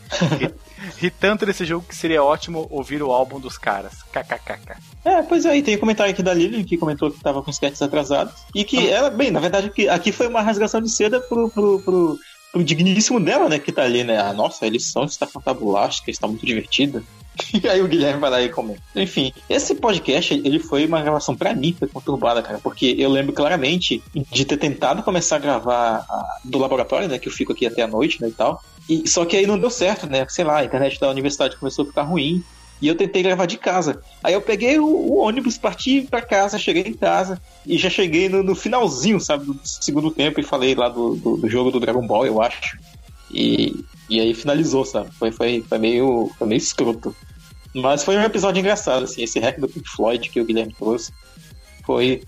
Ri 0.98 1.08
tanto 1.18 1.46
nesse 1.46 1.64
jogo 1.64 1.86
que 1.88 1.96
seria 1.96 2.22
ótimo 2.22 2.66
ouvir 2.70 3.02
o 3.02 3.10
álbum 3.10 3.40
dos 3.40 3.56
caras. 3.56 4.02
KKKK. 4.12 4.76
É, 5.02 5.22
pois 5.22 5.46
aí, 5.46 5.60
é, 5.60 5.62
tem 5.62 5.76
um 5.76 5.80
comentário 5.80 6.12
aqui 6.12 6.22
da 6.22 6.34
Lilian 6.34 6.62
que 6.62 6.76
comentou 6.76 7.10
que 7.10 7.20
tava 7.20 7.42
com 7.42 7.50
sketches 7.50 7.80
atrasados. 7.80 8.34
E 8.54 8.64
que 8.64 8.86
ela, 8.86 9.08
bem, 9.08 9.30
na 9.30 9.40
verdade, 9.40 9.72
aqui 9.88 10.12
foi 10.12 10.26
uma 10.26 10.42
rasgação 10.42 10.82
de 10.82 10.90
seda 10.90 11.20
pro, 11.20 11.48
pro, 11.48 11.80
pro, 11.80 12.18
pro 12.52 12.62
digníssimo 12.62 13.18
dela, 13.18 13.48
né? 13.48 13.58
Que 13.58 13.72
tá 13.72 13.84
ali, 13.84 14.04
né? 14.04 14.20
Ah, 14.20 14.34
nossa, 14.34 14.66
a 14.66 14.68
lição 14.68 15.04
está 15.04 15.26
fantabulástica, 15.26 16.10
está 16.10 16.28
muito 16.28 16.44
divertida. 16.44 17.02
E 17.62 17.68
aí 17.68 17.80
o 17.80 17.88
Guilherme 17.88 18.20
vai 18.20 18.30
lá 18.30 18.42
e 18.42 18.48
comenta. 18.48 18.80
Enfim, 18.94 19.32
esse 19.48 19.74
podcast, 19.74 20.34
ele 20.34 20.58
foi 20.58 20.86
uma 20.86 21.00
gravação 21.00 21.36
para 21.36 21.54
mim, 21.54 21.74
foi 21.78 21.88
conturbada, 21.88 22.42
cara, 22.42 22.58
porque 22.58 22.94
eu 22.98 23.10
lembro 23.10 23.32
claramente 23.32 24.02
de 24.14 24.44
ter 24.44 24.56
tentado 24.56 25.02
começar 25.02 25.36
a 25.36 25.40
gravar 25.40 26.06
do 26.44 26.58
laboratório, 26.58 27.08
né, 27.08 27.18
que 27.18 27.28
eu 27.28 27.32
fico 27.32 27.52
aqui 27.52 27.66
até 27.66 27.82
a 27.82 27.88
noite, 27.88 28.20
né, 28.20 28.28
e 28.28 28.32
tal. 28.32 28.62
E, 28.88 29.08
só 29.08 29.24
que 29.24 29.36
aí 29.36 29.46
não 29.46 29.58
deu 29.58 29.70
certo, 29.70 30.06
né, 30.06 30.26
sei 30.28 30.44
lá, 30.44 30.58
a 30.58 30.64
internet 30.64 30.98
da 31.00 31.10
universidade 31.10 31.56
começou 31.56 31.84
a 31.84 31.88
ficar 31.88 32.02
ruim, 32.02 32.42
e 32.80 32.88
eu 32.88 32.94
tentei 32.94 33.22
gravar 33.22 33.46
de 33.46 33.58
casa. 33.58 34.02
Aí 34.22 34.32
eu 34.32 34.40
peguei 34.40 34.78
o, 34.78 34.86
o 34.86 35.18
ônibus, 35.18 35.58
parti 35.58 36.02
para 36.02 36.22
casa, 36.22 36.58
cheguei 36.58 36.82
em 36.82 36.94
casa 36.94 37.40
e 37.66 37.76
já 37.76 37.90
cheguei 37.90 38.28
no, 38.28 38.42
no, 38.42 38.54
finalzinho, 38.54 39.20
sabe, 39.20 39.44
do 39.44 39.60
segundo 39.62 40.10
tempo 40.10 40.40
e 40.40 40.44
falei 40.44 40.74
lá 40.74 40.88
do, 40.88 41.14
do, 41.14 41.36
do, 41.36 41.48
jogo 41.48 41.70
do 41.70 41.80
Dragon 41.80 42.06
Ball, 42.06 42.26
eu 42.26 42.40
acho. 42.40 42.78
E, 43.32 43.84
e 44.08 44.20
aí 44.20 44.34
finalizou, 44.34 44.84
sabe? 44.84 45.10
Foi, 45.12 45.30
foi, 45.30 45.64
foi, 45.68 45.78
meio, 45.78 46.30
foi 46.38 46.48
meio 46.48 46.58
escroto. 46.58 47.14
Mas 47.74 48.02
foi 48.02 48.16
um 48.16 48.22
episódio 48.22 48.60
engraçado, 48.60 49.04
assim, 49.04 49.22
esse 49.22 49.38
hack 49.38 49.58
do 49.60 49.68
Pink 49.68 49.88
Floyd 49.88 50.28
que 50.28 50.40
o 50.40 50.44
Guilherme 50.44 50.74
trouxe. 50.74 51.12
Foi. 51.84 52.22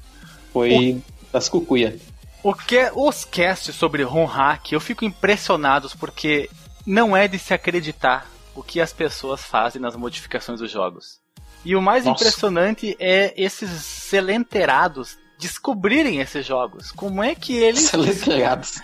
Foi 0.52 0.92
o... 0.92 1.02
das 1.32 1.48
cucuia. 1.48 1.98
O 2.42 2.54
que 2.54 2.90
os 2.94 3.24
casts 3.24 3.74
sobre 3.74 4.02
Ron 4.02 4.26
Hack, 4.26 4.72
eu 4.72 4.80
fico 4.80 5.04
impressionados 5.04 5.94
porque 5.94 6.50
não 6.86 7.16
é 7.16 7.26
de 7.26 7.38
se 7.38 7.54
acreditar 7.54 8.30
o 8.54 8.62
que 8.62 8.80
as 8.80 8.92
pessoas 8.92 9.42
fazem 9.42 9.80
nas 9.80 9.96
modificações 9.96 10.60
dos 10.60 10.70
jogos. 10.70 11.20
E 11.64 11.76
o 11.76 11.82
mais 11.82 12.04
Nossa. 12.04 12.22
impressionante 12.22 12.96
é 12.98 13.32
esses 13.36 13.70
selenterados 13.70 15.16
descobrirem 15.38 16.20
esses 16.20 16.44
jogos. 16.44 16.90
Como 16.92 17.22
é 17.22 17.34
que 17.34 17.56
eles. 17.56 17.82
Selenterados. 17.90 18.80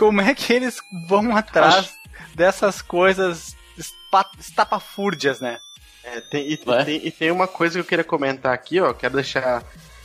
Como 0.00 0.22
é 0.22 0.34
que 0.34 0.50
eles 0.50 0.80
vão 1.06 1.36
atrás 1.36 1.74
Acho... 1.74 1.92
dessas 2.34 2.80
coisas 2.80 3.54
estapafúrdias, 4.38 5.40
né? 5.40 5.60
É, 6.02 6.22
tem, 6.22 6.50
e, 6.50 6.56
tem, 6.56 7.06
e, 7.06 7.10
tem, 7.10 7.30
uma 7.30 7.46
coisa 7.46 7.74
que 7.74 7.80
eu 7.80 7.84
queria 7.84 8.04
comentar 8.04 8.54
aqui, 8.54 8.80
ó. 8.80 8.94
Quero 8.94 9.16
deixar 9.16 9.62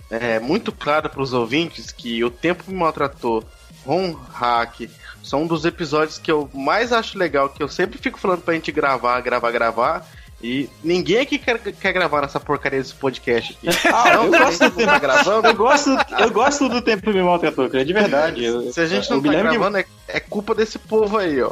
é, 0.10 0.38
muito 0.38 0.74
claro 0.74 1.10
para 1.10 1.22
os 1.22 1.32
ouvintes 1.32 1.92
que 1.92 2.22
o 2.26 2.30
tempo 2.30 2.66
me 2.68 2.76
maltratou. 2.76 3.42
Ron 3.86 4.12
Hack 4.12 4.90
são 5.24 5.44
um 5.44 5.48
dos 5.48 5.64
episódios 5.64 6.18
que 6.18 6.30
eu 6.30 6.50
mais 6.54 6.92
acho 6.92 7.18
legal, 7.18 7.48
que 7.48 7.64
eu 7.64 7.70
sempre 7.70 7.98
fico 7.98 8.20
falando 8.20 8.42
pra 8.42 8.54
gente 8.54 8.74
gravar, 8.74 9.22
gravar, 9.22 9.52
gravar. 9.52 10.06
E 10.46 10.70
ninguém 10.84 11.18
aqui 11.18 11.40
quer, 11.40 11.58
quer 11.60 11.92
gravar 11.92 12.22
nessa 12.22 12.40
porcaria 12.40 12.80
desse 12.80 12.94
podcast 12.94 13.58
aqui. 13.58 13.76
Ah, 13.92 14.10
eu 14.14 14.30
Não, 14.30 14.40
gosto 14.40 14.60
do 14.64 14.70
tá 14.70 14.76
tempo 14.86 15.00
gravando. 15.00 15.48
Eu 15.48 15.56
gosto, 15.56 15.98
eu 16.20 16.30
gosto 16.32 16.70
do 16.70 16.82
tempo 16.84 17.02
que 17.02 17.10
me 17.14 17.24
maltratou, 17.24 17.68
cara, 17.70 17.84
de 17.84 17.94
verdade. 17.94 18.44
Eu- 18.46 18.72
Se 18.72 18.80
a 18.80 18.86
gente 18.86 19.10
não 19.10 19.18
eu 19.18 19.24
tá 19.24 19.30
lembro 19.30 19.50
que- 19.52 19.58
gravando, 19.58 19.78
é, 19.80 19.86
é 20.08 20.20
culpa 20.20 20.54
desse 20.54 20.78
povo 20.78 21.18
aí, 21.18 21.42
ó. 21.42 21.52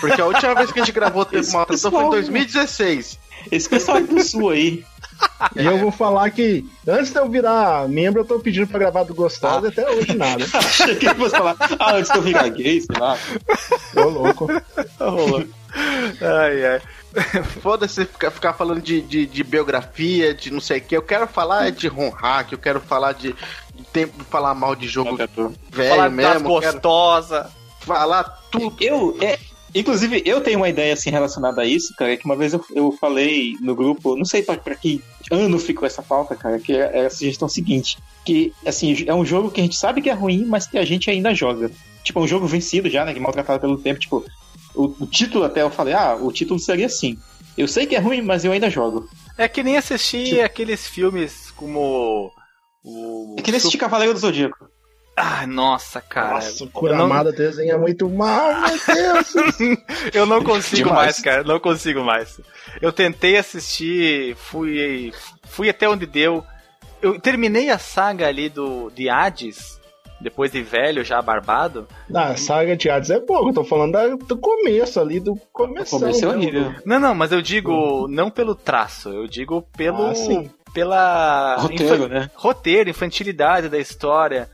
Porque 0.00 0.20
a 0.20 0.26
última 0.26 0.54
vez 0.54 0.70
que 0.72 0.80
a 0.80 0.84
gente 0.84 0.94
gravou 0.94 1.22
o 1.22 1.24
Tempo 1.24 1.50
Maltratou 1.52 1.90
foi 1.90 2.00
em 2.00 2.02
pessoal- 2.04 2.10
2016. 2.10 3.18
Esse 3.50 3.68
pessoal 3.68 4.00
do 4.02 4.22
sul 4.22 4.50
aí. 4.50 4.84
E 5.56 5.64
eu 5.64 5.78
vou 5.78 5.90
falar 5.90 6.28
que 6.30 6.64
antes 6.88 7.12
de 7.12 7.18
eu 7.18 7.28
virar 7.28 7.86
membro, 7.88 8.22
eu 8.22 8.24
tô 8.24 8.38
pedindo 8.40 8.66
pra 8.66 8.78
gravar 8.78 9.04
do 9.04 9.14
Gostosa 9.14 9.66
e 9.66 9.70
até 9.70 9.88
hoje 9.90 10.14
nada. 10.16 10.44
Achei 10.54 10.96
que 10.96 11.14
fosse 11.14 11.36
falar. 11.36 11.56
Ah, 11.78 11.94
antes 11.96 12.10
de 12.10 12.18
eu 12.18 12.22
virar 12.22 12.48
gay, 12.48 12.80
sei 12.80 12.96
lá. 12.98 13.16
Ô, 13.96 14.00
louco. 14.08 14.46
Tá 14.98 15.08
rolando. 15.08 15.48
Ai, 16.20 16.64
ai. 16.66 16.80
Foda-se 17.62 18.04
ficar, 18.04 18.30
ficar 18.30 18.52
falando 18.52 18.80
de, 18.80 19.00
de, 19.00 19.26
de 19.26 19.44
biografia, 19.44 20.34
de 20.34 20.50
não 20.50 20.60
sei 20.60 20.78
o 20.78 20.80
que. 20.80 20.96
Eu 20.96 21.02
quero 21.02 21.26
falar 21.26 21.70
de 21.70 21.86
Ron 21.86 22.10
Hack, 22.10 22.52
eu 22.52 22.58
quero 22.58 22.80
falar 22.80 23.12
de, 23.12 23.34
de 23.74 23.84
tempo 23.92 24.18
de 24.18 24.24
falar 24.24 24.54
mal 24.54 24.74
de 24.74 24.88
jogo 24.88 25.16
velho 25.16 25.54
Falar 25.72 26.10
mesmo. 26.10 26.60
Quero 26.60 26.72
gostosas. 26.72 27.46
falar 27.80 28.24
tudo. 28.50 28.76
Eu, 28.80 29.16
é, 29.20 29.38
inclusive, 29.74 30.22
eu 30.24 30.40
tenho 30.40 30.58
uma 30.58 30.68
ideia 30.68 30.94
assim 30.94 31.10
relacionada 31.10 31.62
a 31.62 31.64
isso, 31.64 31.94
cara, 31.96 32.16
que 32.16 32.24
uma 32.24 32.36
vez 32.36 32.52
eu, 32.52 32.64
eu 32.74 32.92
falei 32.92 33.56
no 33.60 33.74
grupo, 33.74 34.16
não 34.16 34.24
sei 34.24 34.42
pra, 34.42 34.56
pra 34.56 34.74
que 34.74 35.02
ano 35.30 35.58
ficou 35.58 35.86
essa 35.86 36.02
pauta, 36.02 36.34
cara, 36.34 36.58
que 36.58 36.72
é, 36.72 37.02
é 37.02 37.06
a 37.06 37.10
sugestão 37.10 37.48
seguinte, 37.48 37.98
que, 38.24 38.52
assim, 38.66 39.04
é 39.06 39.14
um 39.14 39.24
jogo 39.24 39.50
que 39.50 39.60
a 39.60 39.64
gente 39.64 39.76
sabe 39.76 40.02
que 40.02 40.10
é 40.10 40.14
ruim, 40.14 40.44
mas 40.44 40.66
que 40.66 40.78
a 40.78 40.84
gente 40.84 41.10
ainda 41.10 41.34
joga. 41.34 41.70
Tipo, 42.02 42.20
é 42.20 42.22
um 42.22 42.28
jogo 42.28 42.46
vencido 42.46 42.90
já, 42.90 43.04
né, 43.04 43.14
que 43.14 43.20
maltratado 43.20 43.60
pelo 43.60 43.78
tempo, 43.78 44.00
tipo, 44.00 44.24
o, 44.74 44.84
o 45.00 45.06
título 45.06 45.44
até 45.44 45.62
eu 45.62 45.70
falei, 45.70 45.94
ah, 45.94 46.14
o 46.20 46.32
título 46.32 46.58
seria 46.58 46.86
assim, 46.86 47.18
eu 47.56 47.66
sei 47.68 47.86
que 47.86 47.94
é 47.94 47.98
ruim, 47.98 48.20
mas 48.22 48.44
eu 48.44 48.52
ainda 48.52 48.68
jogo. 48.70 49.08
É 49.38 49.48
que 49.48 49.62
nem 49.62 49.76
assistir 49.76 50.24
Tipo- 50.26 50.42
aqueles 50.42 50.86
filmes 50.86 51.50
como 51.56 52.30
o. 52.84 53.36
É 53.38 53.42
que 53.42 53.50
nem 53.50 53.58
assistir 53.58 53.78
Cavaleiro 53.78 54.12
do 54.14 54.20
Zodíaco. 54.20 54.68
Ah, 55.16 55.46
nossa, 55.46 56.00
cara. 56.00 56.34
Nossa, 56.34 56.64
o 56.64 56.66
eu, 56.66 56.66
não, 56.66 56.72
Kuramada 56.72 57.30
desenha 57.32 57.78
muito 57.78 58.08
mal, 58.10 58.52
meu 58.62 59.14
Deus. 59.22 59.78
eu 60.12 60.26
não 60.26 60.42
consigo 60.42 60.88
Demais. 60.88 60.96
mais, 61.06 61.20
cara. 61.20 61.44
Não 61.44 61.60
consigo 61.60 62.02
mais. 62.04 62.40
Eu 62.82 62.92
tentei 62.92 63.36
assistir, 63.36 64.34
fui, 64.34 65.12
fui 65.44 65.68
até 65.70 65.88
onde 65.88 66.04
deu. 66.06 66.44
Eu 67.00 67.20
terminei 67.20 67.70
a 67.70 67.78
saga 67.78 68.26
ali 68.26 68.48
do 68.48 68.90
de 68.90 69.08
Hades, 69.08 69.78
depois 70.24 70.50
de 70.50 70.62
velho, 70.62 71.04
já 71.04 71.22
barbado. 71.22 71.86
Ah, 72.12 72.30
a 72.30 72.36
saga 72.36 72.76
de 72.76 72.90
Hades 72.90 73.10
é 73.10 73.20
boa, 73.20 73.48
eu 73.48 73.54
tô 73.54 73.62
falando 73.62 73.92
da- 73.92 74.08
do 74.08 74.36
começo 74.36 74.98
ali, 74.98 75.20
do 75.20 75.36
começo. 75.52 75.98
Começo 75.98 76.24
é 76.24 76.28
horrível. 76.28 76.74
Não, 76.84 76.98
não, 76.98 77.14
mas 77.14 77.30
eu 77.30 77.40
digo 77.40 78.08
não 78.08 78.30
pelo 78.30 78.54
traço, 78.54 79.10
eu 79.10 79.28
digo 79.28 79.62
pelo 79.76 80.06
Ah, 80.06 80.14
sim. 80.14 80.50
pela 80.72 81.56
Roteiro, 81.56 82.08
né? 82.08 82.30
roteiro, 82.34 82.90
infantilidade 82.90 83.68
da 83.68 83.78
história. 83.78 84.48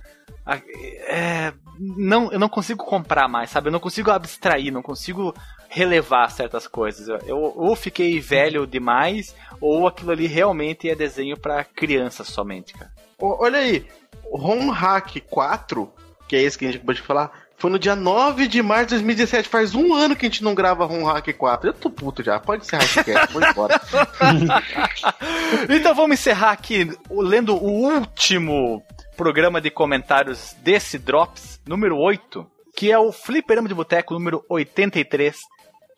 É, 1.09 1.53
não, 1.79 2.31
eu 2.33 2.39
não 2.39 2.49
consigo 2.49 2.85
comprar 2.85 3.29
mais, 3.29 3.51
sabe? 3.51 3.69
Eu 3.69 3.73
não 3.73 3.81
consigo 3.81 4.11
abstrair, 4.11 4.71
não 4.73 4.83
consigo 4.83 5.35
relevar 5.69 6.31
certas 6.31 6.67
coisas. 6.67 7.09
Eu, 7.27 7.39
ou 7.39 7.77
fiquei 7.77 8.19
velho 8.21 8.67
demais, 8.67 9.35
ou 9.61 9.87
aquilo 9.87 10.11
ali 10.11 10.27
realmente 10.27 10.91
é 10.91 10.95
desenho 10.95 11.39
pra 11.39 11.63
crianças 11.65 12.27
somente, 12.29 12.75
cara. 12.75 12.91
Olha 13.23 13.59
aí, 13.59 13.87
Ron 14.33 14.71
Hack 14.71 15.21
4, 15.29 15.93
que 16.29 16.37
é 16.37 16.43
esse 16.43 16.59
que 16.59 16.65
a 16.65 16.69
gente 16.69 16.77
acabou 16.79 16.95
de 16.95 17.03
falar, 17.03 17.31
foi 17.57 17.71
no 17.71 17.79
dia 17.79 17.95
9 17.95 18.47
de 18.49 18.63
março 18.63 18.87
de 18.87 18.95
2017. 18.95 19.49
Faz 19.49 19.75
um 19.75 19.93
ano 19.93 20.17
que 20.17 20.25
a 20.25 20.29
gente 20.29 20.43
não 20.43 20.55
grava 20.55 20.87
Ron 20.87 21.05
Hack 21.05 21.33
4. 21.37 21.69
Eu 21.69 21.75
tô 21.75 21.91
puto 21.91 22.23
já, 22.23 22.39
pode 22.41 22.65
encerrar 22.65 22.85
esse 22.85 23.05
cast, 23.05 23.33
vou 23.33 23.43
embora. 23.45 23.81
Então 25.69 25.95
vamos 25.95 26.15
encerrar 26.19 26.51
aqui 26.53 26.91
lendo 27.11 27.55
o 27.55 27.69
último 27.95 28.83
programa 29.17 29.61
de 29.61 29.71
comentários 29.71 30.55
desse 30.63 30.99
Drops, 30.99 31.61
número 31.67 31.97
8, 31.99 32.47
que 32.75 32.91
é 32.91 32.99
o 32.99 33.13
Fliperama 33.13 33.69
de 33.69 33.75
Boteco 33.75 34.15
número 34.15 34.45
83. 34.49 35.37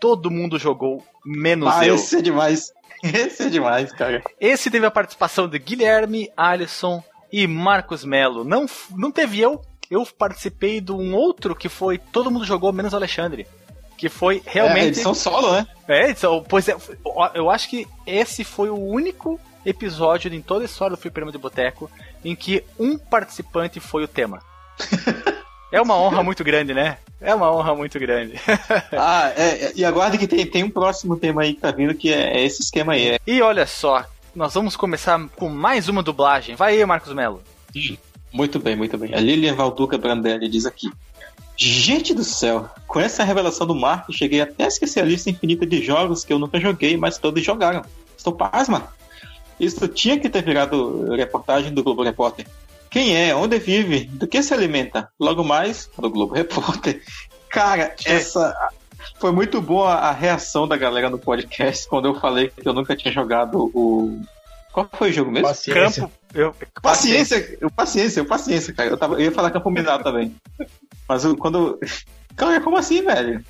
Todo 0.00 0.30
mundo 0.30 0.58
jogou, 0.58 1.04
menos 1.24 1.72
Ah, 1.72 1.86
eu. 1.86 1.94
esse 1.94 2.16
é 2.16 2.22
demais. 2.22 2.72
Esse 3.02 3.44
é 3.44 3.48
demais, 3.48 3.92
cara. 3.92 4.22
Esse 4.40 4.70
teve 4.70 4.86
a 4.86 4.90
participação 4.90 5.48
de 5.48 5.58
Guilherme, 5.58 6.30
Alisson 6.36 7.02
e 7.32 7.46
Marcos 7.46 8.04
Melo. 8.04 8.44
Não, 8.44 8.66
não 8.90 9.10
teve 9.10 9.40
eu. 9.40 9.60
Eu 9.90 10.06
participei 10.06 10.80
de 10.80 10.92
um 10.92 11.14
outro 11.14 11.54
que 11.54 11.68
foi 11.68 11.98
Todo 11.98 12.30
mundo 12.30 12.44
jogou, 12.44 12.72
menos 12.72 12.92
o 12.92 12.96
Alexandre. 12.96 13.46
Que 13.96 14.08
foi 14.08 14.42
É, 14.46 14.50
realmente. 14.50 14.86
edição 14.88 15.14
solo, 15.14 15.52
né? 15.52 15.66
É, 15.88 16.10
edição. 16.10 16.44
Pois 16.48 16.68
é, 16.68 16.76
eu 17.34 17.50
acho 17.50 17.68
que 17.68 17.86
esse 18.06 18.42
foi 18.44 18.68
o 18.68 18.76
único 18.78 19.38
episódio 19.64 20.32
em 20.32 20.40
toda 20.42 20.62
a 20.62 20.66
história 20.66 20.96
do 20.96 21.00
Fliperama 21.00 21.30
de 21.30 21.38
Boteco 21.38 21.90
em 22.24 22.34
que 22.34 22.64
um 22.78 22.98
participante 22.98 23.78
foi 23.80 24.04
o 24.04 24.08
tema. 24.08 24.42
É 25.72 25.80
uma 25.80 25.96
honra 25.96 26.22
muito 26.22 26.44
grande, 26.44 26.74
né? 26.74 26.98
É 27.18 27.34
uma 27.34 27.50
honra 27.50 27.74
muito 27.74 27.98
grande. 27.98 28.34
Ah, 28.92 29.32
é, 29.34 29.42
é, 29.48 29.72
e 29.74 29.82
aguarde 29.86 30.18
que 30.18 30.26
tem, 30.28 30.44
tem 30.44 30.62
um 30.62 30.68
próximo 30.68 31.16
tema 31.16 31.40
aí 31.40 31.54
que 31.54 31.62
tá 31.62 31.70
vindo 31.70 31.94
que 31.94 32.12
é, 32.12 32.36
é 32.36 32.44
esse 32.44 32.60
esquema 32.60 32.92
aí. 32.92 33.12
É. 33.12 33.18
E 33.26 33.40
olha 33.40 33.66
só, 33.66 34.04
nós 34.34 34.54
vamos 34.54 34.76
começar 34.76 35.20
com 35.36 35.48
mais 35.48 35.88
uma 35.88 36.02
dublagem. 36.02 36.54
Vai 36.54 36.76
aí, 36.76 36.86
Marcos 36.86 37.12
Melo. 37.12 37.42
Muito 38.32 38.58
bem, 38.58 38.74
muito 38.74 38.96
bem. 38.96 39.14
A 39.14 39.20
Lilian 39.20 39.54
Valduca 39.54 39.98
Brandelli 39.98 40.48
diz 40.48 40.66
aqui. 40.66 40.90
Gente 41.56 42.14
do 42.14 42.24
céu, 42.24 42.68
com 42.86 42.98
essa 42.98 43.24
revelação 43.24 43.66
do 43.66 43.74
Marco, 43.74 44.12
cheguei 44.12 44.40
até 44.40 44.64
a 44.64 44.68
esquecer 44.68 45.00
a 45.00 45.04
lista 45.04 45.30
infinita 45.30 45.66
de 45.66 45.82
jogos 45.82 46.24
que 46.24 46.32
eu 46.32 46.38
nunca 46.38 46.58
joguei, 46.58 46.96
mas 46.96 47.18
todos 47.18 47.44
jogaram. 47.44 47.84
Estou 48.16 48.32
pasma. 48.32 48.88
Isso 49.60 49.86
tinha 49.86 50.18
que 50.18 50.28
ter 50.28 50.42
virado 50.42 51.14
reportagem 51.14 51.72
do 51.72 51.82
Globo 51.82 52.02
Repórter. 52.02 52.46
Quem 52.90 53.16
é? 53.16 53.34
Onde 53.34 53.58
vive? 53.58 54.04
Do 54.04 54.26
que 54.26 54.42
se 54.42 54.52
alimenta? 54.52 55.08
Logo 55.20 55.44
mais, 55.44 55.90
do 55.98 56.10
Globo 56.10 56.34
Repórter. 56.34 57.02
Cara, 57.48 57.94
essa. 58.04 58.54
Foi 59.18 59.32
muito 59.32 59.60
boa 59.60 59.94
a 59.94 60.12
reação 60.12 60.66
da 60.66 60.76
galera 60.76 61.08
no 61.10 61.18
podcast 61.18 61.88
quando 61.88 62.08
eu 62.08 62.20
falei 62.20 62.48
que 62.48 62.66
eu 62.68 62.72
nunca 62.72 62.96
tinha 62.96 63.12
jogado 63.12 63.70
o. 63.74 64.20
Qual 64.72 64.88
foi 64.92 65.10
o 65.10 65.12
jogo 65.12 65.30
mesmo? 65.30 65.48
Paciência. 65.48 66.02
Campo. 66.02 66.12
Eu, 66.34 66.54
Paciência, 66.80 67.58
eu, 67.60 67.70
paciência, 67.70 68.20
eu, 68.20 68.24
paciência, 68.24 68.72
cara. 68.72 68.88
Eu, 68.88 68.96
tava, 68.96 69.14
eu 69.16 69.20
ia 69.20 69.32
falar 69.32 69.50
campo 69.50 69.70
minado 69.70 70.02
também. 70.04 70.34
Mas 71.08 71.24
eu- 71.24 71.36
quando. 71.36 71.78
Cara, 72.34 72.60
como 72.62 72.78
assim, 72.78 73.02
velho? 73.02 73.44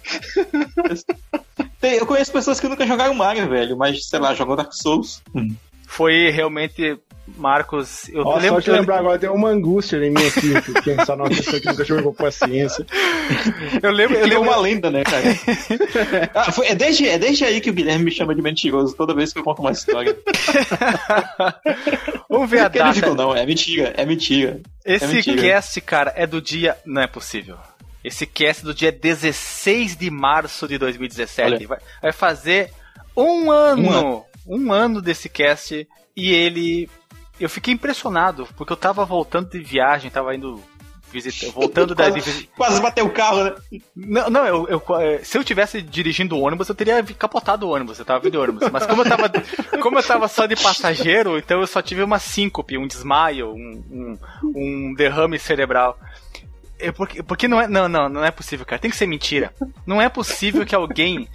Tem- 1.80 1.94
eu 1.94 2.07
conheço 2.07 2.32
pessoas 2.32 2.59
que 2.59 2.68
nunca 2.68 2.86
jogaram 2.86 3.14
Mario, 3.14 3.48
velho, 3.48 3.76
mas, 3.76 4.07
sei 4.09 4.18
lá, 4.18 4.34
jogou 4.34 4.57
Dark 4.57 4.72
Souls. 4.72 5.22
Foi 5.95 6.30
realmente, 6.30 6.99
Marcos. 7.36 8.09
Eu 8.09 8.22
só 8.22 8.36
lembro 8.38 8.62
te 8.62 8.70
lembrar 8.70 8.99
agora, 8.99 9.18
tem 9.18 9.28
uma 9.28 9.51
angústia 9.51 9.99
em 9.99 10.11
mim 10.11 10.26
aqui, 10.26 10.59
que 10.62 10.82
pensar 10.82 11.16
numa 11.16 11.28
pessoa 11.28 11.61
que 11.61 11.66
nunca 11.66 11.84
jogou 11.84 12.14
paciência. 12.14 12.86
Eu 13.82 13.90
lembro, 13.90 14.16
eu 14.16 14.22
é 14.22 14.26
lembro 14.26 14.43
uma 14.43 14.57
lenda, 14.57 14.90
né, 14.90 15.03
cara? 15.05 15.22
Ah, 16.34 16.51
foi- 16.53 16.66
é, 16.68 16.74
desde, 16.74 17.09
é 17.09 17.18
desde 17.18 17.45
aí 17.45 17.61
que 17.61 17.70
o 17.70 17.72
Guilherme 17.74 18.05
me 18.07 18.11
chama 18.11 18.34
de 18.34 18.40
mentiroso 18.43 18.95
toda 18.97 19.14
vez 19.14 19.32
que 19.32 19.38
eu 19.38 19.45
conto 19.45 19.61
uma 19.61 19.70
história. 19.72 20.16
Vamos 22.28 22.49
ver 22.51 22.61
a 22.61 22.70
Que 22.70 22.78
ele 22.78 22.84
data. 22.84 22.95
ficou, 22.95 23.14
não, 23.14 23.34
é 23.36 23.45
mentira, 23.45 23.93
é 23.97 24.05
mentira. 24.07 24.61
Esse 24.84 25.05
É 25.05 25.09
mentira. 25.09 25.43
cast, 25.43 25.80
cara, 25.82 26.12
é 26.16 26.26
do 26.26 26.40
dia. 26.40 26.76
Não 26.86 27.03
é 27.03 27.07
possível. 27.07 27.57
Esse 28.03 28.26
cast 28.26 28.62
é 28.62 28.66
do 28.66 28.74
dia 28.74 28.90
16 28.93 29.97
de 29.97 30.11
março 30.11 30.66
de 30.66 30.78
2017. 30.78 31.53
Olha. 31.55 31.68
Vai, 31.68 31.78
vai 32.01 32.12
fazer 32.12 32.70
um 33.16 33.51
ano. 33.51 33.82
Um 33.82 33.90
ano 33.93 34.24
desse 35.03 35.28
cast. 35.28 35.86
E 36.16 36.32
ele. 36.32 36.88
Eu 37.40 37.49
fiquei 37.49 37.72
impressionado, 37.74 38.47
porque 38.57 38.72
eu 38.72 38.76
tava 38.76 39.05
voltando 39.05 39.51
de 39.51 39.59
viagem, 39.61 40.11
tava 40.11 40.34
indo. 40.34 40.62
Visitar, 41.11 41.51
voltando 41.53 41.95
da. 41.95 42.09
visi- 42.09 42.49
Quase 42.57 42.80
bateu 42.80 43.05
o 43.05 43.11
carro, 43.11 43.45
né? 43.45 43.55
Não, 43.95 44.30
não 44.30 44.47
eu, 44.47 44.66
eu- 44.68 44.82
eh, 45.01 45.20
se 45.22 45.36
eu 45.36 45.45
tivesse 45.45 45.82
dirigindo 45.82 46.34
o 46.36 46.40
ônibus, 46.40 46.68
eu 46.70 46.74
teria 46.74 47.03
capotado 47.03 47.66
o 47.66 47.70
ônibus, 47.70 47.99
eu 47.99 48.05
tava 48.07 48.20
vindo 48.20 48.32
de 48.32 48.38
ônibus. 48.38 48.70
Mas 48.70 48.86
como 48.86 49.03
eu 49.03 49.09
tava, 49.09 49.28
como 49.82 49.99
eu 49.99 50.03
tava 50.03 50.26
só 50.26 50.47
de 50.47 50.57
passageiro, 50.57 51.36
então 51.36 51.61
eu 51.61 51.66
só 51.66 51.82
tive 51.82 52.03
uma 52.03 52.18
síncope, 52.18 52.78
um 52.78 52.86
desmaio, 52.86 53.51
um, 53.53 53.84
um, 53.90 54.18
um 54.57 54.95
derrame 54.95 55.38
cerebral. 55.38 55.99
É 56.78 56.90
porque, 56.90 57.22
porque 57.22 57.47
não 57.47 57.61
é. 57.61 57.68
Não, 57.68 57.88
não, 57.90 58.09
não 58.09 58.24
é 58.24 58.30
possível, 58.30 58.64
cara. 58.64 58.80
Tem 58.80 58.90
que 58.90 58.97
ser 58.97 59.07
mentira. 59.07 59.53
Não 59.86 60.01
é 60.01 60.09
possível 60.09 60.64
que 60.64 60.74
alguém. 60.74 61.28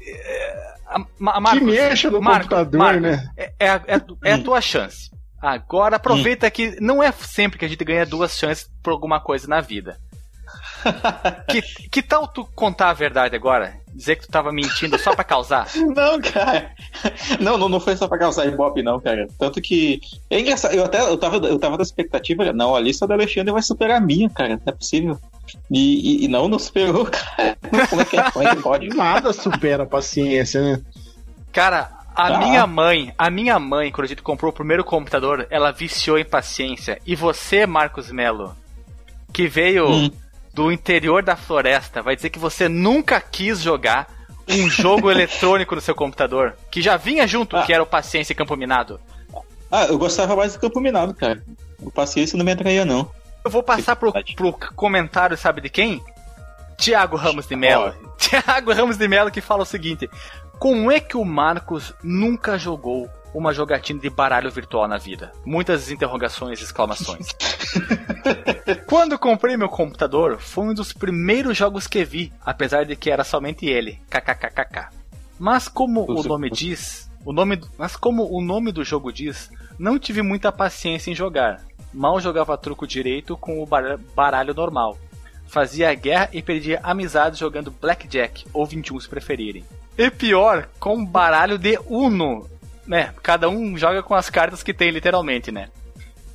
eh, 0.00 0.67
a- 0.88 0.98
Ma- 1.18 1.32
Que 1.34 1.40
Marcos, 1.40 1.62
mexa 1.62 2.10
no 2.10 2.20
Marcos, 2.20 2.48
computador, 2.48 2.78
Marcos, 2.78 3.02
né? 3.02 3.28
é, 3.36 3.52
é 3.58 3.68
a- 3.70 3.82
é- 3.86 4.02
é 4.30 4.32
a 4.32 4.38
tua 4.42 4.60
chance. 4.60 5.10
Agora 5.40 5.96
aproveita 5.96 6.50
que 6.50 6.76
não 6.80 7.02
é 7.02 7.12
sempre 7.12 7.58
que 7.58 7.64
a 7.64 7.68
gente 7.68 7.84
ganha 7.84 8.04
duas 8.04 8.36
chances 8.36 8.68
por 8.82 8.90
alguma 8.92 9.20
coisa 9.20 9.46
na 9.46 9.60
vida. 9.60 9.96
que, 11.48 11.62
que 11.90 12.02
tal 12.02 12.26
tu 12.26 12.44
contar 12.54 12.90
a 12.90 12.94
verdade 12.94 13.36
agora? 13.36 13.74
Dizer 13.94 14.16
que 14.16 14.22
tu 14.26 14.30
tava 14.30 14.52
mentindo 14.52 14.96
só 14.98 15.14
pra 15.14 15.24
causar? 15.24 15.66
Não, 15.74 16.20
cara. 16.20 16.70
Não, 17.40 17.58
não, 17.58 17.68
não 17.68 17.80
foi 17.80 17.96
só 17.96 18.06
pra 18.06 18.18
causar 18.18 18.46
ibope, 18.46 18.82
não, 18.82 19.00
cara. 19.00 19.26
Tanto 19.38 19.60
que. 19.60 20.00
É 20.30 20.38
engraçado, 20.40 20.74
eu 20.74 20.84
até 20.84 21.00
eu 21.00 21.16
tava, 21.18 21.36
eu 21.38 21.58
tava 21.58 21.76
da 21.76 21.82
expectativa, 21.82 22.52
não, 22.52 22.76
a 22.76 22.80
lista 22.80 23.06
da 23.06 23.14
Alexandre 23.14 23.52
vai 23.52 23.62
superar 23.62 23.96
a 23.96 24.00
minha, 24.00 24.28
cara. 24.30 24.50
Não 24.50 24.60
é 24.66 24.72
possível. 24.72 25.18
E, 25.70 26.22
e- 26.22 26.24
e 26.24 26.28
não, 26.28 26.48
não 26.48 26.58
superou, 26.58 27.04
cara. 27.10 27.56
Como 27.90 28.00
é 28.02 28.04
que, 28.04 28.16
é? 28.18 28.30
Como 28.30 28.48
é 28.48 28.54
que 28.56 28.62
pode? 28.62 28.88
Nada 28.94 29.32
supera 29.32 29.82
a 29.84 29.86
paciência, 29.86 30.60
né? 30.62 30.80
Cara, 31.52 31.90
A 32.20 32.34
Ah. 32.34 32.38
minha 32.38 32.66
mãe, 32.66 33.14
a 33.16 33.30
minha 33.30 33.60
mãe, 33.60 33.92
quando 33.92 34.06
a 34.06 34.08
gente 34.08 34.22
comprou 34.22 34.50
o 34.50 34.52
primeiro 34.54 34.82
computador, 34.82 35.46
ela 35.50 35.70
viciou 35.70 36.18
em 36.18 36.24
paciência. 36.24 36.98
E 37.06 37.14
você, 37.14 37.64
Marcos 37.64 38.10
Melo, 38.10 38.56
que 39.32 39.46
veio 39.46 39.88
Hum. 39.88 40.10
do 40.52 40.72
interior 40.72 41.22
da 41.22 41.36
floresta, 41.36 42.02
vai 42.02 42.16
dizer 42.16 42.30
que 42.30 42.38
você 42.40 42.68
nunca 42.68 43.20
quis 43.20 43.60
jogar 43.62 44.08
um 44.48 44.68
jogo 44.68 45.08
eletrônico 45.12 45.76
no 45.76 45.80
seu 45.80 45.94
computador, 45.94 46.56
que 46.72 46.82
já 46.82 46.96
vinha 46.96 47.24
junto, 47.24 47.56
Ah. 47.56 47.62
que 47.62 47.72
era 47.72 47.82
o 47.84 47.86
Paciência 47.86 48.32
e 48.32 48.36
Campo 48.36 48.56
Minado. 48.56 48.98
Ah, 49.70 49.84
eu 49.84 49.96
gostava 49.96 50.34
mais 50.34 50.54
do 50.54 50.58
Campo 50.58 50.80
Minado, 50.80 51.14
cara. 51.14 51.40
O 51.80 51.88
paciência 51.92 52.36
não 52.36 52.44
me 52.44 52.50
atraía, 52.50 52.84
não. 52.84 53.08
Eu 53.44 53.50
vou 53.50 53.62
passar 53.62 53.96
pro, 53.96 54.12
pro 54.34 54.52
comentário, 54.74 55.36
sabe 55.36 55.60
de 55.60 55.68
quem? 55.68 56.02
Tiago 56.76 57.16
Ramos 57.16 57.46
de 57.46 57.56
Mello. 57.56 57.94
Tiago 58.16 58.72
Ramos 58.72 58.96
de 58.96 59.08
Mello 59.08 59.30
que 59.30 59.40
fala 59.40 59.62
o 59.62 59.66
seguinte: 59.66 60.08
Como 60.58 60.90
é 60.90 61.00
que 61.00 61.16
o 61.16 61.24
Marcos 61.24 61.92
nunca 62.02 62.56
jogou 62.56 63.10
uma 63.34 63.52
jogatina 63.52 64.00
de 64.00 64.08
baralho 64.08 64.50
virtual 64.50 64.86
na 64.86 64.96
vida? 64.96 65.32
Muitas 65.44 65.90
interrogações 65.90 66.60
e 66.60 66.64
exclamações. 66.64 67.28
Quando 68.86 69.18
comprei 69.18 69.56
meu 69.56 69.68
computador, 69.68 70.38
foi 70.38 70.64
um 70.64 70.74
dos 70.74 70.92
primeiros 70.92 71.56
jogos 71.56 71.86
que 71.86 72.04
vi, 72.04 72.32
apesar 72.44 72.84
de 72.84 72.96
que 72.96 73.10
era 73.10 73.24
somente 73.24 73.66
ele. 73.66 74.00
KKKKK. 74.08 74.88
Mas 75.38 75.68
como 75.68 76.04
o 76.08 76.22
nome 76.22 76.50
diz, 76.50 77.10
o 77.24 77.32
nome, 77.32 77.60
mas 77.76 77.96
como 77.96 78.28
o 78.30 78.42
nome 78.42 78.72
do 78.72 78.84
jogo 78.84 79.12
diz, 79.12 79.50
não 79.78 79.98
tive 79.98 80.22
muita 80.22 80.50
paciência 80.50 81.10
em 81.10 81.14
jogar. 81.14 81.60
Mal 81.92 82.20
jogava 82.20 82.56
truco 82.58 82.86
direito 82.86 83.36
com 83.36 83.62
o 83.62 83.66
bar- 83.66 83.98
baralho 84.14 84.54
normal. 84.54 84.98
Fazia 85.46 85.92
guerra 85.94 86.28
e 86.32 86.42
perdia 86.42 86.80
amizades 86.82 87.38
jogando 87.38 87.70
blackjack 87.70 88.44
ou 88.52 88.66
21 88.66 89.00
se 89.00 89.08
preferirem. 89.08 89.64
E 89.96 90.10
pior, 90.10 90.68
com 90.78 91.04
baralho 91.04 91.56
de 91.58 91.78
Uno, 91.86 92.48
né? 92.86 93.12
Cada 93.22 93.48
um 93.48 93.76
joga 93.76 94.02
com 94.02 94.14
as 94.14 94.28
cartas 94.28 94.62
que 94.62 94.74
tem, 94.74 94.90
literalmente, 94.90 95.50
né? 95.50 95.68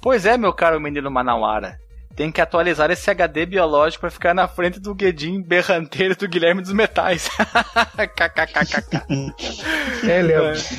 Pois 0.01 0.25
é, 0.25 0.37
meu 0.37 0.51
caro 0.51 0.81
menino 0.81 1.09
Manauara. 1.11 1.79
Tem 2.15 2.31
que 2.31 2.41
atualizar 2.41 2.91
esse 2.91 3.09
HD 3.09 3.45
biológico 3.45 4.01
pra 4.01 4.11
ficar 4.11 4.33
na 4.35 4.47
frente 4.47 4.79
do 4.79 4.93
Guedin 4.93 5.41
berranteiro 5.41 6.15
do 6.15 6.27
Guilherme 6.27 6.61
dos 6.61 6.71
Metais. 6.73 7.29
KKKKK. 8.15 9.03
É, 10.07 10.19
ele 10.19 10.33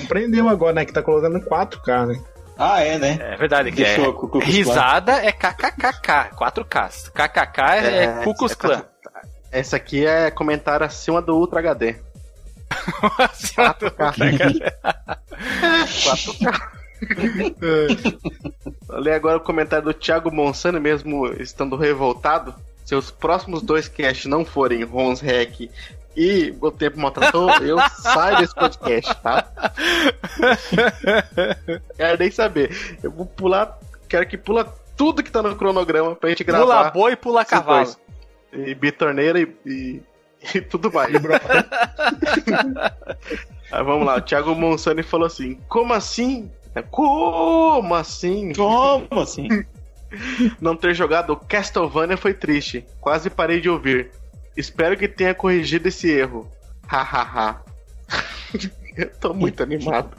aprendeu 0.04 0.48
agora, 0.48 0.74
né? 0.74 0.84
Que 0.84 0.92
tá 0.92 1.02
colocando 1.02 1.40
4K, 1.40 2.06
né? 2.08 2.22
Ah, 2.57 2.80
é, 2.80 2.98
né? 2.98 3.18
É 3.20 3.36
verdade 3.36 3.72
que 3.72 3.84
é. 3.84 3.96
Risada 4.42 5.12
é 5.12 5.32
KKKK, 5.32 6.30
4Ks. 6.36 7.11
KKK 7.11 7.61
é, 7.76 8.05
é 8.05 8.22
Klux 8.22 8.52
é- 8.52 8.55
Klan. 8.55 8.82
Essa 9.50 9.76
aqui 9.76 10.07
é 10.07 10.30
comentário 10.30 10.84
acima 10.86 11.20
do 11.22 11.36
Ultra 11.36 11.61
HD. 11.61 11.96
Acima 13.18 13.74
do- 13.78 13.90
4K. 13.90 14.72
Vou 18.86 18.98
ler 18.98 19.12
agora 19.14 19.36
o 19.36 19.40
comentário 19.40 19.84
do 19.84 19.94
Thiago 19.94 20.30
Monsano, 20.30 20.80
mesmo 20.80 21.26
estando 21.40 21.76
revoltado. 21.76 22.55
Se 22.84 22.94
os 22.94 23.11
próximos 23.11 23.62
dois 23.62 23.88
casts 23.88 24.26
não 24.26 24.44
forem 24.44 24.84
Rons 24.84 25.20
Hack 25.20 25.70
e 26.16 26.54
o 26.60 26.70
Tempo 26.70 27.00
Maltratou, 27.00 27.50
eu 27.62 27.78
saio 27.90 28.38
desse 28.38 28.54
podcast, 28.54 29.14
tá? 29.16 29.44
Quero 31.96 32.18
nem 32.18 32.30
saber. 32.30 32.98
Eu 33.02 33.10
vou 33.10 33.26
pular, 33.26 33.78
quero 34.08 34.26
que 34.26 34.38
pula 34.38 34.64
tudo 34.96 35.22
que 35.22 35.30
tá 35.30 35.42
no 35.42 35.56
cronograma 35.56 36.14
pra 36.14 36.30
gente 36.30 36.44
gravar. 36.44 36.64
Pula 36.64 36.90
boi, 36.90 37.16
pula 37.16 37.42
esses 37.42 37.50
cavalo. 37.50 37.84
dois. 37.84 37.98
E 38.52 38.74
bitorneira 38.74 39.40
e, 39.40 39.54
e, 39.66 40.02
e 40.54 40.60
tudo 40.60 40.92
mais. 40.92 41.12
Aí 43.72 43.72
vamos 43.84 44.06
lá, 44.06 44.16
o 44.16 44.20
Thiago 44.20 44.54
Monsani 44.54 45.02
falou 45.02 45.26
assim: 45.26 45.58
Como 45.68 45.92
assim? 45.92 46.50
Como 46.90 47.94
assim? 47.94 48.52
Como 48.52 49.20
assim? 49.20 49.48
Não 50.60 50.76
ter 50.76 50.94
jogado 50.94 51.36
Castlevania 51.36 52.16
foi 52.16 52.34
triste. 52.34 52.84
Quase 53.00 53.30
parei 53.30 53.60
de 53.60 53.68
ouvir. 53.68 54.10
Espero 54.57 54.96
que 54.96 55.09
tenha 55.09 55.34
corrigido 55.34 55.88
esse 55.88 56.11
erro. 56.11 56.48
Hahaha. 56.86 57.62
Eu 58.96 59.11
tô 59.20 59.34
muito 59.34 59.62
animado. 59.62 60.16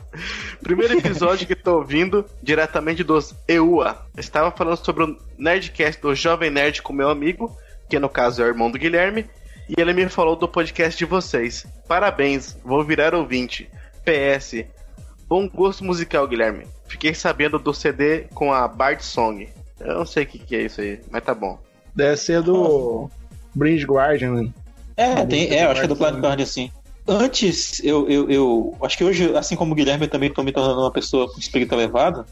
Primeiro 0.62 0.98
episódio 0.98 1.48
que 1.48 1.56
tô 1.56 1.78
ouvindo, 1.78 2.26
diretamente 2.42 3.04
dos 3.04 3.34
EUA. 3.48 4.06
Estava 4.18 4.52
falando 4.52 4.78
sobre 4.78 5.04
o 5.04 5.18
Nerdcast 5.38 6.02
do 6.02 6.14
Jovem 6.14 6.50
Nerd 6.50 6.82
com 6.82 6.92
meu 6.92 7.10
amigo, 7.10 7.56
que 7.90 8.00
no 8.00 8.10
caso 8.10 8.42
é 8.42 8.46
o 8.46 8.48
irmão 8.50 8.70
do 8.70 8.78
Guilherme, 8.78 9.30
e 9.70 9.80
ele 9.80 9.94
me 9.94 10.10
falou 10.10 10.36
do 10.36 10.48
podcast 10.48 10.98
de 10.98 11.06
vocês. 11.06 11.66
Parabéns, 11.88 12.58
vou 12.64 12.84
virar 12.84 13.16
ouvinte. 13.16 13.70
PS. 14.04 14.66
Bom 15.28 15.50
gosto 15.50 15.84
musical, 15.84 16.28
Guilherme. 16.28 16.68
Fiquei 16.88 17.16
sabendo 17.16 17.58
do 17.58 17.74
CD 17.74 18.28
com 18.34 18.54
a 18.54 18.68
Bard 18.68 19.04
Song. 19.04 19.50
Eu 19.80 19.96
não 19.96 20.06
sei 20.06 20.24
o 20.24 20.28
que, 20.28 20.38
que 20.38 20.56
é 20.56 20.62
isso 20.62 20.82
aí, 20.82 21.02
mas 21.10 21.24
tá 21.24 21.34
bom. 21.34 21.60
Deve 21.96 22.18
ser 22.18 22.42
do 22.42 23.10
Bridge 23.56 23.86
Guardian, 23.86 24.34
né? 24.34 24.50
É, 24.98 25.26
tem, 25.26 25.50
é, 25.54 25.66
eu 25.66 25.72
acho 25.72 25.80
que 25.82 25.86
é 25.86 25.90
do 25.90 25.96
Planet 25.96 26.20
Guardian, 26.22 26.44
assim. 26.44 26.70
Antes, 27.08 27.84
eu, 27.84 28.10
eu, 28.10 28.30
eu 28.30 28.76
acho 28.82 28.98
que 28.98 29.04
hoje, 29.04 29.36
assim 29.36 29.56
como 29.56 29.74
o 29.74 29.76
Guilherme, 29.76 30.06
eu 30.06 30.10
também 30.10 30.30
tô 30.32 30.42
me 30.44 30.52
tornando 30.52 30.80
uma 30.82 30.92
pessoa 30.92 31.32
com 31.32 31.40
espírito 31.40 31.74
elevado, 31.76 32.26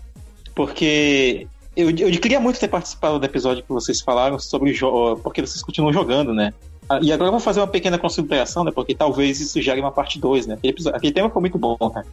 porque 0.55 1.47
eu, 1.75 1.89
eu 1.89 2.11
queria 2.19 2.39
muito 2.39 2.59
ter 2.59 2.67
participado 2.67 3.19
do 3.19 3.25
episódio 3.25 3.63
que 3.63 3.69
vocês 3.69 4.01
falaram 4.01 4.37
sobre 4.39 4.73
porque 5.21 5.41
vocês 5.41 5.61
continuam 5.63 5.93
jogando, 5.93 6.33
né? 6.33 6.53
Ah, 6.89 6.99
E 7.01 7.11
agora 7.11 7.27
eu 7.29 7.31
vou 7.31 7.39
fazer 7.39 7.59
uma 7.59 7.67
pequena 7.67 7.97
consideração, 7.97 8.63
né? 8.63 8.71
Porque 8.73 8.93
talvez 8.93 9.39
isso 9.39 9.61
gere 9.61 9.79
uma 9.79 9.91
parte 9.91 10.19
2, 10.19 10.47
né? 10.47 10.55
Aquele, 10.55 10.73
episódio- 10.73 10.97
aquele 10.97 11.13
tema 11.13 11.29
foi 11.29 11.41
muito 11.41 11.57
bom, 11.57 11.77
cara. 11.77 12.05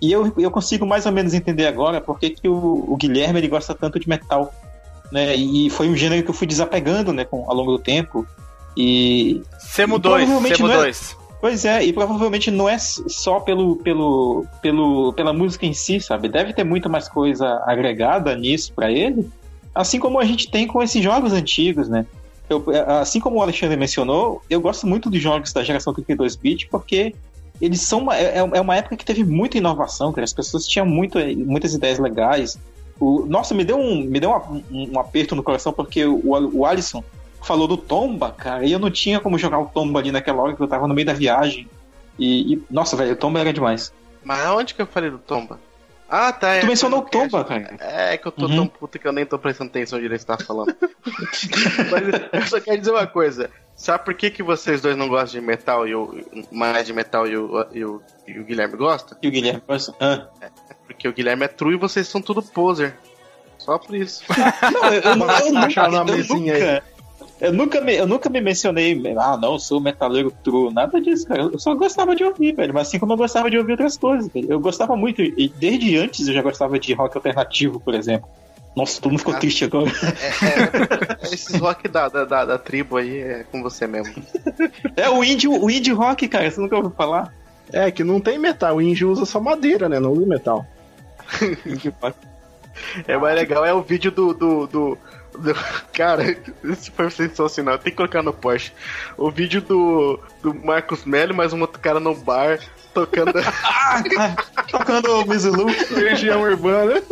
E 0.00 0.10
eu, 0.10 0.32
eu 0.36 0.50
consigo 0.50 0.84
mais 0.86 1.06
ou 1.06 1.12
menos 1.12 1.32
entender 1.34 1.66
agora 1.66 2.00
porque 2.00 2.30
que 2.30 2.48
o, 2.48 2.84
o 2.88 2.96
Guilherme 2.96 3.38
ele 3.40 3.48
gosta 3.48 3.74
tanto 3.74 3.98
de 4.00 4.08
metal. 4.08 4.52
Né? 5.10 5.36
E 5.36 5.68
foi 5.70 5.88
um 5.88 5.96
gênero 5.96 6.22
que 6.22 6.30
eu 6.30 6.34
fui 6.34 6.46
desapegando 6.46 7.12
né, 7.12 7.24
com, 7.24 7.44
ao 7.48 7.54
longo 7.54 7.72
do 7.72 7.78
tempo. 7.78 8.26
E 8.76 9.42
Semo 9.58 9.96
E 9.96 10.00
2, 10.00 10.24
provavelmente 10.24 10.56
Semo 10.56 10.68
não 10.68 10.74
é- 10.74 10.78
2. 10.78 11.22
Pois 11.40 11.64
é, 11.64 11.82
e 11.82 11.92
provavelmente 11.92 12.52
não 12.52 12.68
é 12.68 12.78
só 12.78 13.40
pelo, 13.40 13.74
pelo, 13.74 14.46
pelo, 14.62 15.12
pela 15.12 15.32
música 15.32 15.66
em 15.66 15.72
si, 15.72 16.00
sabe? 16.00 16.28
Deve 16.28 16.52
ter 16.52 16.62
muito 16.62 16.88
mais 16.88 17.08
coisa 17.08 17.60
agregada 17.66 18.36
nisso 18.36 18.72
pra 18.72 18.92
ele. 18.92 19.28
Assim 19.74 19.98
como 19.98 20.20
a 20.20 20.24
gente 20.24 20.48
tem 20.48 20.68
com 20.68 20.80
esses 20.80 21.02
jogos 21.02 21.32
antigos, 21.32 21.88
né? 21.88 22.06
Eu, 22.48 22.64
assim 23.00 23.18
como 23.18 23.38
o 23.38 23.42
Alexandre 23.42 23.76
mencionou, 23.76 24.40
eu 24.48 24.60
gosto 24.60 24.86
muito 24.86 25.10
dos 25.10 25.20
jogos 25.20 25.52
da 25.52 25.64
geração 25.64 25.92
32-bit 25.92 26.68
porque 26.68 27.12
eles 27.60 27.80
são 27.80 28.00
uma, 28.00 28.16
é, 28.16 28.38
é 28.38 28.60
uma 28.60 28.76
época 28.76 28.96
que 28.96 29.04
teve 29.04 29.24
muita 29.24 29.58
inovação, 29.58 30.12
cara. 30.12 30.24
As 30.24 30.32
pessoas 30.32 30.64
tinham 30.64 30.86
muito, 30.86 31.18
muitas 31.38 31.74
ideias 31.74 31.98
legais. 31.98 32.56
O, 33.00 33.26
nossa, 33.26 33.52
me 33.52 33.64
deu, 33.64 33.78
um, 33.78 34.02
me 34.04 34.20
deu 34.20 34.30
um, 34.30 34.92
um 34.92 34.98
aperto 35.00 35.34
no 35.34 35.42
coração 35.42 35.72
porque 35.72 36.04
o, 36.04 36.20
o 36.24 36.64
Alisson 36.64 37.02
falou 37.42 37.66
do 37.68 37.76
Tomba, 37.76 38.30
cara, 38.32 38.64
e 38.64 38.72
eu 38.72 38.78
não 38.78 38.90
tinha 38.90 39.20
como 39.20 39.38
jogar 39.38 39.58
o 39.58 39.66
Tomba 39.66 39.98
ali 40.00 40.10
naquela 40.12 40.42
hora 40.42 40.54
que 40.54 40.60
eu 40.62 40.68
tava 40.68 40.86
no 40.88 40.94
meio 40.94 41.06
da 41.06 41.12
viagem. 41.12 41.68
E, 42.18 42.54
e- 42.54 42.62
nossa, 42.70 42.96
velho, 42.96 43.12
o 43.12 43.16
Tomba 43.16 43.40
era 43.40 43.52
demais. 43.52 43.92
Mas 44.24 44.46
onde 44.50 44.74
que 44.74 44.82
eu 44.82 44.86
falei 44.86 45.10
do 45.10 45.18
Tomba? 45.18 45.58
Ah, 46.08 46.30
tá. 46.30 46.60
tu 46.60 46.64
é, 46.64 46.66
mencionou 46.66 47.00
o 47.00 47.02
foi 47.10 47.24
no 47.24 47.30
Tomba, 47.30 47.44
cast. 47.44 47.76
cara. 47.78 47.90
É 48.12 48.16
que 48.18 48.28
eu 48.28 48.32
tô 48.32 48.44
Uhum. 48.46 48.56
tão 48.56 48.66
puto 48.66 48.98
que 48.98 49.08
eu 49.08 49.12
nem 49.12 49.24
tô 49.24 49.38
prestando 49.38 49.70
atenção 49.70 49.98
direito 49.98 50.26
que 50.26 50.30
você 50.32 50.36
tá 50.38 50.44
falando. 50.44 50.76
Mas 51.90 52.42
eu 52.42 52.46
só 52.48 52.60
quero 52.60 52.78
dizer 52.78 52.90
uma 52.90 53.06
coisa. 53.06 53.50
Sabe 53.74 54.04
por 54.04 54.12
que, 54.14 54.30
que 54.30 54.42
vocês 54.42 54.82
dois 54.82 54.94
não 54.96 55.08
gostam 55.08 55.40
de 55.40 55.46
metal 55.46 55.88
e 55.88 55.94
o 55.94 56.14
mais 56.52 56.86
de 56.86 56.92
metal 56.92 57.26
e 57.26 57.36
o, 57.36 57.66
e 57.72 57.84
o, 57.84 58.02
e 58.28 58.38
o 58.38 58.44
Guilherme 58.44 58.76
gosta? 58.76 59.16
E 59.22 59.26
o 59.28 59.30
Guilherme, 59.30 59.62
nossa, 59.66 59.94
ah. 59.98 60.26
Porque 60.86 61.08
o 61.08 61.12
Guilherme 61.12 61.44
é 61.44 61.48
true 61.48 61.74
e 61.74 61.78
vocês 61.78 62.06
são 62.06 62.20
tudo 62.20 62.42
poser. 62.42 62.94
Só 63.56 63.78
por 63.78 63.94
isso. 63.94 64.22
Não, 64.72 64.92
eu, 64.92 65.00
eu, 65.00 65.16
Mas 65.16 65.46
eu, 65.46 65.56
achar 65.58 65.88
nunca, 65.90 66.04
na 66.04 66.12
eu, 66.12 66.16
mesinha 66.16 66.54
nunca, 66.54 66.84
eu, 67.42 67.52
nunca 67.52 67.80
me, 67.80 67.94
eu 67.94 68.06
nunca 68.06 68.30
me 68.30 68.40
mencionei, 68.40 69.00
ah, 69.18 69.36
não, 69.36 69.58
sou 69.58 69.80
metaleiro 69.80 70.32
true, 70.42 70.72
nada 70.72 71.00
disso, 71.00 71.26
cara. 71.26 71.42
Eu 71.42 71.58
só 71.58 71.74
gostava 71.74 72.14
de 72.16 72.24
ouvir, 72.24 72.54
velho. 72.54 72.72
Mas 72.72 72.88
assim 72.88 72.98
como 72.98 73.12
eu 73.12 73.16
gostava 73.16 73.50
de 73.50 73.58
ouvir 73.58 73.72
outras 73.72 73.96
coisas, 73.96 74.30
velho. 74.32 74.46
Eu 74.50 74.60
gostava 74.60 74.96
muito, 74.96 75.20
e 75.22 75.52
desde 75.56 75.96
antes 75.98 76.26
eu 76.28 76.34
já 76.34 76.42
gostava 76.42 76.78
de 76.78 76.92
rock 76.94 77.16
alternativo, 77.16 77.78
por 77.80 77.94
exemplo. 77.94 78.28
Nossa, 78.74 79.00
todo 79.02 79.10
mundo 79.10 79.18
ficou 79.18 79.34
Ah. 79.34 79.38
triste 79.38 79.64
agora. 79.64 79.90
É, 80.42 81.26
é, 81.26 81.30
é 81.30 81.34
esses 81.34 81.54
rock 81.60 81.88
da, 81.88 82.08
da, 82.08 82.24
da, 82.24 82.44
da 82.46 82.58
tribo 82.58 82.96
aí 82.96 83.18
é 83.18 83.44
com 83.50 83.62
você 83.62 83.86
mesmo. 83.86 84.14
É 84.96 85.10
o 85.10 85.22
indie, 85.22 85.46
o 85.48 85.68
indie 85.70 85.92
rock, 85.92 86.26
cara, 86.28 86.50
você 86.50 86.58
nunca 86.60 86.76
ouviu 86.76 86.90
falar? 86.90 87.34
É, 87.70 87.90
que 87.90 88.02
não 88.02 88.20
tem 88.20 88.38
metal. 88.38 88.76
O 88.76 88.82
índio 88.82 89.10
usa 89.10 89.24
só 89.26 89.40
madeira, 89.40 89.88
né? 89.88 90.00
Não 90.00 90.12
usa 90.12 90.26
metal. 90.26 90.64
Indie. 91.66 91.92
É 93.06 93.16
mais 93.16 93.34
legal 93.34 93.64
é 93.64 93.72
o 93.72 93.82
vídeo 93.82 94.10
do, 94.10 94.32
do- 94.32 94.66
do- 94.66 94.98
cara, 95.92 96.36
esse 96.64 96.90
foi 96.90 97.10
sensacional. 97.10 97.78
Tem 97.78 97.90
que 97.92 97.96
colocar 97.96 98.22
no 98.22 98.32
post. 98.32 98.72
O 99.16 99.30
vídeo 99.30 99.60
do, 99.60 100.18
do 100.42 100.54
Marcos 100.54 101.04
Mello, 101.04 101.34
mais 101.34 101.52
um 101.52 101.60
outro 101.60 101.80
cara 101.80 101.98
no 102.00 102.14
bar 102.14 102.58
tocando. 102.94 103.32
Tocando 104.70 105.20
o 105.20 105.26
Mizilu. 105.26 105.66
Legião 105.90 106.42
urbana. 106.42 107.02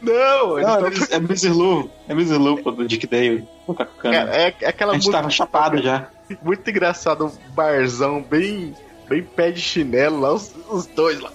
Não, 0.00 0.56
Não, 0.58 0.90
toca- 0.90 1.14
é 1.14 1.20
Mizilu. 1.20 1.90
É 2.08 2.14
Mizilu, 2.14 2.62
pô, 2.62 2.70
do 2.70 2.86
Dick 2.86 3.06
Dale. 3.06 3.46
Com 3.66 3.74
Cara, 3.74 4.34
é, 4.34 4.54
é 4.60 4.68
aquela 4.68 4.92
A 4.92 4.94
gente 4.94 5.04
música 5.04 5.18
tava 5.18 5.30
chapado 5.30 5.78
já. 5.82 6.08
muito 6.42 6.68
engraçada, 6.68 7.24
um 7.24 7.32
barzão 7.54 8.22
bem 8.22 8.74
bem 9.08 9.22
pé 9.22 9.50
de 9.50 9.60
chinelo 9.60 10.20
lá, 10.20 10.32
os, 10.32 10.54
os 10.70 10.86
dois 10.86 11.20
lá. 11.20 11.30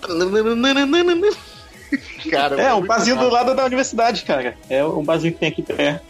Cara, 2.30 2.62
é, 2.62 2.74
um 2.74 2.86
barzinho 2.86 3.18
do 3.18 3.30
lado 3.30 3.56
da 3.56 3.66
universidade, 3.66 4.24
cara. 4.24 4.58
É 4.70 4.84
um 4.84 5.04
barzinho 5.04 5.34
que 5.34 5.40
tem 5.40 5.50
aqui 5.50 5.62
perto. 5.62 6.04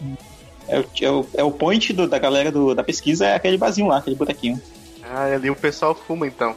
É 0.66 0.80
o, 0.80 0.84
é 1.00 1.10
o, 1.10 1.26
é 1.34 1.42
o 1.44 1.50
point 1.50 1.92
do, 1.92 2.06
da 2.06 2.18
galera 2.18 2.52
do, 2.52 2.74
da 2.74 2.84
pesquisa, 2.84 3.26
é 3.26 3.34
aquele 3.34 3.56
barzinho 3.56 3.88
lá, 3.88 3.98
aquele 3.98 4.16
botequinho. 4.16 4.60
Ah, 5.02 5.24
ali 5.24 5.48
o 5.48 5.56
pessoal 5.56 5.94
fuma 5.94 6.26
então. 6.26 6.54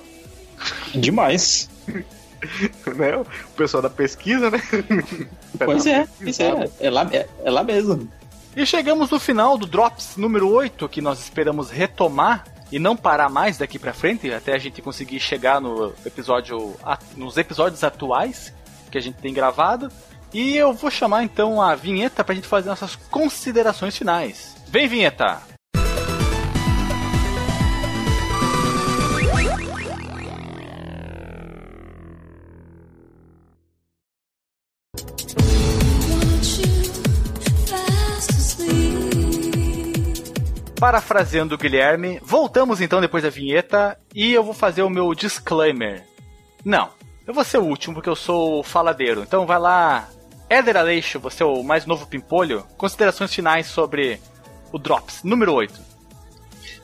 Demais. 0.93 1.69
né? 1.87 3.17
O 3.17 3.55
pessoal 3.55 3.81
da 3.81 3.89
pesquisa, 3.89 4.49
né? 4.49 4.61
Pois 5.63 5.85
é, 5.85 6.07
pois 6.17 6.39
é. 6.39 6.69
É 6.79 6.89
lá, 6.89 7.07
é, 7.11 7.27
é 7.43 7.51
lá 7.51 7.63
mesmo. 7.63 8.09
E 8.55 8.65
chegamos 8.65 9.11
no 9.11 9.19
final 9.19 9.57
do 9.57 9.67
Drops 9.67 10.17
número 10.17 10.49
8, 10.49 10.89
que 10.89 11.01
nós 11.01 11.19
esperamos 11.19 11.69
retomar 11.69 12.45
e 12.71 12.79
não 12.79 12.95
parar 12.95 13.29
mais 13.29 13.57
daqui 13.57 13.77
para 13.77 13.93
frente, 13.93 14.31
até 14.33 14.53
a 14.53 14.57
gente 14.57 14.81
conseguir 14.81 15.19
chegar 15.19 15.61
no 15.61 15.93
episódio, 16.05 16.75
nos 17.15 17.37
episódios 17.37 17.83
atuais 17.83 18.51
que 18.91 18.97
a 18.97 19.01
gente 19.01 19.15
tem 19.15 19.33
gravado. 19.33 19.91
E 20.33 20.55
eu 20.55 20.73
vou 20.73 20.91
chamar 20.91 21.23
então 21.23 21.61
a 21.61 21.75
vinheta 21.75 22.23
pra 22.23 22.35
gente 22.35 22.47
fazer 22.47 22.69
nossas 22.69 22.95
considerações 22.95 23.97
finais. 23.97 24.55
Vem, 24.67 24.87
vinheta! 24.87 25.41
Parafraseando 40.79 41.53
o 41.53 41.57
Guilherme, 41.59 42.19
voltamos 42.23 42.81
então 42.81 42.99
depois 42.99 43.23
da 43.23 43.29
vinheta 43.29 43.99
e 44.15 44.33
eu 44.33 44.43
vou 44.43 44.53
fazer 44.53 44.81
o 44.81 44.89
meu 44.89 45.13
disclaimer. 45.13 46.03
Não, 46.65 46.89
eu 47.31 47.33
vou 47.33 47.45
ser 47.45 47.59
o 47.59 47.63
último 47.63 47.95
porque 47.95 48.09
eu 48.09 48.15
sou 48.15 48.59
o 48.59 48.63
faladeiro. 48.63 49.21
Então 49.21 49.45
vai 49.45 49.57
lá, 49.57 50.09
Éder 50.49 50.75
Aleixo, 50.75 51.17
você 51.17 51.41
é 51.41 51.45
o 51.45 51.63
mais 51.63 51.85
novo 51.85 52.05
pimpolho. 52.05 52.65
Considerações 52.77 53.33
finais 53.33 53.67
sobre 53.67 54.19
o 54.69 54.77
Drops, 54.77 55.23
número 55.23 55.53
8. 55.53 55.73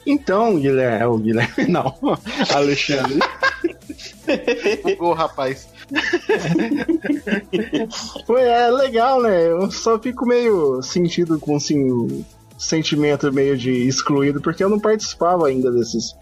Então, 0.05 0.57
Guilherme. 0.57 1.03
É 1.03 1.05
o 1.05 1.17
Guilherme, 1.17 1.53
não. 1.67 1.93
Alexandre. 2.55 3.19
Bugou, 4.83 5.13
rapaz. 5.13 5.67
Foi, 8.25 8.41
é 8.41 8.71
legal, 8.71 9.21
né? 9.21 9.49
Eu 9.49 9.69
só 9.69 9.99
fico 9.99 10.25
meio 10.25 10.81
sentido 10.81 11.37
com 11.37 11.57
assim, 11.57 12.25
sentimento 12.57 13.33
meio 13.33 13.57
de 13.57 13.85
excluído, 13.85 14.39
porque 14.39 14.63
eu 14.63 14.69
não 14.69 14.79
participava 14.79 15.47
ainda 15.47 15.69
desses 15.69 16.15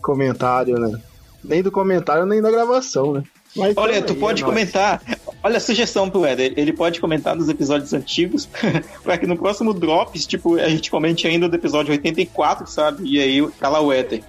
comentários, 0.00 0.80
né? 0.80 0.98
Nem 1.44 1.62
do 1.62 1.70
comentário, 1.70 2.24
nem 2.24 2.40
da 2.40 2.50
gravação, 2.50 3.12
né? 3.12 3.22
Mas 3.56 3.76
Olha, 3.76 4.02
tu 4.02 4.14
pode 4.14 4.42
é 4.42 4.46
comentar. 4.46 5.02
Olha 5.42 5.56
a 5.56 5.60
sugestão 5.60 6.10
pro 6.10 6.26
Eder. 6.26 6.52
Ele 6.56 6.72
pode 6.72 7.00
comentar 7.00 7.34
nos 7.34 7.48
episódios 7.48 7.92
antigos, 7.92 8.48
para 9.02 9.18
que 9.18 9.26
no 9.26 9.36
próximo 9.36 9.72
Drops, 9.72 10.26
tipo, 10.26 10.56
a 10.56 10.68
gente 10.68 10.90
comente 10.90 11.26
ainda 11.26 11.48
do 11.48 11.56
episódio 11.56 11.92
84, 11.92 12.66
sabe? 12.66 13.08
E 13.08 13.20
aí 13.20 13.50
tá 13.52 13.68
lá 13.68 13.80
o 13.80 13.92
Eder. 13.92 14.22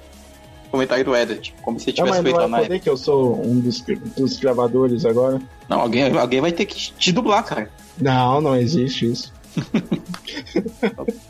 Comentário 0.71 1.05
do 1.05 1.15
Eder, 1.15 1.39
tipo, 1.39 1.61
como 1.61 1.79
se 1.79 1.91
tivesse 1.91 2.17
não, 2.17 2.23
feito 2.23 2.37
lá 2.37 2.47
na 2.47 2.59
época. 2.59 2.79
que 2.79 2.89
eu 2.89 2.97
sou 2.97 3.41
um 3.41 3.59
dos, 3.59 3.81
dos 4.17 4.37
gravadores 4.37 5.05
agora. 5.05 5.41
Não, 5.69 5.81
alguém, 5.81 6.15
alguém 6.17 6.41
vai 6.41 6.51
ter 6.51 6.65
que 6.65 6.91
te 6.93 7.11
dublar, 7.11 7.43
cara. 7.43 7.69
Não, 7.99 8.41
não 8.41 8.55
existe 8.55 9.11
isso. 9.11 9.33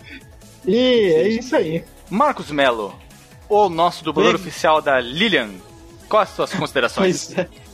E 0.67 0.75
é 1.13 1.29
isso 1.29 1.55
aí. 1.55 1.85
Marcos 2.09 2.51
Melo, 2.51 2.93
o 3.47 3.69
nosso 3.69 4.03
dublador 4.03 4.35
oficial 4.35 4.81
da 4.81 4.99
Lilian. 4.99 5.51
Quais 6.09 6.29
as 6.29 6.35
suas 6.35 6.51
considerações? 6.59 7.33
Pois 7.33 7.39
é. 7.39 7.66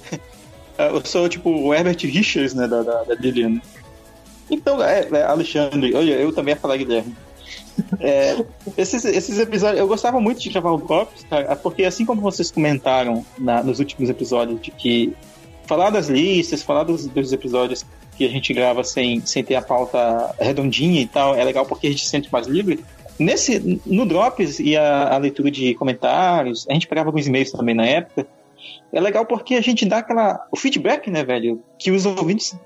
Eu 0.78 1.06
sou 1.06 1.30
tipo 1.30 1.50
o 1.50 1.74
Herbert 1.74 1.98
Richards, 2.02 2.54
né, 2.54 2.68
da, 2.68 2.82
da, 2.82 3.04
da 3.04 3.16
Lilian. 3.16 3.62
Então, 4.50 4.84
é, 4.84 5.08
é, 5.12 5.24
Alexandre, 5.24 5.94
olha, 5.96 6.14
eu 6.14 6.32
também 6.34 6.54
ia 6.54 6.60
falar 6.60 6.78
Guilherme. 6.78 7.16
É, 8.00 8.44
esses, 8.78 9.04
esses 9.04 9.40
episódios, 9.40 9.80
eu 9.80 9.88
gostava 9.88 10.20
muito 10.20 10.40
de 10.40 10.50
gravar 10.50 10.72
o 10.72 10.78
Drops, 10.78 11.26
cara, 11.30 11.56
porque 11.56 11.84
assim 11.84 12.06
como 12.06 12.22
vocês 12.22 12.52
comentaram 12.52 13.26
na, 13.38 13.64
nos 13.64 13.80
últimos 13.80 14.10
episódios, 14.10 14.62
de 14.62 14.72
que 14.72 15.14
falar 15.66 15.90
das 15.90 16.08
listas, 16.08 16.62
falar 16.62 16.84
dos, 16.84 17.08
dos 17.08 17.34
episódios 17.34 17.86
que 18.16 18.26
a 18.26 18.30
gente 18.30 18.54
grava 18.54 18.84
sem, 18.84 19.26
sem 19.26 19.44
ter 19.44 19.56
a 19.56 19.62
pauta 19.62 20.36
redondinha 20.40 21.02
e 21.02 21.08
tal, 21.08 21.36
é 21.36 21.44
legal 21.44 21.66
porque 21.66 21.88
a 21.88 21.90
gente 21.90 22.04
se 22.04 22.10
sente 22.10 22.32
mais 22.32 22.46
livre. 22.46 22.80
Nesse, 23.18 23.82
no 23.86 24.06
Drops 24.06 24.60
e 24.60 24.76
a, 24.76 25.14
a 25.14 25.18
leitura 25.18 25.50
de 25.50 25.74
comentários, 25.76 26.68
a 26.70 26.74
gente 26.74 26.88
pegava 26.88 27.10
alguns 27.10 27.28
e-mails 27.28 27.52
também 27.52 27.76
na 27.76 27.86
época. 27.86 28.28
É 28.92 29.00
legal 29.00 29.26
porque 29.26 29.56
a 29.56 29.62
gente 29.62 29.86
dá 29.86 30.00
aquela. 30.00 30.48
O 30.52 30.58
feedback, 30.58 31.10
né, 31.10 31.24
velho? 31.24 31.64
Que 31.80 31.92
os 31.92 32.06
ouvintes. 32.06 32.58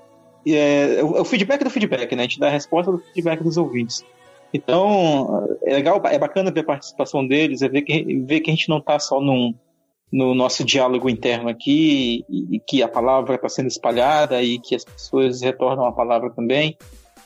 É, 0.46 1.02
o, 1.02 1.22
o 1.22 1.24
feedback 1.24 1.64
do 1.64 1.70
feedback, 1.70 2.14
né? 2.14 2.22
A 2.22 2.26
gente 2.26 2.40
dá 2.40 2.48
a 2.48 2.50
resposta 2.50 2.92
do 2.92 2.98
feedback 2.98 3.42
dos 3.42 3.56
ouvintes. 3.56 4.04
Então, 4.52 5.46
é 5.62 5.74
legal, 5.74 6.00
é 6.06 6.18
bacana 6.18 6.50
ver 6.50 6.60
a 6.60 6.64
participação 6.64 7.26
deles, 7.26 7.60
é 7.60 7.68
ver 7.68 7.82
que, 7.82 8.14
ver 8.20 8.40
que 8.40 8.50
a 8.50 8.54
gente 8.54 8.68
não 8.68 8.80
tá 8.80 8.98
só 8.98 9.20
num, 9.20 9.54
no 10.10 10.34
nosso 10.34 10.64
diálogo 10.64 11.08
interno 11.08 11.48
aqui 11.48 12.24
e, 12.28 12.58
que 12.60 12.82
a 12.82 12.88
palavra 12.88 13.34
está 13.34 13.48
sendo 13.48 13.68
espalhada 13.68 14.42
e 14.42 14.58
que 14.58 14.74
as 14.74 14.84
pessoas 14.84 15.42
retornam 15.42 15.84
a 15.84 15.92
palavra 15.92 16.30
também. 16.30 16.76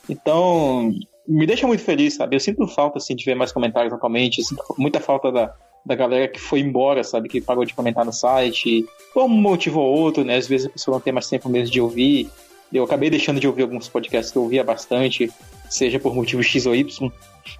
Então, 0.09 0.91
me 1.25 1.45
deixa 1.45 1.65
muito 1.65 1.81
feliz, 1.81 2.15
sabe? 2.15 2.35
Eu 2.35 2.41
sinto 2.41 2.67
falta, 2.67 2.97
assim, 2.97 3.15
de 3.15 3.23
ver 3.23 3.35
mais 3.35 3.53
comentários 3.53 3.93
atualmente, 3.93 4.39
eu 4.39 4.45
sinto 4.45 4.63
muita 4.77 4.99
falta 4.99 5.31
da, 5.31 5.55
da 5.85 5.95
galera 5.95 6.27
que 6.27 6.39
foi 6.39 6.59
embora, 6.59 7.03
sabe? 7.03 7.27
Que 7.27 7.41
parou 7.41 7.65
de 7.65 7.73
comentar 7.73 8.05
no 8.05 8.13
site, 8.13 8.85
por 9.13 9.23
um 9.23 9.27
motivo 9.29 9.79
ou 9.79 9.97
outro, 9.97 10.23
né? 10.23 10.37
Às 10.37 10.47
vezes 10.47 10.67
a 10.67 10.69
pessoa 10.69 10.95
não 10.95 11.01
tem 11.01 11.13
mais 11.13 11.27
tempo 11.27 11.49
mesmo 11.49 11.71
de 11.71 11.81
ouvir. 11.81 12.29
Eu 12.71 12.83
acabei 12.83 13.09
deixando 13.09 13.39
de 13.39 13.47
ouvir 13.47 13.63
alguns 13.63 13.87
podcasts 13.87 14.31
que 14.31 14.37
eu 14.37 14.43
ouvia 14.43 14.63
bastante, 14.63 15.31
seja 15.69 15.99
por 15.99 16.15
motivo 16.15 16.41
X 16.41 16.65
ou 16.65 16.75
Y. 16.75 17.11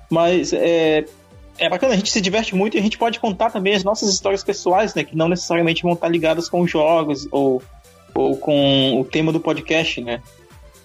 Mas 0.09 0.53
é, 0.53 1.05
é 1.57 1.69
bacana, 1.69 1.93
a 1.93 1.97
gente 1.97 2.11
se 2.11 2.21
diverte 2.21 2.55
muito 2.55 2.75
e 2.75 2.79
a 2.79 2.83
gente 2.83 2.97
pode 2.97 3.19
contar 3.19 3.51
também 3.51 3.75
as 3.75 3.83
nossas 3.83 4.09
histórias 4.09 4.43
pessoais, 4.43 4.95
né? 4.95 5.03
Que 5.03 5.15
não 5.15 5.27
necessariamente 5.27 5.83
vão 5.83 5.93
estar 5.93 6.07
ligadas 6.07 6.49
com 6.49 6.65
jogos 6.65 7.27
ou, 7.31 7.61
ou 8.15 8.37
com 8.37 8.99
o 8.99 9.05
tema 9.05 9.31
do 9.31 9.39
podcast, 9.39 10.01
né? 10.01 10.21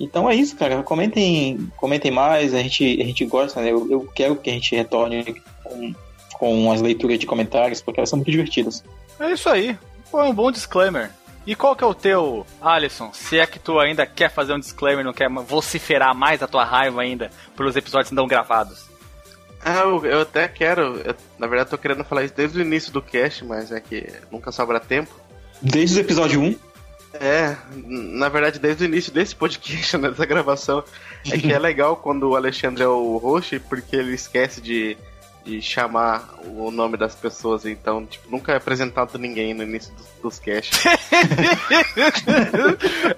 Então 0.01 0.29
é 0.29 0.35
isso, 0.35 0.57
cara. 0.57 0.83
Comentem, 0.83 1.71
comentem 1.77 2.11
mais, 2.11 2.53
a 2.55 2.63
gente, 2.63 3.01
a 3.01 3.05
gente 3.05 3.25
gosta, 3.25 3.61
né? 3.61 3.71
Eu, 3.73 3.91
eu 3.91 4.09
quero 4.15 4.37
que 4.37 4.51
a 4.51 4.53
gente 4.53 4.75
retorne 4.75 5.37
com, 5.65 5.95
com 6.39 6.71
as 6.71 6.81
leituras 6.81 7.19
de 7.19 7.27
comentários, 7.27 7.83
porque 7.83 8.01
elas 8.01 8.09
são 8.09 8.19
muito 8.19 8.31
divertidas. 8.31 8.85
É 9.19 9.33
isso 9.33 9.49
aí. 9.49 9.77
Foi 10.11 10.23
um 10.23 10.33
bom 10.33 10.51
disclaimer. 10.51 11.11
E 11.47 11.55
qual 11.55 11.75
que 11.75 11.83
é 11.83 11.87
o 11.87 11.95
teu, 11.95 12.47
Alisson? 12.61 13.11
Se 13.13 13.39
é 13.39 13.47
que 13.47 13.59
tu 13.59 13.79
ainda 13.79 14.07
quer 14.07 14.31
fazer 14.31 14.53
um 14.53 14.61
disclaimer, 14.61 15.05
não 15.05 15.13
quer 15.13 15.31
vociferar 15.31 16.15
mais 16.15 16.43
a 16.43 16.47
tua 16.47 16.65
raiva 16.65 17.01
ainda 17.01 17.31
pelos 17.57 17.75
episódios 17.75 18.13
não 18.13 18.27
gravados? 18.27 18.87
Ah, 19.65 19.81
eu, 19.81 20.05
eu 20.05 20.21
até 20.21 20.47
quero. 20.47 21.01
Eu, 21.05 21.15
na 21.39 21.47
verdade, 21.47 21.71
tô 21.71 21.79
querendo 21.79 22.05
falar 22.05 22.25
isso 22.25 22.35
desde 22.35 22.59
o 22.59 22.63
início 22.63 22.93
do 22.93 23.03
cast, 23.03 23.45
mas 23.45 23.73
é 23.73 23.81
que 23.81 24.07
nunca 24.31 24.53
sobra 24.53 24.79
tempo. 24.79 25.11
Desde 25.61 25.99
o 25.99 26.01
episódio 26.01 26.41
1? 26.41 26.57
É, 27.15 27.57
na 27.75 28.29
verdade, 28.29 28.59
desde 28.59 28.85
o 28.85 28.87
início 28.87 29.13
desse 29.13 29.35
podcast, 29.35 29.97
né, 29.99 30.11
dessa 30.11 30.27
gravação, 30.27 30.85
é 31.31 31.39
que 31.39 31.53
é 31.53 31.59
legal 31.59 31.97
quando 31.97 32.29
o 32.29 32.37
Alexandre 32.37 32.83
é 32.83 32.89
o 32.89 33.17
host, 33.17 33.59
porque 33.61 33.97
ele 33.97 34.15
esquece 34.15 34.61
de, 34.61 34.97
de 35.49 35.63
chamar 35.63 36.29
o 36.45 36.71
nome 36.71 36.99
das 36.99 37.15
pessoas, 37.15 37.65
então, 37.65 38.05
tipo, 38.05 38.31
nunca 38.31 38.53
é 38.53 38.57
apresentado 38.57 39.19
ninguém 39.19 39.55
no 39.55 39.63
início 39.63 39.95
dos, 39.95 40.07
dos 40.23 40.39
casts. 40.39 40.85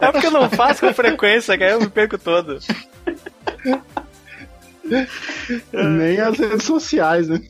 é 0.01 0.13
porque 0.13 0.29
eu 0.29 0.31
não 0.31 0.49
faço 0.49 0.87
com 0.87 0.95
frequência, 0.95 1.59
que 1.59 1.65
aí 1.65 1.73
eu 1.73 1.81
me 1.81 1.91
perco 1.91 2.17
todo. 2.17 2.61
Nem 5.73 6.21
as 6.21 6.39
redes 6.39 6.63
sociais, 6.63 7.29
né? 7.29 7.41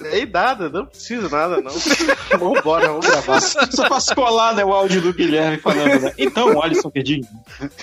Nem 0.00 0.26
nada, 0.26 0.68
não 0.68 0.86
precisa 0.86 1.28
nada, 1.28 1.60
não. 1.60 1.72
Vambora, 2.36 2.88
vamos 2.88 3.06
gravar. 3.06 3.40
Só 3.40 3.86
faço 3.88 4.12
colar 4.14 4.56
né, 4.56 4.64
o 4.64 4.72
áudio 4.72 5.00
do 5.00 5.14
Guilherme 5.14 5.58
falando, 5.58 6.00
né? 6.00 6.12
Então, 6.18 6.60
Alisson 6.60 6.90
Pedinho. 6.90 7.26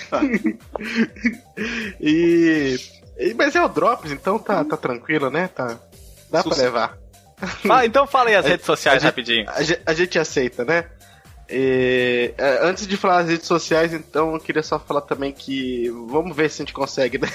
Tá. 0.09 0.21
E, 2.01 2.77
e. 3.17 3.33
Mas 3.33 3.55
é 3.55 3.63
o 3.63 3.69
Drops, 3.69 4.11
então 4.11 4.37
tá, 4.37 4.63
tá 4.63 4.77
tranquilo, 4.77 5.31
né? 5.31 5.47
Tá, 5.47 5.79
dá 6.33 6.41
Sucesso. 6.41 6.71
pra 6.71 6.81
levar. 6.81 7.03
Ah, 7.69 7.85
então 7.85 8.07
fala 8.07 8.29
aí 8.29 8.35
as 8.35 8.45
redes 8.45 8.65
sociais 8.65 9.03
a 9.03 9.07
rapidinho. 9.07 9.45
Gente, 9.59 9.81
a, 9.85 9.91
a, 9.91 9.93
gente 9.93 10.17
aceita, 10.17 10.63
né? 10.63 10.85
E, 11.49 12.33
é, 12.37 12.59
antes 12.61 12.87
de 12.87 12.95
falar 12.95 13.21
das 13.21 13.31
redes 13.31 13.47
sociais, 13.47 13.91
então, 13.93 14.33
eu 14.33 14.39
queria 14.39 14.63
só 14.63 14.79
falar 14.79 15.01
também 15.01 15.33
que 15.33 15.89
vamos 16.07 16.33
ver 16.35 16.49
se 16.49 16.61
a 16.61 16.65
gente 16.65 16.73
consegue 16.73 17.17
né? 17.17 17.27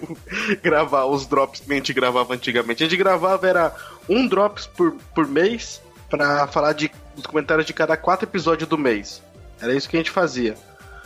gravar 0.62 1.06
os 1.06 1.26
drops 1.26 1.60
que 1.60 1.72
a 1.72 1.76
gente 1.76 1.92
gravava 1.94 2.34
antigamente. 2.34 2.84
A 2.84 2.86
gente 2.86 2.98
gravava 2.98 3.48
era 3.48 3.74
um 4.08 4.28
drops 4.28 4.66
por, 4.66 4.92
por 5.14 5.26
mês 5.26 5.80
para 6.10 6.46
falar 6.48 6.74
de, 6.74 6.90
dos 7.14 7.24
comentários 7.24 7.66
de 7.66 7.72
cada 7.72 7.96
quatro 7.96 8.28
episódios 8.28 8.68
do 8.68 8.76
mês. 8.76 9.22
Era 9.60 9.74
isso 9.74 9.88
que 9.88 9.96
a 9.96 10.00
gente 10.00 10.10
fazia. 10.10 10.54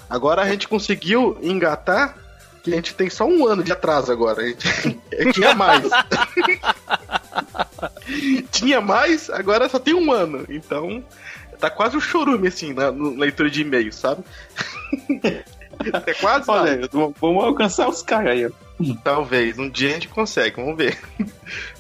Agora 0.08 0.42
a 0.42 0.48
gente 0.48 0.66
conseguiu 0.66 1.38
engatar 1.40 2.16
que 2.62 2.72
a 2.72 2.76
gente 2.76 2.94
tem 2.94 3.08
só 3.08 3.26
um 3.26 3.46
ano 3.46 3.62
de 3.62 3.72
atraso 3.72 4.12
agora. 4.12 4.42
A 4.42 4.46
gente 4.46 4.66
tinha 5.32 5.54
mais. 5.54 5.84
tinha 8.50 8.80
mais, 8.80 9.30
agora 9.30 9.68
só 9.68 9.78
tem 9.78 9.94
um 9.94 10.12
ano. 10.12 10.44
Então 10.48 11.02
tá 11.58 11.70
quase 11.70 11.96
um 11.96 12.00
chorume, 12.00 12.48
assim, 12.48 12.72
na, 12.72 12.90
na 12.90 13.20
leitura 13.20 13.50
de 13.50 13.60
e-mail, 13.60 13.92
sabe? 13.92 14.24
é 16.06 16.14
quase. 16.14 16.50
Olha, 16.50 16.88
vamos 16.90 17.44
alcançar 17.44 17.88
os 17.88 18.02
caras 18.02 18.32
aí, 18.32 18.50
Talvez, 19.04 19.58
um 19.58 19.68
dia 19.68 19.90
a 19.90 19.92
gente 19.92 20.08
consegue, 20.08 20.56
vamos 20.56 20.76
ver. 20.76 20.98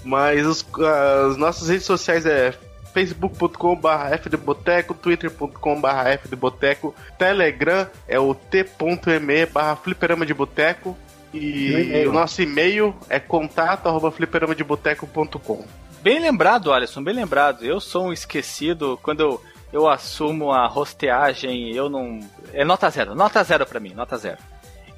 Mas 0.04 0.46
os, 0.46 0.66
as 0.78 1.36
nossas 1.38 1.68
redes 1.68 1.86
sociais 1.86 2.26
é 2.26 2.52
facebook.com.br 2.92 3.88
fdboteco, 4.22 4.94
twitter.com.br 4.94 6.18
fdboteco, 6.22 6.94
telegram 7.18 7.86
é 8.06 8.18
o 8.18 8.34
t.me 8.34 9.46
barra 9.46 9.76
fliperama 9.76 10.26
de 10.26 10.34
boteco 10.34 10.96
e 11.32 12.04
o 12.06 12.12
nosso 12.12 12.42
e-mail 12.42 12.94
é 13.08 13.20
contato 13.20 13.86
arroba 13.86 14.10
fliperamadeboteco.com 14.10 15.64
Bem 16.02 16.18
lembrado, 16.18 16.72
Alisson, 16.72 17.02
bem 17.02 17.14
lembrado. 17.14 17.64
Eu 17.64 17.80
sou 17.80 18.06
um 18.06 18.12
esquecido 18.12 18.98
quando 19.02 19.20
eu, 19.20 19.44
eu 19.72 19.88
assumo 19.88 20.50
a 20.52 20.66
rosteagem, 20.66 21.74
eu 21.74 21.90
não... 21.90 22.20
É 22.52 22.64
nota 22.64 22.88
zero, 22.90 23.14
nota 23.14 23.42
zero 23.44 23.66
para 23.66 23.80
mim, 23.80 23.92
nota 23.94 24.16
zero. 24.16 24.38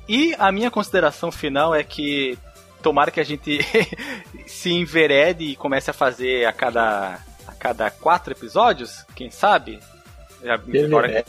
E 0.09 0.34
a 0.38 0.50
minha 0.53 0.70
consideração 0.70 1.32
final 1.32 1.74
é 1.74 1.82
que 1.82 2.38
tomara 2.82 3.11
que 3.11 3.20
a 3.20 3.24
gente 3.24 3.61
se 4.46 4.70
enverede 4.70 5.44
e 5.44 5.57
comece 5.57 5.90
a 5.90 5.94
fazer 5.94 6.44
a 6.46 6.53
cada 6.53 7.20
cada 7.62 7.88
quatro 7.92 8.32
episódios, 8.32 9.07
quem 9.14 9.30
sabe? 9.30 9.78
Já, 10.42 10.55
agora, 10.55 11.24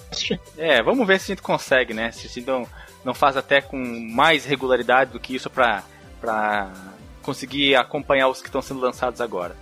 é, 0.58 0.82
vamos 0.82 1.06
ver 1.06 1.20
se 1.20 1.32
a 1.32 1.36
gente 1.36 1.44
consegue, 1.44 1.94
né? 1.94 2.12
Se 2.12 2.26
a 2.26 2.30
gente 2.30 2.48
não, 2.48 2.68
não 3.06 3.14
faz 3.14 3.38
até 3.38 3.62
com 3.62 3.78
mais 3.78 4.44
regularidade 4.44 5.12
do 5.12 5.20
que 5.20 5.36
isso 5.36 5.48
para 5.48 5.84
conseguir 7.24 7.76
acompanhar 7.76 8.28
os 8.28 8.42
que 8.42 8.48
estão 8.48 8.62
sendo 8.62 8.82
lançados 8.82 9.22
agora. 9.22 9.56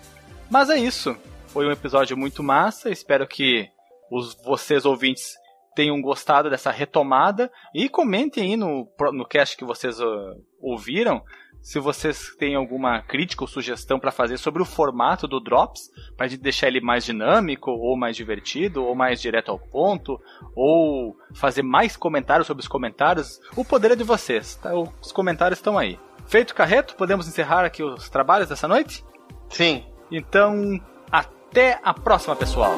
Mas 0.49 0.69
é 0.69 0.77
isso. 0.77 1.15
Foi 1.47 1.65
um 1.65 1.71
episódio 1.71 2.17
muito 2.17 2.43
massa. 2.43 2.89
Espero 2.89 3.27
que 3.27 3.69
os 4.11 4.35
vocês 4.43 4.85
ouvintes 4.85 5.35
tenham 5.73 6.01
gostado 6.01 6.49
dessa 6.49 6.71
retomada 6.71 7.49
e 7.73 7.87
comentem 7.87 8.43
aí 8.43 8.57
no, 8.57 8.85
no 9.13 9.25
cast 9.25 9.55
que 9.55 9.63
vocês 9.63 9.99
uh, 10.01 10.35
ouviram 10.59 11.23
se 11.61 11.79
vocês 11.79 12.35
têm 12.37 12.55
alguma 12.55 13.01
crítica 13.01 13.43
ou 13.43 13.47
sugestão 13.47 13.99
para 13.99 14.11
fazer 14.11 14.37
sobre 14.37 14.61
o 14.61 14.65
formato 14.65 15.27
do 15.27 15.39
Drops, 15.39 15.89
para 16.17 16.27
deixar 16.27 16.67
ele 16.67 16.81
mais 16.81 17.05
dinâmico, 17.05 17.69
ou 17.69 17.95
mais 17.95 18.15
divertido, 18.15 18.83
ou 18.83 18.95
mais 18.95 19.21
direto 19.21 19.51
ao 19.51 19.59
ponto, 19.59 20.19
ou 20.55 21.15
fazer 21.35 21.61
mais 21.61 21.95
comentários 21.95 22.47
sobre 22.47 22.61
os 22.61 22.67
comentários, 22.67 23.39
o 23.55 23.63
poder 23.63 23.91
é 23.91 23.95
de 23.95 24.03
vocês. 24.03 24.55
Tá? 24.55 24.71
Os 24.73 25.11
comentários 25.11 25.59
estão 25.59 25.77
aí. 25.77 25.99
Feito 26.31 26.55
Carreto, 26.55 26.95
podemos 26.95 27.27
encerrar 27.27 27.65
aqui 27.65 27.83
os 27.83 28.07
trabalhos 28.07 28.47
dessa 28.47 28.65
noite? 28.65 29.03
Sim. 29.49 29.83
Então, 30.09 30.79
até 31.11 31.77
a 31.83 31.93
próxima, 31.93 32.37
pessoal. 32.37 32.71